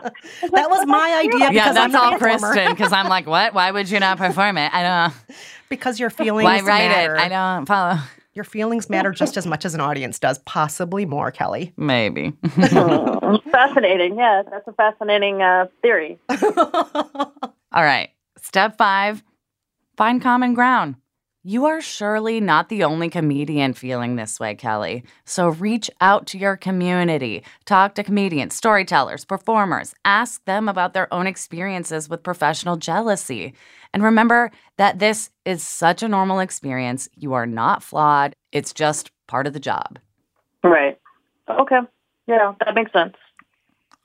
That 0.52 0.70
was 0.70 0.86
my 0.88 1.20
idea 1.20 1.50
because 1.52 1.54
yeah, 1.54 1.68
I'm 1.68 1.92
that's 1.92 1.96
all 1.96 2.16
a. 2.16 2.18
Kristen 2.18 2.72
because 2.72 2.92
I'm 2.92 3.08
like, 3.08 3.28
what? 3.28 3.54
Why 3.54 3.72
would 3.72 3.90
you 3.90 4.00
not 4.00 4.18
perform 4.18 4.58
it? 4.58 4.74
I 4.74 4.84
don't 4.84 5.14
know. 5.14 5.36
Because 5.70 6.02
your 6.02 6.10
feelings 6.10 6.44
Why 6.44 6.60
write 6.60 6.90
matter. 6.90 7.16
it? 7.16 7.22
I 7.22 7.30
don't 7.30 7.66
follow. 7.66 7.98
Your 8.34 8.46
feelings 8.46 8.90
matter 8.90 9.12
just 9.12 9.36
as 9.36 9.46
much 9.46 9.66
as 9.66 9.74
an 9.76 9.82
audience 9.82 10.18
does, 10.18 10.40
possibly 10.40 11.06
more, 11.06 11.32
Kelly. 11.32 11.74
Maybe. 11.78 12.34
Oh, 12.74 13.40
fascinating. 13.52 14.18
Yeah, 14.18 14.44
that's 14.50 14.68
a 14.68 14.74
fascinating 14.74 15.42
uh, 15.42 15.68
theory. 15.82 16.18
All 16.30 17.84
right. 17.84 18.10
Step 18.38 18.78
five 18.78 19.24
find 19.98 20.22
common 20.22 20.54
ground. 20.54 20.96
You 21.44 21.66
are 21.66 21.82
surely 21.82 22.40
not 22.40 22.70
the 22.70 22.84
only 22.84 23.10
comedian 23.10 23.74
feeling 23.74 24.16
this 24.16 24.40
way, 24.40 24.54
Kelly. 24.54 25.04
So 25.26 25.50
reach 25.50 25.90
out 26.00 26.28
to 26.28 26.38
your 26.38 26.56
community. 26.56 27.44
Talk 27.66 27.96
to 27.96 28.04
comedians, 28.04 28.54
storytellers, 28.54 29.26
performers. 29.26 29.96
Ask 30.06 30.46
them 30.46 30.70
about 30.70 30.94
their 30.94 31.12
own 31.12 31.26
experiences 31.26 32.08
with 32.08 32.22
professional 32.22 32.78
jealousy. 32.78 33.56
And 33.92 34.04
remember 34.04 34.52
that 34.78 35.00
this 35.00 35.32
is 35.44 35.64
such 35.64 36.04
a 36.04 36.08
normal 36.08 36.42
experience. 36.42 37.10
You 37.16 37.34
are 37.34 37.48
not 37.48 37.82
flawed, 37.82 38.36
it's 38.52 38.72
just 38.72 39.10
part 39.26 39.48
of 39.48 39.54
the 39.54 39.60
job. 39.60 39.98
Right. 40.64 41.00
Okay. 41.50 41.80
Yeah, 42.28 42.54
that 42.64 42.76
makes 42.76 42.94
sense. 42.94 43.16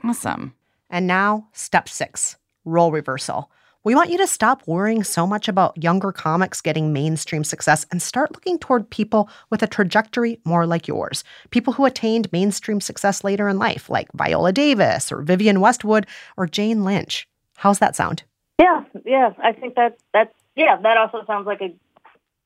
Awesome. 0.03 0.55
And 0.89 1.07
now, 1.07 1.49
step 1.53 1.87
six 1.91 2.37
role 2.65 2.93
reversal. 2.93 3.51
We 3.87 3.95
want 3.95 4.11
you 4.11 4.19
to 4.19 4.27
stop 4.27 4.67
worrying 4.67 5.05
so 5.05 5.29
much 5.29 5.47
about 5.47 5.81
younger 5.81 6.11
comics 6.11 6.61
getting 6.61 6.93
mainstream 6.93 7.45
success 7.45 7.87
and 7.93 8.03
start 8.03 8.33
looking 8.33 8.59
toward 8.59 8.91
people 8.91 9.31
with 9.49 9.63
a 9.63 9.69
trajectory 9.69 10.41
more 10.45 10.67
like 10.67 10.89
yours. 10.89 11.23
People 11.51 11.73
who 11.73 11.85
attained 11.85 12.33
mainstream 12.33 12.81
success 12.81 13.23
later 13.23 13.49
in 13.49 13.61
life, 13.61 13.89
like 13.89 14.09
Viola 14.15 14.53
Davis 14.53 15.13
or 15.13 15.23
Vivienne 15.23 15.61
Westwood 15.61 16.05
or 16.37 16.49
Jane 16.49 16.83
Lynch. 16.83 17.29
How's 17.55 17.79
that 17.79 17.95
sound? 17.95 18.25
Yeah, 18.59 18.83
yeah. 19.05 19.35
I 19.41 19.53
think 19.53 19.77
that 19.77 19.97
that's 20.13 20.35
yeah. 20.57 20.79
That 20.83 20.97
also 20.97 21.23
sounds 21.25 21.47
like 21.47 21.61
a 21.61 21.73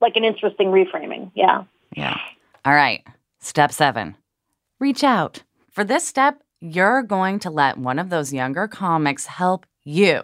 like 0.03 0.16
an 0.16 0.24
interesting 0.24 0.68
reframing. 0.68 1.31
Yeah. 1.35 1.64
Yeah. 1.96 2.18
All 2.66 2.74
right. 2.74 3.03
Step 3.38 3.72
seven 3.72 4.14
reach 4.79 5.03
out. 5.03 5.42
For 5.70 5.85
this 5.85 6.07
step, 6.07 6.42
you're 6.61 7.03
going 7.03 7.38
to 7.38 7.48
let 7.48 7.79
one 7.79 7.98
of 7.98 8.11
those 8.11 8.31
younger 8.31 8.68
comics 8.68 9.24
help 9.24 9.64
you. 9.85 10.22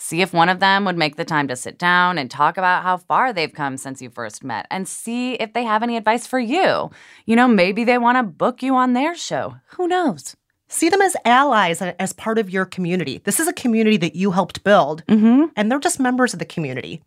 See 0.00 0.22
if 0.22 0.32
one 0.32 0.48
of 0.48 0.60
them 0.60 0.84
would 0.84 0.96
make 0.96 1.16
the 1.16 1.24
time 1.24 1.48
to 1.48 1.56
sit 1.56 1.76
down 1.76 2.18
and 2.18 2.30
talk 2.30 2.56
about 2.56 2.84
how 2.84 2.98
far 2.98 3.32
they've 3.32 3.52
come 3.52 3.76
since 3.76 4.00
you 4.00 4.10
first 4.10 4.44
met 4.44 4.64
and 4.70 4.86
see 4.86 5.32
if 5.34 5.52
they 5.52 5.64
have 5.64 5.82
any 5.82 5.96
advice 5.96 6.24
for 6.24 6.38
you. 6.38 6.90
You 7.26 7.34
know, 7.34 7.48
maybe 7.48 7.82
they 7.82 7.98
want 7.98 8.16
to 8.16 8.22
book 8.22 8.62
you 8.62 8.76
on 8.76 8.92
their 8.92 9.16
show. 9.16 9.56
Who 9.70 9.88
knows? 9.88 10.36
See 10.68 10.88
them 10.88 11.02
as 11.02 11.16
allies 11.24 11.82
as 11.82 12.12
part 12.12 12.38
of 12.38 12.48
your 12.48 12.64
community. 12.64 13.20
This 13.24 13.40
is 13.40 13.48
a 13.48 13.52
community 13.52 13.96
that 13.96 14.14
you 14.14 14.30
helped 14.30 14.62
build, 14.62 15.04
Mm-hmm. 15.06 15.46
and 15.56 15.68
they're 15.70 15.80
just 15.80 15.98
members 15.98 16.32
of 16.32 16.38
the 16.38 16.44
community. 16.44 17.02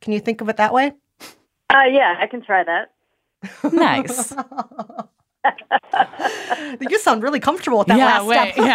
Can 0.00 0.14
you 0.14 0.20
think 0.20 0.40
of 0.40 0.48
it 0.48 0.56
that 0.56 0.72
way? 0.72 0.92
Uh, 1.68 1.84
yeah, 1.90 2.16
I 2.18 2.26
can 2.26 2.40
try 2.42 2.64
that. 2.64 2.92
Nice. 3.72 4.32
you 6.80 6.98
sound 6.98 7.22
really 7.22 7.40
comfortable 7.40 7.78
with 7.78 7.88
that 7.88 7.98
yeah, 7.98 8.20
last 8.20 8.26
wait. 8.26 8.54
step. 8.54 8.66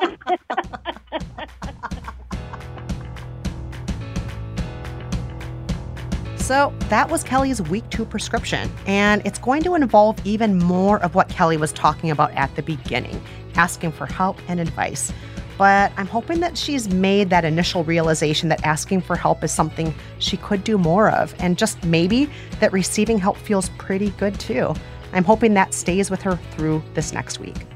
Yeah. 0.00 0.08
So 6.42 6.72
that 6.88 7.08
was 7.08 7.22
Kelly's 7.22 7.62
week 7.62 7.88
two 7.90 8.04
prescription, 8.04 8.68
and 8.84 9.24
it's 9.24 9.38
going 9.38 9.62
to 9.62 9.76
involve 9.76 10.18
even 10.26 10.58
more 10.58 11.00
of 11.00 11.14
what 11.14 11.28
Kelly 11.28 11.56
was 11.56 11.72
talking 11.72 12.10
about 12.10 12.32
at 12.32 12.54
the 12.56 12.62
beginning 12.62 13.22
asking 13.54 13.92
for 13.92 14.06
help 14.06 14.38
and 14.48 14.58
advice. 14.58 15.12
But 15.56 15.92
I'm 15.96 16.08
hoping 16.08 16.40
that 16.40 16.58
she's 16.58 16.88
made 16.88 17.30
that 17.30 17.44
initial 17.44 17.84
realization 17.84 18.48
that 18.48 18.66
asking 18.66 19.02
for 19.02 19.14
help 19.14 19.44
is 19.44 19.52
something 19.52 19.94
she 20.18 20.36
could 20.36 20.64
do 20.64 20.78
more 20.78 21.10
of, 21.10 21.32
and 21.38 21.56
just 21.56 21.82
maybe 21.84 22.28
that 22.58 22.72
receiving 22.72 23.18
help 23.18 23.36
feels 23.36 23.68
pretty 23.78 24.10
good 24.10 24.38
too. 24.40 24.74
I'm 25.12 25.24
hoping 25.24 25.54
that 25.54 25.72
stays 25.72 26.10
with 26.10 26.22
her 26.22 26.36
through 26.56 26.82
this 26.94 27.12
next 27.12 27.38
week. 27.38 27.66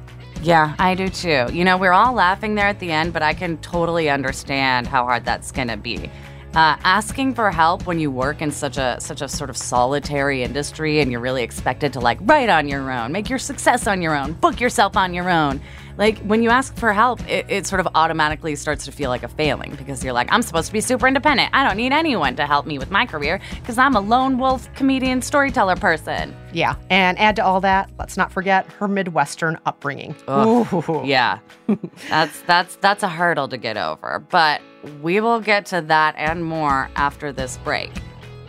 Yeah, 0.42 0.74
I 0.80 0.96
do 0.96 1.08
too. 1.08 1.46
You 1.52 1.64
know, 1.64 1.78
we're 1.78 1.92
all 1.92 2.14
laughing 2.14 2.56
there 2.56 2.66
at 2.66 2.80
the 2.80 2.90
end, 2.90 3.12
but 3.12 3.22
I 3.22 3.32
can 3.32 3.58
totally 3.58 4.10
understand 4.10 4.88
how 4.88 5.04
hard 5.04 5.24
that's 5.24 5.52
going 5.52 5.68
to 5.68 5.76
be. 5.76 6.10
Uh, 6.56 6.74
asking 6.84 7.34
for 7.34 7.50
help 7.50 7.86
when 7.86 8.00
you 8.00 8.10
work 8.10 8.40
in 8.40 8.50
such 8.50 8.78
a 8.78 8.96
such 8.98 9.20
a 9.20 9.28
sort 9.28 9.50
of 9.50 9.56
solitary 9.58 10.42
industry 10.42 11.00
and 11.00 11.12
you're 11.12 11.20
really 11.20 11.42
expected 11.42 11.92
to 11.92 12.00
like 12.00 12.16
write 12.22 12.48
on 12.48 12.66
your 12.66 12.90
own, 12.90 13.12
make 13.12 13.28
your 13.28 13.38
success 13.38 13.86
on 13.86 14.00
your 14.00 14.16
own, 14.16 14.32
book 14.32 14.58
yourself 14.58 14.96
on 14.96 15.12
your 15.12 15.28
own. 15.28 15.60
Like 15.98 16.18
when 16.18 16.42
you 16.42 16.50
ask 16.50 16.76
for 16.76 16.92
help, 16.92 17.26
it, 17.28 17.46
it 17.48 17.66
sort 17.66 17.80
of 17.80 17.88
automatically 17.94 18.54
starts 18.56 18.84
to 18.84 18.92
feel 18.92 19.08
like 19.10 19.22
a 19.22 19.28
failing 19.28 19.74
because 19.76 20.04
you're 20.04 20.12
like, 20.12 20.28
I'm 20.30 20.42
supposed 20.42 20.66
to 20.66 20.72
be 20.72 20.80
super 20.80 21.06
independent. 21.06 21.50
I 21.52 21.66
don't 21.66 21.76
need 21.76 21.92
anyone 21.92 22.36
to 22.36 22.46
help 22.46 22.66
me 22.66 22.78
with 22.78 22.90
my 22.90 23.06
career 23.06 23.40
because 23.54 23.78
I'm 23.78 23.94
a 23.94 24.00
lone 24.00 24.38
wolf 24.38 24.72
comedian 24.74 25.22
storyteller 25.22 25.76
person. 25.76 26.36
Yeah. 26.52 26.76
And 26.90 27.18
add 27.18 27.36
to 27.36 27.44
all 27.44 27.60
that, 27.62 27.90
let's 27.98 28.16
not 28.16 28.30
forget 28.30 28.66
her 28.72 28.88
Midwestern 28.88 29.58
upbringing. 29.64 30.14
Ooh. 30.28 31.02
Yeah. 31.04 31.38
that's 32.08 32.40
that's 32.42 32.76
that's 32.76 33.02
a 33.02 33.08
hurdle 33.08 33.48
to 33.48 33.56
get 33.56 33.76
over. 33.76 34.18
But 34.30 34.60
we 35.02 35.20
will 35.20 35.40
get 35.40 35.66
to 35.66 35.80
that 35.82 36.14
and 36.16 36.44
more 36.44 36.90
after 36.96 37.32
this 37.32 37.58
break. 37.58 37.90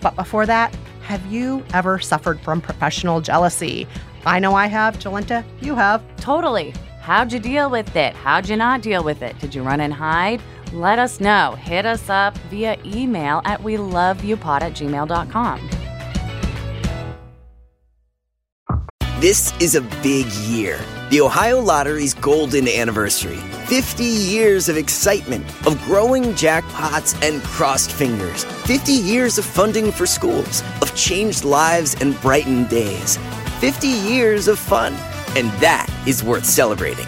But 0.01 0.15
before 0.15 0.45
that, 0.45 0.75
have 1.03 1.25
you 1.27 1.63
ever 1.73 1.99
suffered 1.99 2.39
from 2.41 2.61
professional 2.61 3.21
jealousy? 3.21 3.87
I 4.25 4.39
know 4.39 4.53
I 4.53 4.67
have, 4.67 4.99
Jolenta. 4.99 5.45
You 5.61 5.75
have. 5.75 6.03
Totally. 6.17 6.73
How'd 7.07 7.31
you 7.31 7.39
deal 7.39 7.69
with 7.69 7.95
it? 7.95 8.13
How'd 8.15 8.49
you 8.49 8.57
not 8.57 8.81
deal 8.81 9.01
with 9.01 9.21
it? 9.21 9.39
Did 9.39 9.55
you 9.55 9.63
run 9.63 9.79
and 9.79 9.93
hide? 9.93 10.41
Let 10.73 10.99
us 10.99 11.21
know. 11.21 11.55
Hit 11.57 11.85
us 11.85 12.09
up 12.09 12.37
via 12.49 12.75
email 12.83 13.41
at 13.45 13.63
we 13.63 13.77
love 13.77 14.25
you 14.25 14.35
pod 14.35 14.61
at 14.61 14.73
gmail.com. 14.73 15.69
This 19.21 19.53
is 19.61 19.75
a 19.75 19.81
big 20.03 20.25
year. 20.49 20.81
The 21.09 21.21
Ohio 21.21 21.61
Lottery's 21.61 22.13
golden 22.13 22.67
anniversary. 22.67 23.37
50 23.67 24.03
years 24.03 24.67
of 24.67 24.75
excitement, 24.75 25.45
of 25.65 25.81
growing 25.85 26.33
jackpots 26.33 27.15
and 27.25 27.41
crossed 27.43 27.93
fingers. 27.93 28.43
50 28.43 28.91
years 28.91 29.37
of 29.37 29.45
funding 29.45 29.93
for 29.93 30.05
schools, 30.05 30.61
of 30.81 30.93
changed 30.93 31.45
lives 31.45 31.95
and 32.01 32.19
brightened 32.19 32.67
days. 32.67 33.15
50 33.61 33.87
years 33.87 34.49
of 34.49 34.59
fun. 34.59 34.93
And 35.37 35.51
that 35.61 35.87
is 36.07 36.23
worth 36.23 36.45
celebrating. 36.45 37.05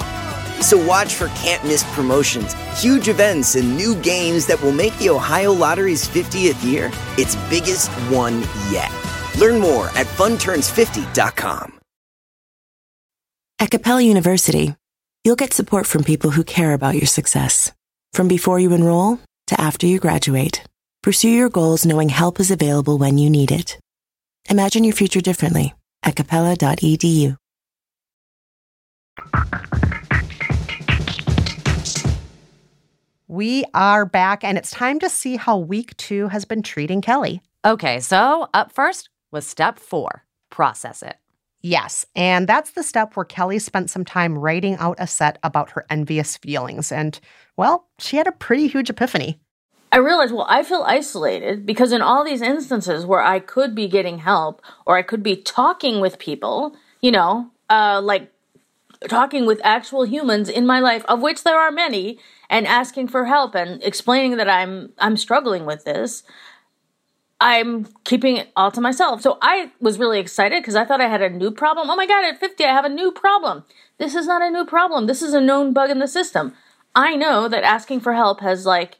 So 0.61 0.77
watch 0.85 1.15
for 1.15 1.29
can't 1.29 1.63
miss 1.63 1.83
promotions, 1.95 2.53
huge 2.79 3.07
events, 3.07 3.55
and 3.55 3.75
new 3.75 3.95
games 3.95 4.45
that 4.45 4.61
will 4.61 4.71
make 4.71 4.95
the 4.99 5.09
Ohio 5.09 5.51
Lottery's 5.51 6.07
50th 6.07 6.63
year 6.63 6.91
its 7.17 7.35
biggest 7.49 7.89
one 8.11 8.41
yet. 8.69 8.91
Learn 9.39 9.59
more 9.59 9.87
at 9.97 10.05
funturns50.com. 10.05 11.79
At 13.57 13.71
Capella 13.71 14.01
University, 14.01 14.75
you'll 15.23 15.35
get 15.35 15.53
support 15.53 15.87
from 15.87 16.03
people 16.03 16.29
who 16.29 16.43
care 16.43 16.73
about 16.73 16.95
your 16.95 17.07
success. 17.07 17.71
From 18.13 18.27
before 18.27 18.59
you 18.59 18.73
enroll 18.73 19.19
to 19.47 19.59
after 19.59 19.87
you 19.87 19.99
graduate, 19.99 20.63
pursue 21.01 21.29
your 21.29 21.49
goals 21.49 21.85
knowing 21.85 22.09
help 22.09 22.39
is 22.39 22.51
available 22.51 22.99
when 22.99 23.17
you 23.17 23.29
need 23.29 23.51
it. 23.51 23.79
Imagine 24.49 24.83
your 24.83 24.93
future 24.93 25.21
differently 25.21 25.73
at 26.03 26.15
capella.edu. 26.15 27.35
We 33.27 33.63
are 33.73 34.05
back, 34.05 34.43
and 34.43 34.57
it's 34.57 34.71
time 34.71 34.99
to 34.99 35.09
see 35.09 35.35
how 35.35 35.57
week 35.57 35.95
two 35.97 36.29
has 36.29 36.45
been 36.45 36.63
treating 36.63 36.99
Kelly. 37.01 37.41
Okay, 37.63 37.99
so 37.99 38.47
up 38.53 38.71
first 38.71 39.09
was 39.31 39.45
step 39.45 39.77
four 39.77 40.25
process 40.49 41.03
it. 41.03 41.15
Yes, 41.61 42.05
and 42.15 42.47
that's 42.47 42.71
the 42.71 42.83
step 42.83 43.15
where 43.15 43.25
Kelly 43.25 43.59
spent 43.59 43.89
some 43.89 44.03
time 44.03 44.37
writing 44.37 44.77
out 44.77 44.97
a 44.99 45.07
set 45.07 45.37
about 45.43 45.71
her 45.71 45.85
envious 45.89 46.37
feelings. 46.37 46.91
And, 46.91 47.19
well, 47.55 47.87
she 47.99 48.17
had 48.17 48.27
a 48.27 48.31
pretty 48.31 48.67
huge 48.67 48.89
epiphany. 48.89 49.39
I 49.91 49.97
realized, 49.97 50.33
well, 50.33 50.47
I 50.49 50.63
feel 50.63 50.83
isolated 50.87 51.65
because 51.65 51.91
in 51.91 52.01
all 52.01 52.23
these 52.23 52.41
instances 52.41 53.05
where 53.05 53.21
I 53.21 53.39
could 53.39 53.75
be 53.75 53.87
getting 53.87 54.19
help 54.19 54.61
or 54.85 54.97
I 54.97 55.01
could 55.01 55.21
be 55.21 55.35
talking 55.35 55.99
with 55.99 56.19
people, 56.19 56.75
you 57.01 57.11
know, 57.11 57.51
uh, 57.69 57.99
like 58.01 58.31
talking 59.07 59.45
with 59.45 59.61
actual 59.63 60.03
humans 60.03 60.49
in 60.49 60.65
my 60.65 60.79
life, 60.79 61.05
of 61.05 61.21
which 61.21 61.43
there 61.43 61.59
are 61.59 61.71
many, 61.71 62.19
and 62.49 62.67
asking 62.67 63.07
for 63.07 63.25
help 63.25 63.55
and 63.55 63.81
explaining 63.83 64.37
that 64.37 64.49
I'm 64.49 64.91
I'm 64.97 65.17
struggling 65.17 65.65
with 65.65 65.85
this. 65.85 66.23
I'm 67.41 67.87
keeping 68.03 68.35
it 68.35 68.51
all 68.55 68.69
to 68.71 68.81
myself. 68.81 69.21
So 69.21 69.37
I 69.41 69.71
was 69.79 69.97
really 69.97 70.19
excited 70.19 70.61
because 70.61 70.75
I 70.75 70.83
thought 70.83 70.99
I 70.99 71.07
had 71.07 71.21
a 71.21 71.29
new 71.29 71.51
problem. 71.51 71.89
Oh 71.89 71.95
my 71.95 72.05
god, 72.05 72.25
at 72.25 72.39
50 72.39 72.65
I 72.65 72.73
have 72.73 72.83
a 72.83 72.89
new 72.89 73.11
problem. 73.11 73.63
This 73.97 74.13
is 74.13 74.27
not 74.27 74.41
a 74.41 74.49
new 74.49 74.65
problem. 74.65 75.07
This 75.07 75.21
is 75.21 75.33
a 75.33 75.39
known 75.39 75.71
bug 75.71 75.89
in 75.89 75.99
the 75.99 76.07
system. 76.07 76.53
I 76.93 77.15
know 77.15 77.47
that 77.47 77.63
asking 77.63 78.01
for 78.01 78.13
help 78.13 78.41
has 78.41 78.65
like 78.65 78.97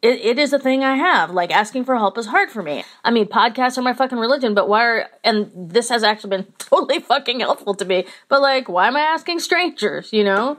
it, 0.00 0.20
it 0.20 0.38
is 0.38 0.52
a 0.52 0.58
thing 0.58 0.84
I 0.84 0.96
have. 0.96 1.30
Like 1.30 1.50
asking 1.50 1.84
for 1.84 1.96
help 1.96 2.16
is 2.18 2.26
hard 2.26 2.50
for 2.50 2.62
me. 2.62 2.84
I 3.04 3.10
mean, 3.10 3.26
podcasts 3.26 3.78
are 3.78 3.82
my 3.82 3.92
fucking 3.92 4.18
religion, 4.18 4.54
but 4.54 4.68
why 4.68 4.84
are 4.84 5.08
and 5.24 5.50
this 5.54 5.88
has 5.88 6.02
actually 6.02 6.30
been 6.30 6.46
totally 6.58 7.00
fucking 7.00 7.40
helpful 7.40 7.74
to 7.74 7.84
me. 7.84 8.06
But 8.28 8.40
like, 8.40 8.68
why 8.68 8.88
am 8.88 8.96
I 8.96 9.00
asking 9.00 9.40
strangers? 9.40 10.12
You 10.12 10.24
know, 10.24 10.58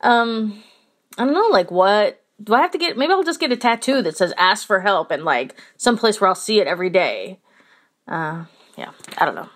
um, 0.00 0.62
I 1.18 1.24
don't 1.24 1.34
know. 1.34 1.48
Like, 1.50 1.70
what 1.70 2.22
do 2.42 2.54
I 2.54 2.62
have 2.62 2.70
to 2.70 2.78
get? 2.78 2.96
Maybe 2.96 3.12
I'll 3.12 3.22
just 3.22 3.40
get 3.40 3.52
a 3.52 3.56
tattoo 3.56 4.02
that 4.02 4.16
says 4.16 4.32
"Ask 4.38 4.66
for 4.66 4.80
help" 4.80 5.10
and 5.10 5.24
like 5.24 5.54
someplace 5.76 6.20
where 6.20 6.28
I'll 6.28 6.34
see 6.34 6.60
it 6.60 6.66
every 6.66 6.90
day. 6.90 7.40
Uh, 8.06 8.44
yeah, 8.76 8.92
I 9.18 9.26
don't 9.26 9.34
know. 9.34 9.48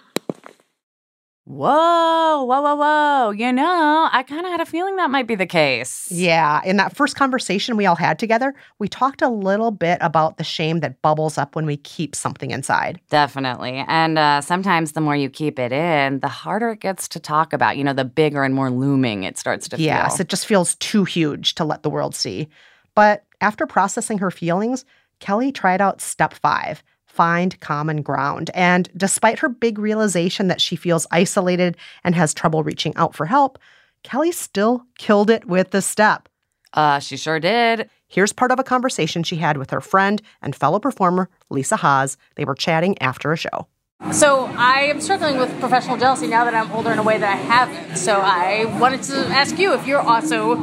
Whoa, 1.45 2.45
whoa, 2.45 2.61
whoa, 2.61 2.75
whoa. 2.77 3.31
You 3.31 3.53
know, 3.53 4.09
I 4.13 4.23
kind 4.23 4.47
of 4.47 4.53
had 4.53 4.61
a 4.61 4.67
feeling 4.67 4.95
that 4.97 5.11
might 5.11 5.27
be 5.27 5.35
the 5.35 5.47
case. 5.47 6.07
Yeah, 6.09 6.61
in 6.65 6.77
that 6.77 6.95
first 6.95 7.17
conversation 7.17 7.77
we 7.77 7.85
all 7.85 7.97
had 7.97 8.21
together, 8.21 8.55
we 8.79 8.87
talked 8.87 9.23
a 9.23 9.29
little 9.29 9.73
bit 9.73 9.99
about 10.01 10.37
the 10.37 10.45
shame 10.45 10.81
that 10.81 11.03
bubbles 11.03 11.39
up 11.39 11.57
when 11.57 11.67
we 11.67 11.77
keep 11.79 12.15
something 12.15 12.53
inside. 12.53 13.01
Definitely. 13.11 13.85
And 13.89 14.19
uh, 14.19 14.41
sometimes 14.41 14.93
the 14.93 15.01
more 15.01 15.17
you 15.17 15.29
keep 15.29 15.59
it 15.59 15.73
in, 15.73 16.21
the 16.21 16.29
harder 16.29 16.71
it 16.71 16.81
gets 16.81 17.09
to 17.09 17.19
talk 17.19 17.53
about. 17.53 17.77
You 17.77 17.83
know, 17.83 17.93
the 17.93 18.05
bigger 18.05 18.45
and 18.45 18.55
more 18.55 18.71
looming 18.71 19.25
it 19.25 19.37
starts 19.37 19.67
to 19.71 19.77
yes, 19.77 19.79
feel. 19.79 20.05
Yes, 20.13 20.21
it 20.21 20.29
just 20.29 20.47
feels 20.47 20.77
too 20.77 21.05
huge 21.05 21.57
to 21.57 21.65
let 21.65 21.83
the 21.83 21.91
world 21.91 22.15
see. 22.15 22.49
But 22.95 23.25
after 23.41 23.67
processing 23.67 24.19
her 24.19 24.31
feelings, 24.31 24.85
Kelly 25.19 25.51
tried 25.51 25.81
out 25.81 26.01
step 26.01 26.35
five 26.35 26.85
find 27.13 27.61
common 27.61 28.01
ground. 28.01 28.51
And 28.55 28.89
despite 28.97 29.39
her 29.41 29.51
big 29.51 29.79
realization 29.79 30.49
that 30.49 30.63
she 30.63 30.77
feels 30.77 31.07
isolated 31.11 31.77
and 32.05 32.15
has 32.15 32.33
trouble 32.33 32.63
reaching 32.63 32.97
out 32.97 33.15
for 33.15 33.27
help, 33.27 33.59
Kelly 34.03 34.33
still 34.33 34.87
killed 34.97 35.29
it 35.29 35.45
with 35.45 35.73
the 35.73 35.83
step. 35.83 36.29
Uh, 36.73 36.99
she 36.99 37.19
sure 37.19 37.39
did. 37.39 37.91
Here's 38.09 38.33
part 38.33 38.51
of 38.51 38.59
a 38.59 38.65
conversation 38.65 39.23
she 39.23 39.37
had 39.37 39.59
with 39.59 39.71
her 39.71 39.83
friend 39.83 40.23
and 40.41 40.57
fellow 40.57 40.79
performer, 40.79 41.29
Lisa 41.51 41.77
Haas. 41.77 42.17
They 42.37 42.47
were 42.47 42.55
chatting 42.55 42.97
after 43.03 43.31
a 43.31 43.37
show. 43.37 43.67
So 44.11 44.47
I 44.57 44.85
am 44.85 45.01
struggling 45.01 45.37
with 45.37 45.51
professional 45.61 45.99
jealousy 45.99 46.27
now 46.27 46.45
that 46.45 46.55
I'm 46.55 46.73
older 46.73 46.93
in 46.93 46.99
a 46.99 47.03
way 47.03 47.19
that 47.19 47.31
I 47.31 47.37
haven't. 47.37 47.97
So 47.97 48.21
I 48.21 48.65
wanted 48.81 49.03
to 49.05 49.27
ask 49.29 49.59
you 49.59 49.75
if 49.75 49.87
you're 49.87 50.01
also 50.01 50.57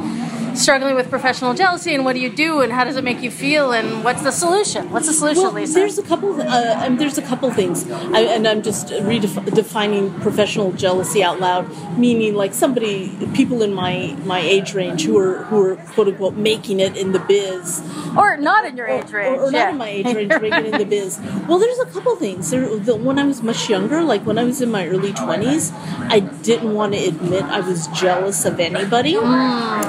struggling 0.56 0.94
with 0.94 1.10
professional 1.10 1.54
jealousy 1.54 1.94
and 1.94 2.04
what 2.04 2.14
do 2.14 2.20
you 2.20 2.30
do 2.30 2.60
and 2.60 2.72
how 2.72 2.84
does 2.84 2.96
it 2.96 3.04
make 3.04 3.22
you 3.22 3.30
feel 3.30 3.72
and 3.72 4.04
what's 4.04 4.22
the 4.22 4.30
solution? 4.30 4.90
What's 4.90 5.06
the 5.06 5.12
solution, 5.12 5.42
well, 5.44 5.52
Lisa? 5.52 5.74
There's 5.74 5.98
a 5.98 6.02
couple. 6.02 6.40
Uh, 6.40 6.84
and 6.84 6.98
there's 6.98 7.18
a 7.18 7.22
couple 7.22 7.50
things, 7.50 7.88
I, 7.90 8.22
and 8.22 8.46
I'm 8.46 8.62
just 8.62 8.88
redefining 8.88 10.20
professional 10.20 10.72
jealousy 10.72 11.22
out 11.22 11.40
loud, 11.40 11.66
meaning 11.98 12.34
like 12.34 12.54
somebody, 12.54 13.16
people 13.34 13.62
in 13.62 13.74
my 13.74 14.16
my 14.24 14.40
age 14.40 14.74
range 14.74 15.04
who 15.04 15.18
are 15.18 15.44
who 15.44 15.62
are 15.64 15.76
quote 15.76 16.08
unquote 16.08 16.34
making 16.34 16.80
it 16.80 16.96
in 16.96 17.12
the 17.12 17.20
biz, 17.20 17.82
or 18.16 18.36
not 18.36 18.64
in 18.64 18.76
your 18.76 18.86
age 18.86 19.10
range, 19.12 19.38
or, 19.38 19.44
or 19.44 19.52
yeah. 19.52 19.64
not 19.64 19.70
in 19.70 19.78
my 19.78 19.88
age 19.88 20.06
range, 20.06 20.30
making 20.40 20.66
it 20.66 20.74
in 20.74 20.78
the 20.78 20.84
biz. 20.96 21.20
Well, 21.48 21.58
there's 21.58 21.78
a 21.78 21.86
couple 21.86 22.16
things. 22.16 22.50
There, 22.50 22.76
the, 22.76 22.96
when 22.96 23.18
I 23.18 23.24
was 23.24 23.42
much 23.42 23.68
younger, 23.68 24.02
like 24.02 24.24
when 24.26 24.38
I 24.38 24.44
was 24.44 24.60
in 24.60 24.70
my 24.70 24.86
early 24.86 25.12
20s, 25.12 25.72
I 26.10 26.20
didn't 26.20 26.74
want 26.74 26.94
to 26.94 27.04
admit 27.04 27.44
I 27.44 27.60
was 27.60 27.86
jealous 27.88 28.44
of 28.44 28.58
anybody. 28.58 29.14
Mm. 29.14 29.22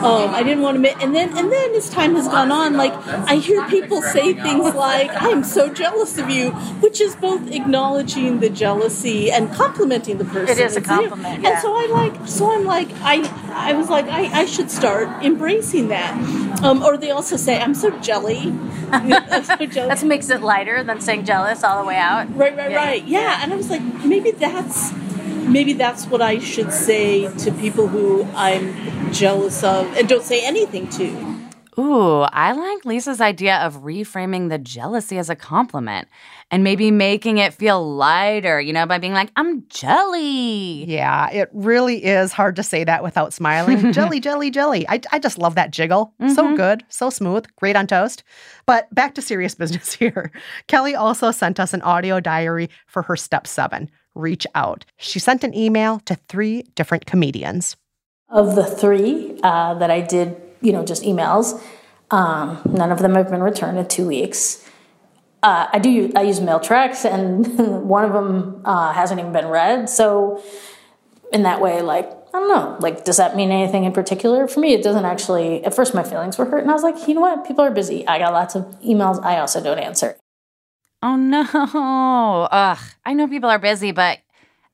Um, 0.04 0.30
I 0.34 0.44
didn't 0.44 0.51
want 0.60 0.76
to 0.76 0.80
admit, 0.80 1.04
and 1.04 1.16
then 1.16 1.38
and 1.38 1.52
then 1.52 1.74
as 1.76 1.90
time 1.90 2.16
has 2.16 2.28
gone 2.28 2.52
on, 2.52 2.76
like 2.76 2.94
I 3.08 3.36
hear 3.36 3.66
people 3.68 4.02
say 4.02 4.34
things 4.34 4.74
like, 4.76 5.12
"I'm 5.16 5.44
so 5.44 5.72
jealous 5.72 6.18
of 6.18 6.30
you," 6.30 6.52
which 6.82 7.00
is 7.00 7.16
both 7.16 7.50
acknowledging 7.52 8.40
the 8.40 8.50
jealousy 8.50 9.32
and 9.32 9.52
complimenting 9.54 10.18
the 10.18 10.26
person. 10.26 10.50
It 10.50 10.60
is 10.60 10.76
a 10.76 10.80
It's, 10.80 10.90
you 10.90 10.96
know, 10.96 11.02
compliment, 11.10 11.44
yeah. 11.44 11.50
And 11.52 11.60
so 11.62 11.74
I 11.76 11.86
like, 11.88 12.28
so 12.28 12.52
I'm 12.52 12.66
like, 12.66 12.90
I 13.02 13.16
I 13.70 13.74
was 13.74 13.90
like, 13.90 14.06
I, 14.08 14.42
I 14.42 14.46
should 14.46 14.70
start 14.72 15.08
embracing 15.24 15.88
that. 15.90 16.14
Um, 16.64 16.84
or 16.84 16.98
they 16.98 17.12
also 17.12 17.38
say, 17.38 17.60
"I'm 17.60 17.74
so 17.76 17.90
jelly." 18.00 18.54
I'm 18.92 19.44
so 19.46 19.56
jelly. 19.66 19.88
that 19.88 20.04
makes 20.04 20.30
it 20.30 20.42
lighter 20.42 20.84
than 20.84 21.00
saying 21.00 21.24
jealous 21.26 21.64
all 21.64 21.82
the 21.82 21.88
way 21.88 21.96
out. 21.96 22.28
Right, 22.36 22.56
right, 22.58 22.72
Yeah. 22.72 22.76
right. 22.86 23.04
Yeah. 23.06 23.40
and 23.42 23.54
I 23.54 23.56
was 23.56 23.70
like, 23.70 23.82
maybe 24.04 24.32
that's 24.32 24.92
maybe 25.48 25.74
that's 25.74 26.06
what 26.08 26.22
I 26.22 26.40
should 26.40 26.72
say 26.74 27.28
to 27.40 27.52
people 27.54 27.88
who 27.88 28.28
I'm 28.36 28.74
jealous 29.12 29.64
of 29.64 29.86
and 29.98 30.08
don't 30.08 30.24
say 30.24 30.46
anything 30.46 30.88
to. 30.90 31.42
Ooh, 31.80 32.22
I 32.22 32.52
like 32.52 32.84
Lisa's 32.84 33.22
idea 33.22 33.58
of 33.58 33.78
reframing 33.78 34.50
the 34.50 34.58
jealousy 34.58 35.18
as 35.18 35.30
a 35.30 35.38
compliment 35.38 36.10
and 36.52 36.66
maybe 36.66 36.92
making 36.92 37.38
it 37.38 37.54
feel 37.54 37.96
lighter, 37.96 38.60
you 38.60 38.74
know, 38.74 38.86
by 38.86 38.98
being 38.98 39.14
like, 39.14 39.32
I'm 39.38 39.66
jelly. 39.70 40.84
Yeah, 40.84 41.30
it 41.32 41.50
really 41.54 42.04
is 42.04 42.34
hard 42.34 42.58
to 42.58 42.64
say 42.64 42.84
that 42.84 43.04
without 43.04 43.34
smiling. 43.34 43.92
jelly, 43.94 44.20
jelly, 44.20 44.52
jelly. 44.52 44.86
I, 44.90 45.00
I 45.14 45.20
just 45.20 45.38
love 45.38 45.56
that 45.56 45.72
jiggle. 45.72 46.14
So 46.20 46.44
mm-hmm. 46.44 46.56
good, 46.56 46.84
so 46.90 47.10
smooth, 47.10 47.46
great 47.56 47.78
on 47.78 47.88
toast. 47.88 48.24
But 48.66 48.94
back 48.94 49.16
to 49.16 49.22
serious 49.22 49.56
business 49.62 49.94
here. 49.94 50.32
Kelly 50.68 50.94
also 50.94 51.32
sent 51.32 51.58
us 51.58 51.74
an 51.74 51.82
audio 51.84 52.20
diary 52.20 52.70
for 52.86 53.02
her 53.04 53.16
step 53.16 53.48
seven 53.48 53.90
reach 54.14 54.46
out. 54.56 54.86
She 54.98 55.20
sent 55.20 55.44
an 55.44 55.56
email 55.56 56.00
to 56.02 56.16
three 56.28 56.64
different 56.76 57.06
comedians. 57.06 57.78
Of 58.32 58.56
the 58.56 58.64
three 58.66 59.38
uh, 59.44 59.74
that 59.76 59.92
I 59.92 60.00
did, 60.00 60.42
you 60.62 60.72
know, 60.72 60.86
just 60.86 61.04
emails, 61.04 61.62
um, 62.12 62.62
none 62.66 62.90
of 62.92 63.00
them 63.00 63.16
have 63.16 63.30
been 63.30 63.44
returned 63.44 63.78
in 63.78 63.88
two 63.90 64.08
weeks. 64.08 64.66
Uh, 65.44 65.68
I 65.74 65.80
do. 65.80 65.90
use- 65.90 66.14
I 66.16 66.22
use 66.22 66.40
Mailtrax, 66.40 67.04
and 67.04 67.46
one 67.90 68.06
of 68.06 68.14
them 68.14 68.62
uh, 68.64 68.94
hasn't 68.94 69.20
even 69.20 69.34
been 69.34 69.48
read. 69.48 69.90
So, 69.90 70.42
in 71.34 71.44
that 71.44 71.60
way, 71.60 71.82
like 71.82 72.06
I 72.34 72.40
don't 72.40 72.48
know. 72.48 72.78
Like, 72.80 73.04
does 73.04 73.18
that 73.18 73.36
mean 73.36 73.52
anything 73.52 73.84
in 73.84 73.92
particular? 73.92 74.48
For 74.48 74.62
me, 74.62 74.74
it 74.74 74.82
doesn't 74.84 75.04
actually. 75.04 75.66
At 75.66 75.74
first, 75.74 75.94
my 75.94 76.04
feelings 76.04 76.38
were 76.38 76.46
hurt, 76.46 76.62
and 76.62 76.70
I 76.72 76.74
was 76.74 76.84
like, 76.84 77.08
you 77.10 77.16
know 77.16 77.22
what? 77.22 77.46
People 77.46 77.66
are 77.66 77.72
busy. 77.72 78.08
I 78.08 78.20
got 78.20 78.32
lots 78.32 78.56
of 78.56 78.64
emails. 78.82 79.22
I 79.24 79.40
also 79.40 79.62
don't 79.62 79.80
answer. 79.80 80.16
Oh 81.04 81.16
no. 81.18 81.42
Ugh. 82.52 82.78
I 83.06 83.14
know 83.14 83.28
people 83.28 83.50
are 83.50 83.60
busy, 83.60 83.92
but 83.92 84.20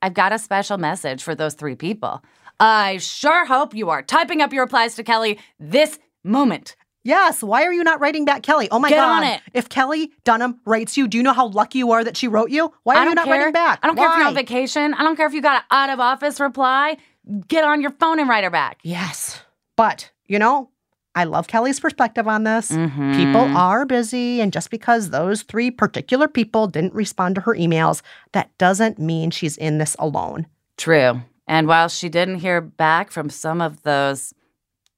I've 0.00 0.14
got 0.14 0.32
a 0.32 0.38
special 0.38 0.78
message 0.78 1.22
for 1.24 1.34
those 1.34 1.54
three 1.54 1.74
people. 1.74 2.22
I 2.60 2.98
sure 2.98 3.46
hope 3.46 3.74
you 3.74 3.90
are 3.90 4.02
typing 4.02 4.40
up 4.40 4.52
your 4.52 4.64
replies 4.64 4.94
to 4.96 5.04
Kelly 5.04 5.38
this 5.60 5.98
moment. 6.24 6.76
Yes, 7.04 7.42
why 7.42 7.62
are 7.62 7.72
you 7.72 7.84
not 7.84 8.00
writing 8.00 8.24
back 8.24 8.42
Kelly? 8.42 8.68
Oh 8.70 8.78
my 8.78 8.88
Get 8.90 8.96
god. 8.96 9.22
on 9.22 9.24
it. 9.24 9.40
If 9.54 9.68
Kelly 9.68 10.10
Dunham 10.24 10.60
writes 10.66 10.96
you, 10.96 11.08
do 11.08 11.16
you 11.16 11.22
know 11.22 11.32
how 11.32 11.46
lucky 11.48 11.78
you 11.78 11.92
are 11.92 12.04
that 12.04 12.16
she 12.16 12.28
wrote 12.28 12.50
you? 12.50 12.72
Why 12.82 12.96
are 12.96 13.08
you 13.08 13.14
don't 13.14 13.24
care. 13.24 13.38
writing 13.38 13.52
back? 13.52 13.78
I 13.82 13.86
don't 13.86 13.96
care 13.96 14.10
if 14.10 14.18
you're 14.18 14.26
on 14.26 14.34
vacation. 14.34 14.92
I 14.94 15.02
don't 15.04 15.16
care 15.16 15.26
if 15.26 15.32
you 15.32 15.40
got 15.40 15.62
an 15.62 15.66
out 15.70 15.90
of 15.90 16.00
office 16.00 16.38
reply. 16.40 16.98
Get 17.46 17.64
on 17.64 17.80
your 17.80 17.92
phone 17.92 18.18
and 18.18 18.28
write 18.28 18.44
her 18.44 18.50
back. 18.50 18.78
Yes. 18.82 19.40
But, 19.76 20.10
you 20.26 20.38
know, 20.38 20.70
I 21.14 21.24
love 21.24 21.46
Kelly's 21.46 21.80
perspective 21.80 22.26
on 22.28 22.44
this. 22.44 22.70
Mhm. 22.70 23.16
People 23.16 23.56
are 23.56 23.86
busy, 23.86 24.40
and 24.40 24.52
just 24.52 24.70
because 24.70 25.10
those 25.10 25.42
three 25.42 25.70
particular 25.70 26.28
people 26.28 26.66
didn't 26.66 26.94
respond 26.94 27.36
to 27.36 27.40
her 27.42 27.54
emails, 27.54 28.02
that 28.32 28.50
doesn't 28.58 28.98
mean 28.98 29.30
she's 29.30 29.56
in 29.56 29.78
this 29.78 29.96
alone. 29.98 30.46
True. 30.76 31.22
And 31.48 31.66
while 31.66 31.88
she 31.88 32.08
didn't 32.08 32.36
hear 32.36 32.60
back 32.60 33.10
from 33.10 33.30
some 33.30 33.60
of 33.60 33.82
those 33.82 34.34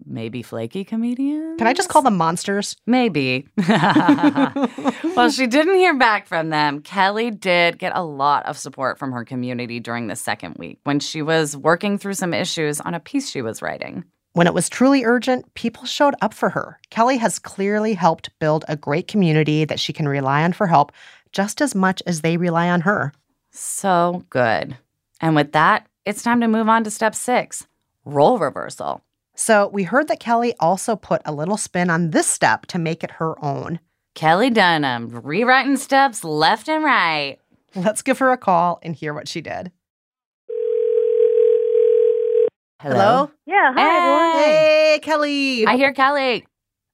maybe 0.04 0.42
flaky 0.42 0.82
comedians, 0.84 1.58
Can 1.58 1.66
I 1.66 1.72
just 1.72 1.88
call 1.88 2.02
them 2.02 2.16
monsters? 2.16 2.76
Maybe. 2.86 3.46
well, 3.68 5.30
she 5.30 5.46
didn't 5.46 5.76
hear 5.76 5.96
back 5.96 6.26
from 6.26 6.50
them. 6.50 6.80
Kelly 6.80 7.30
did 7.30 7.78
get 7.78 7.92
a 7.94 8.02
lot 8.02 8.44
of 8.46 8.58
support 8.58 8.98
from 8.98 9.12
her 9.12 9.24
community 9.24 9.78
during 9.78 10.08
the 10.08 10.16
second 10.16 10.56
week 10.58 10.80
when 10.84 11.00
she 11.00 11.22
was 11.22 11.56
working 11.56 11.98
through 11.98 12.14
some 12.14 12.34
issues 12.34 12.80
on 12.80 12.94
a 12.94 13.00
piece 13.00 13.30
she 13.30 13.42
was 13.42 13.62
writing. 13.62 14.04
When 14.32 14.46
it 14.46 14.54
was 14.54 14.68
truly 14.68 15.04
urgent, 15.04 15.52
people 15.54 15.84
showed 15.84 16.14
up 16.22 16.32
for 16.34 16.50
her. 16.50 16.78
Kelly 16.90 17.18
has 17.18 17.38
clearly 17.38 17.94
helped 17.94 18.30
build 18.38 18.64
a 18.68 18.76
great 18.76 19.08
community 19.08 19.64
that 19.64 19.80
she 19.80 19.92
can 19.92 20.08
rely 20.08 20.44
on 20.44 20.52
for 20.52 20.66
help 20.66 20.92
just 21.32 21.60
as 21.60 21.74
much 21.74 22.02
as 22.06 22.20
they 22.20 22.36
rely 22.36 22.70
on 22.70 22.80
her. 22.82 23.12
So 23.50 24.24
good. 24.30 24.76
And 25.20 25.34
with 25.34 25.52
that, 25.52 25.86
it's 26.04 26.22
time 26.22 26.40
to 26.40 26.48
move 26.48 26.68
on 26.68 26.84
to 26.84 26.90
step 26.90 27.14
six 27.14 27.66
role 28.04 28.38
reversal. 28.38 29.02
So 29.34 29.68
we 29.68 29.84
heard 29.84 30.08
that 30.08 30.20
Kelly 30.20 30.54
also 30.60 30.96
put 30.96 31.22
a 31.24 31.32
little 31.32 31.56
spin 31.56 31.90
on 31.90 32.10
this 32.10 32.26
step 32.26 32.66
to 32.66 32.78
make 32.78 33.04
it 33.04 33.12
her 33.12 33.42
own. 33.44 33.80
Kelly 34.14 34.50
Dunham, 34.50 35.08
rewriting 35.22 35.76
steps 35.76 36.24
left 36.24 36.68
and 36.68 36.84
right. 36.84 37.38
Let's 37.74 38.02
give 38.02 38.18
her 38.18 38.32
a 38.32 38.36
call 38.36 38.80
and 38.82 38.94
hear 38.94 39.14
what 39.14 39.28
she 39.28 39.40
did. 39.40 39.70
Hello? 42.80 43.30
Yeah, 43.46 43.72
hi 43.74 43.96
everyone. 43.96 44.44
Hey, 44.44 44.98
Kelly. 45.02 45.66
I 45.66 45.76
hear 45.76 45.92
Kelly. 45.92 46.46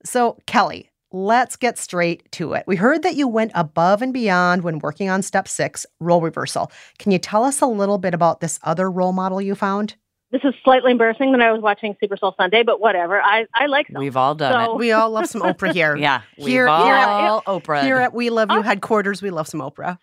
So, 0.04 0.36
Kelly, 0.46 0.90
let's 1.12 1.56
get 1.56 1.78
straight 1.78 2.30
to 2.32 2.52
it. 2.54 2.64
We 2.66 2.76
heard 2.76 3.02
that 3.02 3.14
you 3.16 3.28
went 3.28 3.52
above 3.54 4.02
and 4.02 4.12
beyond 4.12 4.62
when 4.62 4.78
working 4.80 5.08
on 5.08 5.22
step 5.22 5.48
six, 5.48 5.86
role 6.00 6.20
reversal. 6.20 6.70
Can 6.98 7.12
you 7.12 7.18
tell 7.18 7.44
us 7.44 7.60
a 7.60 7.66
little 7.66 7.98
bit 7.98 8.14
about 8.14 8.40
this 8.40 8.58
other 8.62 8.90
role 8.90 9.12
model 9.12 9.40
you 9.40 9.54
found? 9.54 9.94
This 10.32 10.42
is 10.42 10.54
slightly 10.64 10.90
embarrassing 10.90 11.30
that 11.32 11.40
I 11.40 11.52
was 11.52 11.62
watching 11.62 11.96
Super 12.00 12.16
Soul 12.16 12.34
Sunday, 12.36 12.64
but 12.64 12.80
whatever. 12.80 13.22
I, 13.22 13.46
I 13.54 13.66
like 13.66 13.86
them. 13.88 14.00
We've 14.00 14.16
all 14.16 14.34
done 14.34 14.66
So- 14.66 14.72
it. 14.72 14.78
We 14.78 14.90
all 14.92 15.08
love 15.10 15.26
some 15.26 15.40
Oprah 15.42 15.72
here. 15.72 15.96
Yeah, 16.06 16.22
Here 16.36 16.44
we've 16.44 16.48
Here- 16.52 16.68
all 16.68 16.84
here 16.84 16.94
at- 16.94 17.44
Oprah. 17.46 17.82
Here 17.82 17.96
at 17.98 18.12
We 18.12 18.30
Love 18.30 18.50
You 18.50 18.62
headquarters, 18.62 19.22
we 19.22 19.30
love 19.30 19.46
some 19.46 19.60
Oprah. 19.60 19.98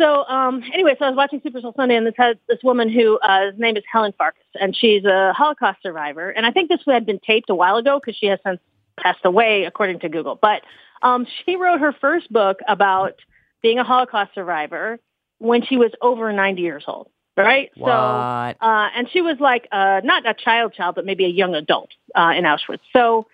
So 0.00 0.24
um, 0.26 0.62
anyway, 0.72 0.94
so 0.98 1.06
I 1.06 1.08
was 1.10 1.16
watching 1.16 1.40
Super 1.42 1.60
Soul 1.60 1.72
Sunday, 1.76 1.96
and 1.96 2.06
this 2.06 2.14
had 2.16 2.38
this 2.48 2.58
woman 2.62 2.88
who 2.88 3.18
uh, 3.18 3.50
his 3.50 3.58
name 3.58 3.76
is 3.76 3.82
Helen 3.90 4.12
Farkas, 4.16 4.44
and 4.60 4.76
she's 4.76 5.04
a 5.04 5.32
Holocaust 5.32 5.78
survivor. 5.82 6.30
And 6.30 6.44
I 6.46 6.52
think 6.52 6.68
this 6.68 6.80
had 6.86 7.04
been 7.06 7.18
taped 7.18 7.50
a 7.50 7.54
while 7.54 7.76
ago 7.76 7.98
because 8.00 8.16
she 8.16 8.26
has 8.26 8.38
since 8.46 8.60
passed 9.02 9.24
away, 9.24 9.64
according 9.64 10.00
to 10.00 10.08
Google. 10.08 10.38
But 10.40 10.62
um, 11.02 11.26
she 11.44 11.56
wrote 11.56 11.80
her 11.80 11.92
first 11.92 12.32
book 12.32 12.58
about 12.66 13.14
being 13.62 13.78
a 13.78 13.84
Holocaust 13.84 14.34
survivor 14.34 14.98
when 15.38 15.64
she 15.64 15.76
was 15.76 15.92
over 16.00 16.32
90 16.32 16.62
years 16.62 16.84
old. 16.86 17.08
Right? 17.36 17.70
what? 17.76 17.88
So 17.88 18.66
uh, 18.66 18.88
and 18.96 19.08
she 19.12 19.22
was 19.22 19.36
like 19.38 19.68
uh, 19.70 20.00
not 20.02 20.28
a 20.28 20.34
child 20.34 20.74
child, 20.74 20.96
but 20.96 21.06
maybe 21.06 21.24
a 21.24 21.28
young 21.28 21.54
adult 21.54 21.90
uh, 22.12 22.32
in 22.36 22.42
Auschwitz. 22.42 22.80
So, 22.92 23.28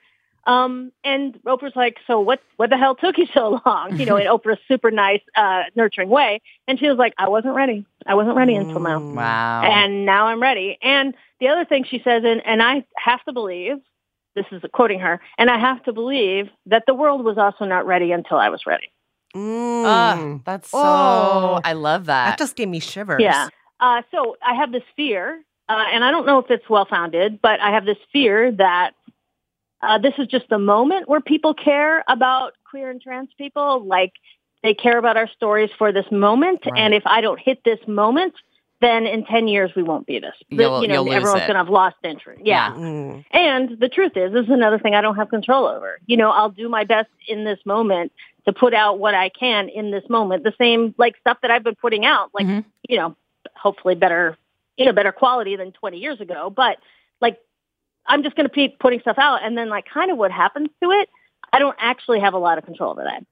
um, 0.47 0.93
and 1.03 1.43
Oprah's 1.45 1.75
like, 1.75 1.97
so 2.07 2.21
what? 2.21 2.41
What 2.57 2.69
the 2.69 2.77
hell 2.77 2.97
took 2.97 3.17
you 3.17 3.27
so 3.33 3.63
long? 3.65 3.99
You 3.99 4.05
know, 4.05 4.17
in 4.17 4.27
Oprah's 4.31 4.59
super 4.69 4.91
nice, 4.91 5.23
uh, 5.35 5.63
nurturing 5.75 6.11
way. 6.11 6.43
And 6.69 6.79
she 6.79 6.87
was 6.87 6.99
like, 6.99 7.15
I 7.17 7.31
wasn't 7.31 7.55
ready. 7.55 7.87
I 8.05 8.15
wasn't 8.15 8.37
ready 8.37 8.55
until 8.57 8.81
now, 8.81 9.01
wow. 9.01 9.63
and 9.63 10.05
now 10.05 10.27
I'm 10.27 10.43
ready. 10.43 10.77
And 10.83 11.15
the 11.41 11.49
other 11.49 11.65
thing 11.65 11.87
she 11.89 12.03
says, 12.05 12.25
and 12.27 12.45
and 12.45 12.63
I 12.63 12.85
have 12.99 13.25
to 13.25 13.33
believe. 13.33 13.79
This 14.35 14.47
is 14.51 14.63
quoting 14.73 14.99
her, 15.01 15.21
and 15.39 15.49
I 15.49 15.59
have 15.59 15.83
to 15.85 15.93
believe 15.93 16.49
that 16.67 16.85
the 16.87 16.95
world 16.95 17.25
was 17.25 17.39
also 17.39 17.65
not 17.65 17.87
ready 17.87 18.11
until 18.13 18.37
I 18.39 18.49
was 18.49 18.67
ready. 18.67 18.91
Mm. 19.35 19.85
Ah, 19.87 20.39
that's 20.45 20.71
so. 20.71 20.79
Oh. 20.79 21.61
I 21.65 21.73
love 21.73 22.07
that. 22.07 22.31
that 22.31 22.39
just 22.39 22.57
gave 22.57 22.69
me 22.69 22.81
shivers. 22.81 23.21
Yeah. 23.23 23.49
Uh, 23.81 24.03
so 24.11 24.37
I 24.45 24.55
have 24.55 24.73
this 24.73 24.83
fear, 24.97 25.41
uh, 25.69 25.85
and 25.93 26.05
I 26.05 26.11
don't 26.11 26.27
know 26.27 26.39
if 26.39 26.51
it's 26.51 26.69
well 26.69 26.85
founded, 26.89 27.41
but 27.43 27.61
I 27.61 27.71
have 27.71 27.85
this 27.85 27.99
fear 28.13 28.51
that 28.53 28.93
uh, 29.83 29.99
this 29.99 30.15
is 30.19 30.27
just 30.29 30.49
the 30.49 30.59
moment 30.59 31.09
where 31.09 31.21
people 31.21 31.55
care 31.55 32.05
about 32.09 32.55
queer 32.69 32.91
and 32.91 33.01
trans 33.01 33.29
people. 33.37 33.85
Like 33.85 34.13
they 34.63 34.75
care 34.75 34.99
about 34.99 35.17
our 35.17 35.29
stories 35.29 35.71
for 35.79 35.93
this 35.93 36.07
moment, 36.11 36.61
Right. 36.65 36.81
and 36.81 36.95
if 36.95 37.03
I 37.07 37.21
don't 37.21 37.39
hit 37.39 37.63
this 37.65 37.81
moment, 37.87 38.35
then 38.85 39.07
in 39.07 39.25
ten 39.25 39.49
years 39.49 39.71
we 39.75 39.83
won't 39.83 40.07
be 40.07 40.19
this. 40.19 40.35
The- 40.51 40.57
You'll- 40.57 40.83
you 40.83 40.89
know, 40.89 41.05
you'll 41.05 41.15
everyone's 41.15 41.41
going 41.43 41.53
to 41.53 41.59
have 41.59 41.69
lost 41.71 41.97
interest. 42.05 42.43
Yeah. 42.45 42.73
Mm. 42.73 43.25
And 43.33 43.79
the 43.81 43.89
truth 43.89 44.13
is, 44.17 44.33
this 44.33 44.45
is 44.45 44.51
another 44.51 44.79
thing 44.79 44.95
I 44.95 45.01
don't 45.01 45.17
have 45.17 45.31
control 45.31 45.67
over. 45.67 45.99
You 46.07 46.17
know, 46.17 46.31
I'll 46.31 46.51
do 46.51 46.69
my 46.69 46.85
best 46.85 47.09
in 47.27 47.45
this 47.45 47.59
moment 47.65 48.13
to 48.47 48.53
put 48.53 48.75
out 48.75 48.99
what 48.99 49.15
I 49.15 49.31
can 49.31 49.69
in 49.69 49.91
this 49.91 50.05
moment. 50.09 50.45
The 50.45 50.53
same 50.59 50.95
like 50.99 51.17
stuff 51.19 51.39
that 51.43 51.51
I've 51.51 51.65
been 51.65 51.75
putting 51.77 52.05
out, 52.05 52.31
like 52.35 52.47
Mhm. 52.47 52.65
you 52.89 52.97
know, 52.99 53.17
hopefully 53.57 53.95
better, 53.95 54.37
you 54.77 54.85
know, 54.85 54.93
better 54.93 55.13
quality 55.13 55.57
than 55.57 55.73
20 55.73 55.99
years 55.99 56.21
ago. 56.21 56.51
But 56.51 56.79
like, 57.21 57.39
I'm 58.07 58.23
just 58.23 58.37
going 58.37 58.49
to 58.49 58.55
keep 58.55 58.79
putting 58.79 59.01
stuff 59.01 59.17
out, 59.19 59.43
and 59.43 59.57
then 59.57 59.71
like, 59.71 59.87
kind 59.87 60.11
of 60.11 60.19
what 60.19 60.31
happens 60.31 60.69
to 60.83 60.91
it, 60.91 61.09
I 61.53 61.59
don't 61.59 61.77
actually 61.79 62.21
have 62.21 62.35
a 62.35 62.39
lot 62.39 62.59
of 62.59 62.65
control 62.67 62.91
over 62.91 63.03
that. 63.05 63.25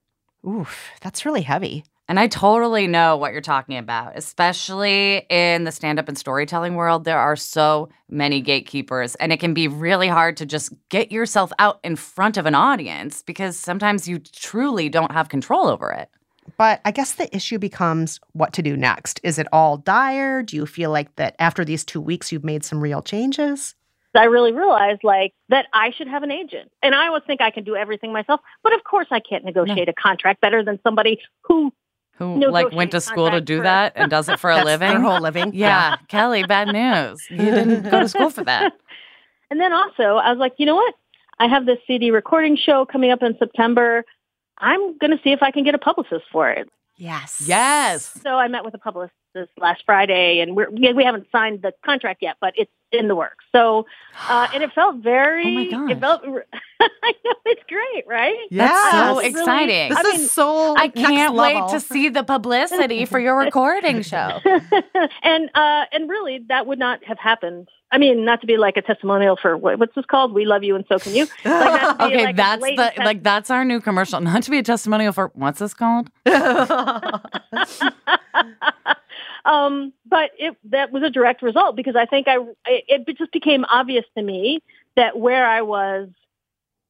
Oof, 0.48 0.90
that's 1.02 1.26
really 1.26 1.42
heavy. 1.42 1.84
And 2.08 2.18
I 2.18 2.26
totally 2.26 2.86
know 2.86 3.16
what 3.16 3.32
you're 3.32 3.40
talking 3.40 3.78
about, 3.78 4.12
especially 4.16 5.24
in 5.30 5.64
the 5.64 5.72
stand 5.72 5.98
up 5.98 6.08
and 6.08 6.18
storytelling 6.18 6.74
world. 6.74 7.04
There 7.04 7.18
are 7.18 7.36
so 7.36 7.88
many 8.10 8.40
gatekeepers, 8.40 9.14
and 9.14 9.32
it 9.32 9.40
can 9.40 9.54
be 9.54 9.68
really 9.68 10.08
hard 10.08 10.36
to 10.38 10.46
just 10.46 10.72
get 10.88 11.12
yourself 11.12 11.52
out 11.58 11.78
in 11.84 11.96
front 11.96 12.36
of 12.36 12.44
an 12.44 12.54
audience 12.54 13.22
because 13.22 13.56
sometimes 13.56 14.08
you 14.08 14.18
truly 14.18 14.88
don't 14.88 15.12
have 15.12 15.28
control 15.28 15.68
over 15.68 15.90
it. 15.90 16.10
But 16.58 16.80
I 16.84 16.90
guess 16.90 17.14
the 17.14 17.34
issue 17.34 17.58
becomes 17.58 18.20
what 18.32 18.52
to 18.54 18.62
do 18.62 18.76
next. 18.76 19.20
Is 19.22 19.38
it 19.38 19.46
all 19.52 19.76
dire? 19.76 20.42
Do 20.42 20.56
you 20.56 20.66
feel 20.66 20.90
like 20.90 21.14
that 21.16 21.36
after 21.38 21.64
these 21.64 21.84
two 21.84 22.00
weeks 22.00 22.32
you've 22.32 22.44
made 22.44 22.64
some 22.64 22.80
real 22.80 23.00
changes? 23.00 23.76
I 24.14 24.24
really 24.24 24.52
realized 24.52 25.04
like 25.04 25.32
that 25.48 25.66
I 25.72 25.90
should 25.96 26.08
have 26.08 26.22
an 26.22 26.30
agent, 26.30 26.70
and 26.82 26.94
I 26.94 27.06
always 27.06 27.22
think 27.26 27.40
I 27.40 27.50
can 27.50 27.64
do 27.64 27.76
everything 27.76 28.12
myself. 28.12 28.40
But 28.62 28.74
of 28.74 28.84
course, 28.84 29.06
I 29.10 29.20
can't 29.20 29.44
negotiate 29.44 29.88
a 29.88 29.94
contract 29.94 30.40
better 30.40 30.62
than 30.62 30.78
somebody 30.82 31.20
who 31.42 31.72
Who 32.22 32.38
No 32.38 32.48
like 32.50 32.72
went 32.72 32.90
to 32.92 33.00
school 33.00 33.30
to 33.30 33.40
do 33.40 33.58
for- 33.58 33.62
that 33.64 33.92
and 33.96 34.10
does 34.10 34.28
it 34.28 34.38
for 34.42 34.50
a 34.50 34.64
living? 34.64 34.88
Their 34.90 35.00
whole 35.00 35.20
living. 35.20 35.52
yeah, 35.54 35.96
Kelly, 36.08 36.44
bad 36.44 36.68
news. 36.68 37.24
You 37.30 37.36
didn't 37.38 37.90
go 37.90 38.00
to 38.00 38.08
school 38.08 38.30
for 38.30 38.44
that. 38.44 38.72
And 39.50 39.60
then 39.60 39.70
also, 39.70 40.02
I 40.16 40.30
was 40.30 40.38
like, 40.38 40.54
you 40.56 40.64
know 40.64 40.76
what? 40.76 40.94
I 41.38 41.46
have 41.46 41.66
this 41.66 41.76
CD 41.86 42.10
recording 42.10 42.56
show 42.56 42.86
coming 42.86 43.10
up 43.10 43.22
in 43.22 43.36
September. 43.38 44.02
I'm 44.56 44.96
going 44.96 45.10
to 45.10 45.18
see 45.22 45.32
if 45.32 45.42
I 45.42 45.50
can 45.50 45.62
get 45.62 45.74
a 45.74 45.78
publicist 45.78 46.24
for 46.32 46.48
it. 46.50 46.70
Yes. 46.96 47.42
Yes. 47.44 48.18
So 48.22 48.30
I 48.30 48.48
met 48.48 48.64
with 48.64 48.72
a 48.72 48.78
publicist 48.78 49.12
this 49.34 49.48
last 49.58 49.82
Friday, 49.86 50.40
and 50.40 50.54
we're, 50.56 50.70
we 50.70 50.92
we 50.92 51.04
haven't 51.04 51.26
signed 51.32 51.62
the 51.62 51.72
contract 51.84 52.22
yet, 52.22 52.36
but 52.40 52.52
it's 52.56 52.70
in 52.92 53.08
the 53.08 53.14
works. 53.16 53.44
So, 53.52 53.86
uh, 54.28 54.48
and 54.52 54.62
it 54.62 54.70
felt 54.74 54.96
very, 54.96 55.70
Oh 55.72 55.78
my 55.78 55.92
it 55.92 55.98
felt, 56.00 56.22
I 56.80 57.12
know 57.24 57.32
it's 57.46 57.62
great, 57.68 58.04
right? 58.06 58.36
That's 58.50 58.90
so 58.92 59.18
It's 59.20 59.34
really- 59.34 59.40
exciting. 59.40 59.88
This 59.90 59.98
I 59.98 60.08
is 60.16 60.30
so. 60.30 60.76
I 60.76 60.88
can't 60.88 61.34
wait 61.34 61.54
level. 61.54 61.68
to 61.70 61.80
see 61.80 62.08
the 62.10 62.22
publicity 62.22 63.04
for 63.06 63.18
your 63.18 63.36
recording 63.44 64.02
show. 64.02 64.40
and 65.22 65.50
uh, 65.54 65.84
and 65.92 66.08
really, 66.10 66.40
that 66.48 66.66
would 66.66 66.78
not 66.78 67.02
have 67.04 67.18
happened. 67.18 67.68
I 67.94 67.98
mean, 67.98 68.24
not 68.24 68.40
to 68.40 68.46
be 68.46 68.56
like 68.56 68.78
a 68.78 68.82
testimonial 68.82 69.36
for 69.36 69.54
what, 69.54 69.78
what's 69.78 69.94
this 69.94 70.06
called? 70.06 70.32
We 70.32 70.46
love 70.46 70.64
you, 70.64 70.74
and 70.76 70.84
so 70.88 70.98
can 70.98 71.14
you. 71.14 71.26
Like, 71.44 71.82
not 71.82 72.00
Okay, 72.00 72.24
like 72.24 72.36
that's 72.36 72.54
the 72.62 72.74
blatant 72.76 72.94
tes- 72.96 73.04
like 73.04 73.22
that's 73.22 73.50
our 73.50 73.64
new 73.66 73.80
commercial. 73.82 74.18
Not 74.20 74.42
to 74.44 74.50
be 74.50 74.58
a 74.58 74.62
testimonial 74.62 75.12
for 75.12 75.30
what's 75.34 75.58
this 75.58 75.74
called? 75.74 76.08
Um, 79.44 79.92
but 80.06 80.30
it 80.38 80.56
that 80.64 80.92
was 80.92 81.02
a 81.02 81.10
direct 81.10 81.42
result 81.42 81.76
because 81.76 81.96
I 81.96 82.06
think 82.06 82.28
I 82.28 82.36
it, 82.66 83.04
it 83.06 83.18
just 83.18 83.32
became 83.32 83.64
obvious 83.66 84.04
to 84.16 84.22
me 84.22 84.62
that 84.96 85.18
where 85.18 85.46
I 85.46 85.62
was, 85.62 86.08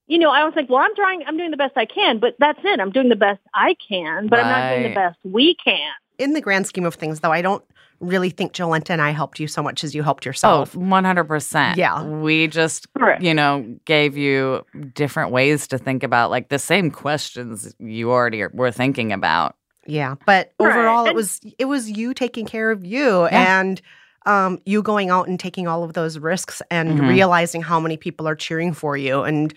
you 0.07 0.19
know, 0.19 0.31
I 0.31 0.45
was 0.45 0.55
like, 0.57 0.69
well, 0.69 0.81
I'm 0.81 0.95
trying, 0.95 1.23
I'm 1.27 1.37
doing 1.37 1.51
the 1.51 1.57
best 1.57 1.77
I 1.77 1.87
can, 1.87 2.19
but 2.19 2.35
that's 2.39 2.61
it. 2.65 2.81
I'm 2.81 2.91
doing 2.91 3.09
the 3.09 3.17
best 3.17 3.41
I 3.55 3.77
can, 3.89 4.29
but 4.29 4.41
I'm 4.41 4.47
not 4.47 4.71
doing 4.71 4.83
the 4.83 4.95
best 4.95 5.19
we 5.25 5.55
can. 5.55 5.91
In 6.19 6.35
the 6.35 6.41
grand 6.41 6.67
scheme 6.67 6.85
of 6.85 6.95
things, 6.95 7.21
though, 7.21 7.33
I 7.33 7.43
don't 7.43 7.65
really 8.01 8.31
think 8.31 8.53
Jolenta 8.53 8.91
and 8.91 9.01
I 9.01 9.11
helped 9.11 9.39
you 9.41 9.47
so 9.47 9.63
much 9.63 9.85
as 9.85 9.95
you 9.95 10.03
helped 10.03 10.27
yourself. 10.27 10.77
Oh, 10.77 10.81
yourself. 10.81 11.05
100%. 11.05 11.77
Yeah. 11.77 12.03
We 12.03 12.49
just, 12.49 12.93
Correct. 12.95 13.23
you 13.23 13.33
know, 13.33 13.77
gave 13.85 14.17
you 14.17 14.67
different 14.93 15.31
ways 15.31 15.67
to 15.69 15.79
think 15.79 16.03
about 16.03 16.31
like 16.31 16.49
the 16.49 16.59
same 16.59 16.91
questions 16.91 17.75
you 17.79 18.11
already 18.11 18.45
were 18.53 18.73
thinking 18.73 19.13
about. 19.13 19.57
Yeah, 19.87 20.15
but 20.27 20.53
Right. 20.61 20.71
overall, 20.71 21.07
it 21.07 21.15
was 21.15 21.41
it 21.59 21.65
was 21.65 21.91
you 21.91 22.15
taking 22.15 22.47
care 22.47 22.71
of 22.71 22.85
you 22.85 23.25
and 23.27 23.81
um, 24.27 24.61
you 24.65 24.83
going 24.83 25.11
out 25.11 25.27
and 25.27 25.41
taking 25.41 25.67
all 25.67 25.83
of 25.83 25.95
those 25.95 26.19
risks 26.19 26.63
and 26.71 27.01
Mhm. 27.01 27.09
realizing 27.09 27.61
how 27.63 27.81
many 27.81 27.97
people 27.97 28.29
are 28.29 28.37
cheering 28.37 28.73
for 28.73 28.97
you 28.97 29.23
and 29.23 29.53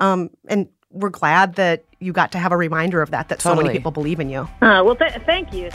um, 0.00 0.30
and 0.48 0.68
we're 0.90 1.10
glad 1.10 1.54
that 1.56 1.84
you 2.00 2.12
got 2.12 2.32
to 2.32 2.38
have 2.38 2.50
a 2.50 2.56
reminder 2.56 3.02
of 3.02 3.10
that 3.10 3.28
that 3.28 3.40
so 3.42 3.54
many 3.54 3.68
people 3.70 3.90
believe 3.92 4.18
in 4.20 4.28
you. 4.30 4.40
Uh, 4.62 4.82
well, 4.84 4.96
th- 4.96 5.12
thank 5.26 5.52
you. 5.52 5.70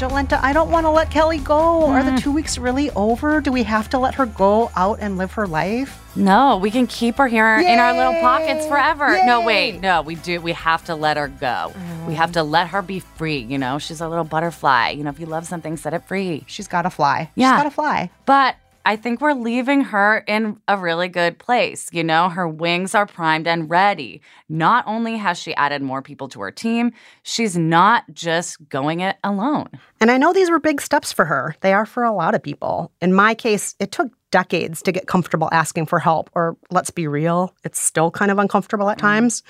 Jolenta, 0.00 0.40
I 0.42 0.54
don't 0.54 0.70
want 0.70 0.86
to 0.86 0.90
let 0.90 1.10
Kelly 1.10 1.38
go. 1.40 1.84
Are 1.86 2.00
Mm. 2.00 2.14
the 2.16 2.20
two 2.22 2.32
weeks 2.32 2.56
really 2.56 2.90
over? 2.92 3.42
Do 3.42 3.52
we 3.52 3.64
have 3.64 3.90
to 3.90 3.98
let 3.98 4.14
her 4.14 4.24
go 4.24 4.70
out 4.74 4.98
and 5.02 5.18
live 5.18 5.32
her 5.32 5.46
life? 5.46 6.00
No, 6.16 6.56
we 6.56 6.70
can 6.70 6.86
keep 6.86 7.16
her 7.18 7.28
here 7.28 7.58
in 7.58 7.78
our 7.78 7.92
little 7.92 8.18
pockets 8.22 8.62
Yay! 8.64 8.68
forever. 8.70 9.20
No, 9.26 9.40
Yay! 9.40 9.44
wait, 9.46 9.80
no, 9.82 10.00
we 10.00 10.14
do. 10.14 10.40
We 10.40 10.52
have 10.52 10.82
to 10.86 10.94
let 10.94 11.18
her 11.18 11.28
go. 11.28 11.72
We 12.08 12.14
Mm. 12.14 12.16
have 12.16 12.32
to 12.32 12.42
let 12.42 12.68
her 12.68 12.80
be 12.80 13.00
free. 13.00 13.38
You 13.40 13.58
know, 13.58 13.78
she's 13.78 14.00
a 14.00 14.08
little 14.08 14.24
butterfly. 14.24 14.88
You 14.96 15.04
know, 15.04 15.10
if 15.10 15.20
you 15.20 15.26
love 15.26 15.46
something, 15.46 15.76
set 15.76 15.92
it 15.92 16.02
free. 16.06 16.44
She's 16.46 16.66
got 16.66 16.82
to 16.82 16.90
fly. 16.90 17.28
Yeah. 17.34 17.50
She's 17.52 17.58
got 17.58 17.64
to 17.64 17.70
fly. 17.74 18.08
But 18.24 18.56
I 18.90 18.96
think 18.96 19.20
we're 19.20 19.34
leaving 19.34 19.82
her 19.82 20.24
in 20.26 20.60
a 20.66 20.76
really 20.76 21.06
good 21.06 21.38
place. 21.38 21.88
You 21.92 22.02
know, 22.02 22.28
her 22.28 22.48
wings 22.48 22.92
are 22.92 23.06
primed 23.06 23.46
and 23.46 23.70
ready. 23.70 24.20
Not 24.48 24.84
only 24.84 25.16
has 25.16 25.38
she 25.38 25.54
added 25.54 25.80
more 25.80 26.02
people 26.02 26.28
to 26.30 26.40
her 26.40 26.50
team, 26.50 26.90
she's 27.22 27.56
not 27.56 28.02
just 28.12 28.68
going 28.68 28.98
it 28.98 29.16
alone. 29.22 29.68
And 30.00 30.10
I 30.10 30.18
know 30.18 30.32
these 30.32 30.50
were 30.50 30.58
big 30.58 30.80
steps 30.80 31.12
for 31.12 31.24
her. 31.26 31.54
They 31.60 31.72
are 31.72 31.86
for 31.86 32.02
a 32.02 32.10
lot 32.10 32.34
of 32.34 32.42
people. 32.42 32.90
In 33.00 33.14
my 33.14 33.32
case, 33.32 33.76
it 33.78 33.92
took 33.92 34.10
decades 34.32 34.82
to 34.82 34.90
get 34.90 35.06
comfortable 35.06 35.48
asking 35.52 35.86
for 35.86 36.00
help, 36.00 36.28
or 36.34 36.56
let's 36.72 36.90
be 36.90 37.06
real, 37.06 37.54
it's 37.62 37.80
still 37.80 38.10
kind 38.10 38.32
of 38.32 38.40
uncomfortable 38.40 38.90
at 38.90 38.98
mm-hmm. 38.98 39.06
times. 39.06 39.44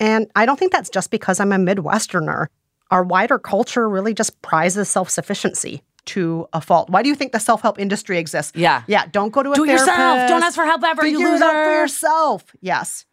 And 0.00 0.26
I 0.34 0.46
don't 0.46 0.58
think 0.58 0.72
that's 0.72 0.88
just 0.88 1.10
because 1.10 1.38
I'm 1.38 1.52
a 1.52 1.56
Midwesterner. 1.56 2.46
Our 2.90 3.04
wider 3.04 3.38
culture 3.38 3.90
really 3.90 4.14
just 4.14 4.40
prizes 4.40 4.88
self 4.88 5.10
sufficiency 5.10 5.82
to 6.06 6.46
a 6.52 6.60
fault. 6.60 6.88
Why 6.90 7.02
do 7.02 7.08
you 7.08 7.14
think 7.14 7.32
the 7.32 7.40
self 7.40 7.62
help 7.62 7.78
industry 7.78 8.18
exists? 8.18 8.52
Yeah. 8.56 8.82
Yeah, 8.86 9.06
don't 9.06 9.30
go 9.32 9.42
to 9.42 9.52
a 9.52 9.54
Do 9.54 9.64
it 9.64 9.70
yourself. 9.70 9.96
therapist. 9.96 10.28
Don't 10.28 10.42
ask 10.42 10.54
for 10.54 10.64
help 10.64 10.82
ever, 10.84 11.06
you 11.06 11.18
Figure 11.18 11.34
it 11.34 11.42
out 11.42 11.64
for 11.64 11.72
yourself. 11.72 12.44
Yes. 12.60 13.04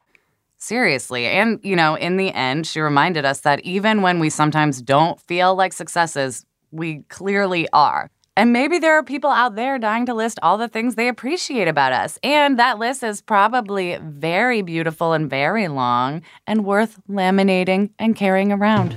Seriously. 0.58 1.26
And, 1.26 1.60
you 1.62 1.76
know, 1.76 1.96
in 1.96 2.16
the 2.18 2.32
end, 2.32 2.66
she 2.66 2.80
reminded 2.80 3.26
us 3.26 3.42
that 3.42 3.60
even 3.62 4.02
when 4.02 4.20
we 4.20 4.30
sometimes 4.30 4.82
don't 4.82 5.20
feel 5.20 5.56
like 5.56 5.74
successes, 5.74 6.46
we 6.72 7.00
clearly 7.10 7.68
are. 7.74 8.10
And 8.36 8.52
maybe 8.52 8.80
there 8.80 8.98
are 8.98 9.04
people 9.04 9.30
out 9.30 9.56
there 9.56 9.78
dying 9.78 10.06
to 10.08 10.14
list 10.14 10.40
all 10.42 10.58
the 10.58 10.68
things 10.68 10.96
they 10.96 11.08
appreciate 11.08 11.68
about 11.68 11.92
us. 11.94 12.18
And 12.24 12.58
that 12.58 12.80
list 12.80 13.04
is 13.04 13.22
probably 13.22 14.00
very 14.02 14.62
beautiful 14.62 15.14
and 15.14 15.30
very 15.30 15.68
long 15.68 16.22
and 16.48 16.66
worth 16.66 16.98
laminating 17.10 17.92
and 18.00 18.16
carrying 18.16 18.52
around. 18.52 18.94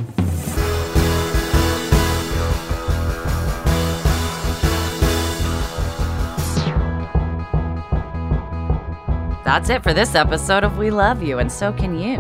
That's 9.47 9.71
it 9.71 9.85
for 9.85 9.95
this 9.95 10.17
episode 10.17 10.65
of 10.65 10.77
We 10.77 10.91
Love 10.91 11.23
You, 11.23 11.39
and 11.39 11.53
so 11.53 11.73
can 11.73 11.97
you. 11.97 12.17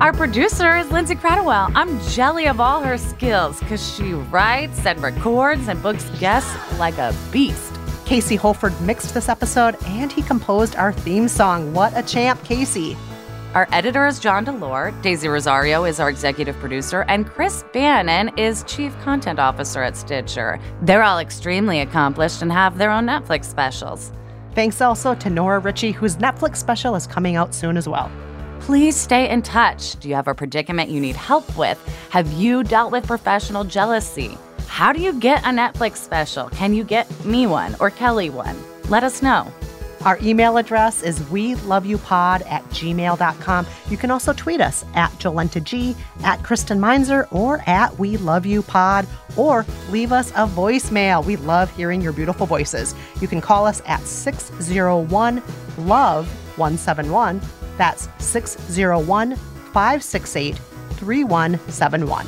Our 0.00 0.14
producer 0.14 0.78
is 0.78 0.90
Lindsay 0.90 1.14
Cradwell. 1.14 1.70
I'm 1.74 2.00
jelly 2.08 2.46
of 2.46 2.58
all 2.58 2.80
her 2.80 2.96
skills 2.96 3.60
because 3.60 3.94
she 3.94 4.14
writes 4.14 4.86
and 4.86 4.98
records 5.02 5.68
and 5.68 5.82
books 5.82 6.08
guests 6.18 6.56
like 6.78 6.96
a 6.96 7.14
beast. 7.30 7.74
Casey 8.06 8.36
Holford 8.36 8.80
mixed 8.80 9.12
this 9.12 9.28
episode 9.28 9.76
and 9.84 10.10
he 10.10 10.22
composed 10.22 10.74
our 10.76 10.90
theme 10.90 11.28
song. 11.28 11.74
What 11.74 11.92
a 11.94 12.02
champ, 12.02 12.42
Casey. 12.44 12.96
Our 13.52 13.68
editor 13.70 14.06
is 14.06 14.18
John 14.18 14.46
DeLore, 14.46 15.02
Daisy 15.02 15.28
Rosario 15.28 15.84
is 15.84 16.00
our 16.00 16.08
executive 16.08 16.56
producer, 16.60 17.04
and 17.08 17.26
Chris 17.26 17.62
Bannon 17.74 18.30
is 18.38 18.64
chief 18.66 18.98
content 19.02 19.38
officer 19.38 19.82
at 19.82 19.98
Stitcher. 19.98 20.58
They're 20.80 21.02
all 21.02 21.18
extremely 21.18 21.80
accomplished 21.80 22.40
and 22.40 22.50
have 22.50 22.78
their 22.78 22.90
own 22.90 23.04
Netflix 23.04 23.44
specials. 23.44 24.12
Thanks 24.54 24.80
also 24.80 25.14
to 25.16 25.30
Nora 25.30 25.58
Ritchie, 25.58 25.90
whose 25.90 26.16
Netflix 26.16 26.56
special 26.56 26.94
is 26.94 27.06
coming 27.06 27.34
out 27.34 27.54
soon 27.54 27.76
as 27.76 27.88
well. 27.88 28.10
Please 28.60 28.96
stay 28.96 29.28
in 29.28 29.42
touch. 29.42 29.96
Do 29.96 30.08
you 30.08 30.14
have 30.14 30.28
a 30.28 30.34
predicament 30.34 30.90
you 30.90 31.00
need 31.00 31.16
help 31.16 31.56
with? 31.56 31.78
Have 32.10 32.32
you 32.32 32.62
dealt 32.62 32.92
with 32.92 33.06
professional 33.06 33.64
jealousy? 33.64 34.38
How 34.68 34.92
do 34.92 35.02
you 35.02 35.12
get 35.12 35.42
a 35.42 35.48
Netflix 35.48 35.96
special? 35.96 36.48
Can 36.50 36.72
you 36.72 36.84
get 36.84 37.06
me 37.24 37.46
one 37.46 37.76
or 37.80 37.90
Kelly 37.90 38.30
one? 38.30 38.56
Let 38.88 39.02
us 39.02 39.22
know. 39.22 39.52
Our 40.04 40.18
email 40.20 40.58
address 40.58 41.02
is 41.02 41.26
we 41.30 41.54
love 41.56 41.86
you 41.86 41.96
pod 41.96 42.42
at 42.42 42.62
gmail.com. 42.64 43.66
You 43.88 43.96
can 43.96 44.10
also 44.10 44.34
tweet 44.34 44.60
us 44.60 44.84
at 44.94 45.10
Jolenta 45.12 45.64
G, 45.64 45.96
at 46.22 46.42
Kristen 46.42 46.78
Meinzer, 46.78 47.26
or 47.30 47.62
at 47.66 47.98
we 47.98 48.18
love 48.18 48.44
you 48.44 48.62
pod, 48.62 49.06
or 49.36 49.64
leave 49.90 50.12
us 50.12 50.30
a 50.32 50.46
voicemail. 50.46 51.24
We 51.24 51.36
love 51.36 51.74
hearing 51.74 52.02
your 52.02 52.12
beautiful 52.12 52.44
voices. 52.44 52.94
You 53.20 53.28
can 53.28 53.40
call 53.40 53.66
us 53.66 53.80
at 53.86 54.06
601 54.06 55.42
love 55.78 56.28
171. 56.58 57.40
That's 57.78 58.08
601 58.18 59.36
568 59.36 60.58
3171. 60.96 62.26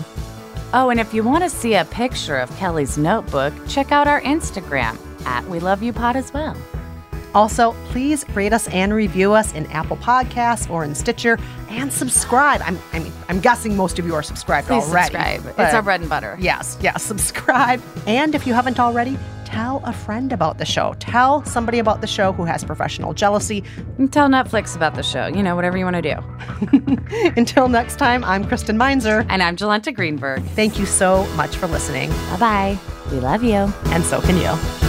Oh, 0.73 0.91
and 0.91 0.99
if 0.99 1.15
you 1.15 1.23
want 1.23 1.45
to 1.45 1.51
see 1.51 1.75
a 1.75 1.85
picture 1.85 2.39
of 2.39 2.55
Kelly's 2.57 2.99
notebook, 2.99 3.53
check 3.69 3.93
out 3.93 4.09
our 4.09 4.21
Instagram 4.23 4.99
at 5.25 5.47
We 5.47 5.61
Love 5.61 5.83
You 5.83 5.93
Pod 5.93 6.17
as 6.17 6.33
well. 6.33 6.57
Also, 7.37 7.75
please 7.91 8.25
rate 8.31 8.55
us 8.55 8.67
and 8.69 8.95
review 8.95 9.35
us 9.35 9.53
in 9.53 9.67
Apple 9.67 9.99
Podcasts 9.99 10.71
or 10.71 10.85
in 10.85 10.95
Stitcher 10.95 11.39
and 11.69 11.93
subscribe. 11.93 12.63
I'm, 12.65 12.79
I 12.95 13.01
mean, 13.01 13.13
I'm 13.29 13.41
guessing 13.41 13.77
most 13.77 13.99
of 13.99 14.07
you 14.07 14.15
are 14.15 14.23
subscribed 14.23 14.69
Please 14.69 14.85
already. 14.85 15.13
subscribe. 15.15 15.47
It's 15.59 15.75
our 15.75 15.83
bread 15.83 16.01
and 16.01 16.09
butter. 16.09 16.39
Yes, 16.41 16.79
yes, 16.81 17.03
subscribe. 17.03 17.83
And 18.07 18.35
if 18.35 18.47
you 18.47 18.55
haven't 18.55 18.81
already, 18.81 19.19
tell 19.45 19.83
a 19.85 19.93
friend 19.93 20.33
about 20.33 20.57
the 20.57 20.65
show. 20.65 20.95
Tell 20.99 21.45
somebody 21.45 21.79
about 21.79 22.01
the 22.01 22.07
show 22.07 22.33
who 22.33 22.47
has 22.47 22.65
professional 22.65 23.13
jealousy. 23.13 23.63
And 23.99 24.11
tell 24.11 24.29
Netflix 24.29 24.75
about 24.75 24.95
the 24.95 25.03
show. 25.03 25.27
You 25.27 25.43
know, 25.43 25.55
whatever 25.57 25.77
you 25.77 25.85
want 25.85 25.97
to 25.97 26.03
do. 26.03 27.03
Until 27.37 27.69
next 27.69 27.97
time, 27.97 28.25
I'm 28.25 28.47
Kristen 28.47 28.79
Meinzer. 28.79 29.27
And 29.29 29.43
I'm 29.43 29.57
Jolenta 29.57 29.95
Greenberg. 29.95 30.43
Thank 30.55 30.79
you 30.79 30.87
so 30.87 31.27
much 31.37 31.55
for 31.55 31.67
listening, 31.67 32.09
Bye 32.09 32.37
bye. 32.39 32.79
We 33.13 33.21
love 33.21 33.45
you. 33.45 33.71
and 33.93 34.03
so 34.05 34.23
can 34.23 34.39
you. 34.39 34.86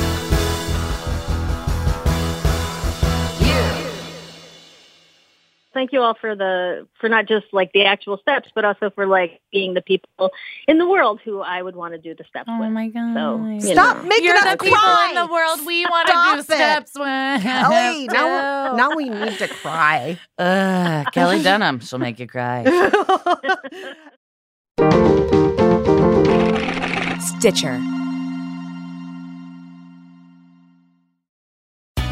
Thank 5.77 5.93
you 5.93 6.01
all 6.01 6.15
for 6.19 6.35
the 6.35 6.87
for 6.99 7.07
not 7.07 7.27
just 7.27 7.45
like 7.51 7.71
the 7.71 7.85
actual 7.85 8.17
steps, 8.17 8.49
but 8.55 8.65
also 8.65 8.89
for 8.89 9.05
like 9.05 9.39
being 9.51 9.75
the 9.75 9.81
people 9.83 10.31
in 10.67 10.79
the 10.79 10.89
world 10.89 11.19
who 11.23 11.39
I 11.41 11.61
would 11.61 11.75
want 11.75 11.93
to 11.93 11.99
do 11.99 12.15
the 12.15 12.23
steps 12.27 12.49
Oh 12.51 12.59
with. 12.59 12.69
Oh 12.69 12.71
my 12.71 12.87
God. 12.87 13.13
So 13.13 13.45
you 13.67 13.73
Stop 13.73 13.97
know. 13.97 14.03
making 14.09 14.25
You're 14.25 14.37
us 14.37 14.43
the 14.53 14.57
people 14.57 14.79
in 15.09 15.13
the 15.15 15.27
world 15.31 15.59
we 15.67 15.85
want 15.85 16.07
to 16.07 16.13
do 16.13 16.39
it. 16.39 16.43
steps 16.45 16.93
with. 16.95 17.43
Kelly, 17.43 18.07
now, 18.11 18.75
now 18.75 18.95
we 18.95 19.07
need 19.07 19.37
to 19.37 19.47
cry. 19.47 20.17
Ugh, 20.39 21.05
Kelly 21.13 21.43
Dunham. 21.43 21.79
She'll 21.79 21.99
make 21.99 22.17
you 22.17 22.25
cry. 22.25 22.63
Stitcher. 27.37 27.79